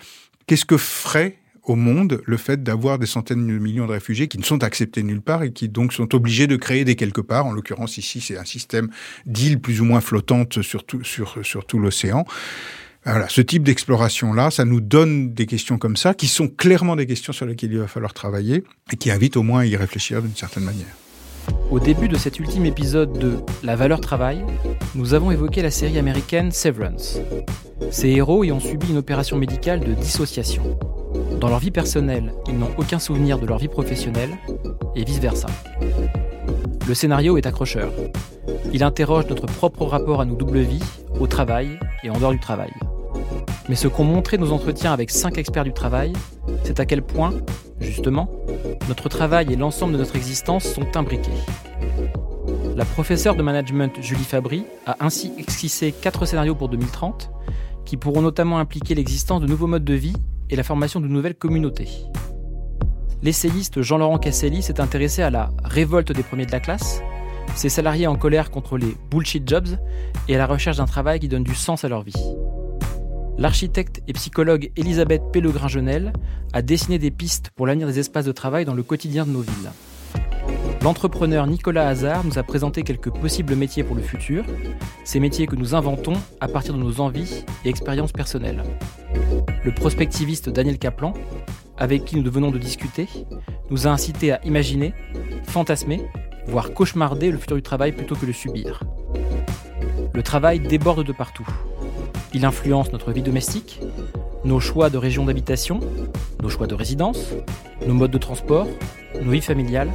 Qu'est-ce 0.48 0.66
que 0.66 0.78
ferait 0.78 1.38
au 1.64 1.76
monde 1.76 2.22
le 2.26 2.38
fait 2.38 2.62
d'avoir 2.62 3.00
des 3.00 3.06
centaines 3.06 3.48
de 3.48 3.58
millions 3.58 3.88
de 3.88 3.92
réfugiés 3.92 4.28
qui 4.28 4.38
ne 4.38 4.44
sont 4.44 4.64
acceptés 4.64 5.04
nulle 5.04 5.22
part 5.22 5.44
et 5.44 5.52
qui 5.52 5.70
donc 5.70 5.94
sont 5.94 6.14
obligés 6.14 6.48
de 6.48 6.56
créer 6.56 6.84
des 6.86 6.96
quelque 6.96 7.22
part. 7.22 7.46
En 7.46 7.52
l'occurrence 7.52 7.98
ici, 7.98 8.22
c'est 8.22 8.38
un 8.38 8.46
système 8.46 8.90
d'îles 9.26 9.60
plus 9.60 9.82
ou 9.82 9.86
moins 9.86 10.02
flottantes 10.02 10.62
sur 10.62 10.84
tout, 10.86 11.80
l'océan. 11.80 12.26
Voilà, 13.06 13.28
ce 13.28 13.42
type 13.42 13.64
d'exploration-là, 13.64 14.50
ça 14.50 14.64
nous 14.64 14.80
donne 14.80 15.34
des 15.34 15.46
questions 15.46 15.78
comme 15.78 15.98
ça, 15.98 16.14
qui 16.14 16.28
sont 16.28 16.48
clairement 16.48 16.96
des 16.96 17.06
questions 17.06 17.34
sur 17.34 17.46
lesquelles 17.46 17.74
il 17.74 17.80
va 17.80 17.88
falloir 17.88 18.14
travailler 18.14 18.64
et 18.94 18.96
qui 18.96 19.12
invitent 19.12 19.36
au 19.36 19.44
moins 19.44 19.62
à 19.62 19.66
y 19.66 19.76
réfléchir 19.76 20.22
d'une 20.22 20.36
certaine 20.36 20.64
manière. 20.64 20.96
Au 21.70 21.80
début 21.80 22.08
de 22.08 22.16
cet 22.16 22.40
ultime 22.40 22.66
épisode 22.66 23.20
de 23.20 23.40
La 23.62 23.76
valeur 23.76 24.00
travail, 24.00 24.46
nous 24.96 25.14
avons 25.14 25.32
évoqué 25.32 25.62
la 25.62 25.72
série 25.72 25.98
américaine 25.98 26.52
Severance. 26.52 27.20
Ces 27.92 28.10
héros 28.10 28.46
y 28.46 28.52
ont 28.54 28.62
subi 28.62 28.90
une 28.90 28.98
opération 28.98 29.38
médicale 29.38 29.82
de 29.82 29.94
dissociation. 29.94 30.78
Dans 31.40 31.50
leur 31.50 31.60
vie 31.60 31.72
personnelle, 31.72 32.34
ils 32.48 32.58
n'ont 32.58 32.72
aucun 32.78 33.00
souvenir 33.00 33.40
de 33.40 33.46
leur 33.46 33.58
vie 33.58 33.68
professionnelle, 33.68 34.32
et 34.96 35.04
vice-versa. 35.04 35.48
Le 36.88 36.94
scénario 36.94 37.38
est 37.38 37.46
accrocheur. 37.46 37.92
Il 38.74 38.84
interroge 38.84 39.28
notre 39.28 39.46
propre 39.46 39.86
rapport 39.86 40.22
à 40.22 40.26
nos 40.26 40.36
doubles 40.36 40.60
vies, 40.60 40.84
au 41.20 41.28
travail 41.28 41.80
et 42.04 42.10
en 42.10 42.18
dehors 42.18 42.32
du 42.32 42.40
travail. 42.40 42.72
Mais 43.70 43.76
ce 43.76 43.88
qu'ont 43.88 44.04
montré 44.04 44.38
nos 44.38 44.52
entretiens 44.52 44.92
avec 44.92 45.10
cinq 45.10 45.38
experts 45.38 45.64
du 45.64 45.74
travail, 45.74 46.14
c'est 46.64 46.80
à 46.80 46.86
quel 46.86 47.02
point, 47.02 47.34
justement, 47.80 48.30
notre 48.88 49.10
travail 49.10 49.52
et 49.52 49.56
l'ensemble 49.56 49.94
de 49.94 49.98
notre 49.98 50.16
existence 50.16 50.66
sont 50.66 50.98
imbriqués. 50.98 51.32
La 52.76 52.86
professeure 52.86 53.36
de 53.36 53.44
management 53.44 54.02
Julie 54.02 54.24
Fabry 54.24 54.66
a 54.86 54.98
ainsi 55.00 55.32
esquissé 55.38 55.92
quatre 55.92 56.26
scénarios 56.26 56.56
pour 56.56 56.70
2030 56.70 57.30
qui 57.86 57.98
pourront 57.98 58.22
notamment 58.22 58.60
impliquer 58.60 58.96
l'existence 58.96 59.42
de 59.42 59.48
nouveaux 59.48 59.68
modes 59.68 59.86
de 59.86 59.94
vie 59.94 60.16
et 60.50 60.56
la 60.56 60.64
formation 60.64 61.00
de 61.00 61.08
nouvelles 61.08 61.36
communautés. 61.36 61.90
L'essayiste 63.22 63.82
Jean-Laurent 63.82 64.18
Casselli 64.18 64.62
s'est 64.62 64.82
intéressé 64.82 65.22
à 65.22 65.30
la 65.30 65.52
révolte 65.64 66.12
des 66.12 66.24
premiers 66.24 66.46
de 66.46 66.52
la 66.52 66.60
classe, 66.60 67.02
ces 67.56 67.70
salariés 67.70 68.08
en 68.08 68.16
colère 68.16 68.52
contre 68.52 68.78
les 68.78 68.96
bullshit 69.10 69.48
jobs 69.48 69.78
et 70.28 70.36
à 70.36 70.38
la 70.38 70.48
recherche 70.48 70.78
d'un 70.78 70.86
travail 70.86 71.20
qui 71.20 71.28
donne 71.28 71.44
du 71.44 71.56
sens 71.56 71.86
à 71.86 71.90
leur 71.90 72.04
vie. 72.04 72.14
L'architecte 73.38 74.02
et 74.08 74.14
psychologue 74.14 74.72
Elisabeth 74.76 75.22
Pellegrin-Genel 75.32 76.14
a 76.54 76.62
dessiné 76.62 77.00
des 77.00 77.12
pistes 77.12 77.50
pour 77.56 77.66
l'avenir 77.66 77.88
des 77.88 78.00
espaces 78.00 78.26
de 78.26 78.32
travail 78.32 78.66
dans 78.66 78.76
le 78.76 78.84
quotidien 78.84 79.26
de 79.26 79.32
nos 79.32 79.42
villes. 79.42 79.72
L'entrepreneur 80.84 81.48
Nicolas 81.48 81.88
Hazard 81.88 82.26
nous 82.26 82.38
a 82.38 82.44
présenté 82.44 82.84
quelques 82.84 83.10
possibles 83.10 83.56
métiers 83.56 83.86
pour 83.86 83.96
le 83.96 84.02
futur, 84.02 84.44
ces 85.06 85.22
métiers 85.22 85.48
que 85.48 85.56
nous 85.56 85.76
inventons 85.76 86.12
à 86.42 86.50
partir 86.50 86.74
de 86.74 86.80
nos 86.80 87.00
envies 87.00 87.46
et 87.64 87.70
expériences 87.70 88.12
personnelles. 88.12 88.62
Le 89.64 89.74
prospectiviste 89.74 90.50
Daniel 90.50 90.78
Kaplan, 90.78 91.14
avec 91.78 92.04
qui 92.04 92.18
nous 92.18 92.30
venons 92.30 92.52
de 92.52 92.58
discuter, 92.58 93.08
nous 93.70 93.88
a 93.88 93.92
incité 93.92 94.34
à 94.34 94.42
imaginer, 94.44 94.94
fantasmer, 95.44 96.02
voire 96.48 96.74
cauchemarder 96.74 97.32
le 97.32 97.38
futur 97.38 97.56
du 97.56 97.64
travail 97.64 97.94
plutôt 97.94 98.16
que 98.16 98.26
le 98.26 98.34
subir. 98.34 98.84
Le 100.14 100.22
travail 100.22 100.60
déborde 100.60 101.06
de 101.06 101.14
partout. 101.14 101.48
Il 102.36 102.46
influence 102.46 102.92
notre 102.92 103.12
vie 103.12 103.22
domestique, 103.22 103.80
nos 104.44 104.60
choix 104.60 104.90
de 104.90 104.98
région 104.98 105.26
d'habitation, 105.26 105.80
nos 106.42 106.50
choix 106.50 106.66
de 106.66 106.74
résidence, 106.74 107.30
nos 107.86 107.94
modes 107.94 108.12
de 108.12 108.18
transport, 108.18 108.68
nos 109.22 109.32
vies 109.32 109.42
familiales, 109.42 109.92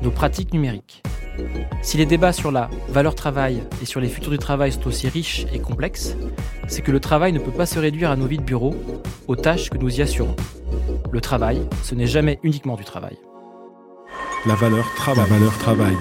nos 0.00 0.10
pratiques 0.10 0.52
numériques. 0.52 1.02
Si 1.82 1.96
les 1.96 2.06
débats 2.06 2.32
sur 2.32 2.52
la 2.52 2.70
valeur 2.88 3.14
travail 3.14 3.62
et 3.82 3.86
sur 3.86 4.00
les 4.00 4.08
futurs 4.08 4.30
du 4.30 4.38
travail 4.38 4.72
sont 4.72 4.86
aussi 4.86 5.08
riches 5.08 5.46
et 5.52 5.58
complexes, 5.58 6.16
c'est 6.68 6.82
que 6.82 6.92
le 6.92 7.00
travail 7.00 7.32
ne 7.32 7.40
peut 7.40 7.50
pas 7.50 7.66
se 7.66 7.78
réduire 7.78 8.10
à 8.10 8.16
nos 8.16 8.26
vies 8.26 8.38
de 8.38 8.42
bureau, 8.42 8.74
aux 9.26 9.36
tâches 9.36 9.68
que 9.68 9.78
nous 9.78 9.98
y 9.98 10.02
assurons. 10.02 10.36
Le 11.10 11.20
travail, 11.20 11.60
ce 11.82 11.94
n'est 11.96 12.06
jamais 12.06 12.38
uniquement 12.44 12.76
du 12.76 12.84
travail. 12.84 13.16
La 14.46 14.54
valeur 14.54 14.86
travail. 14.94 15.28
La 15.28 15.36
valeur 15.36 15.58
travail. 15.58 15.96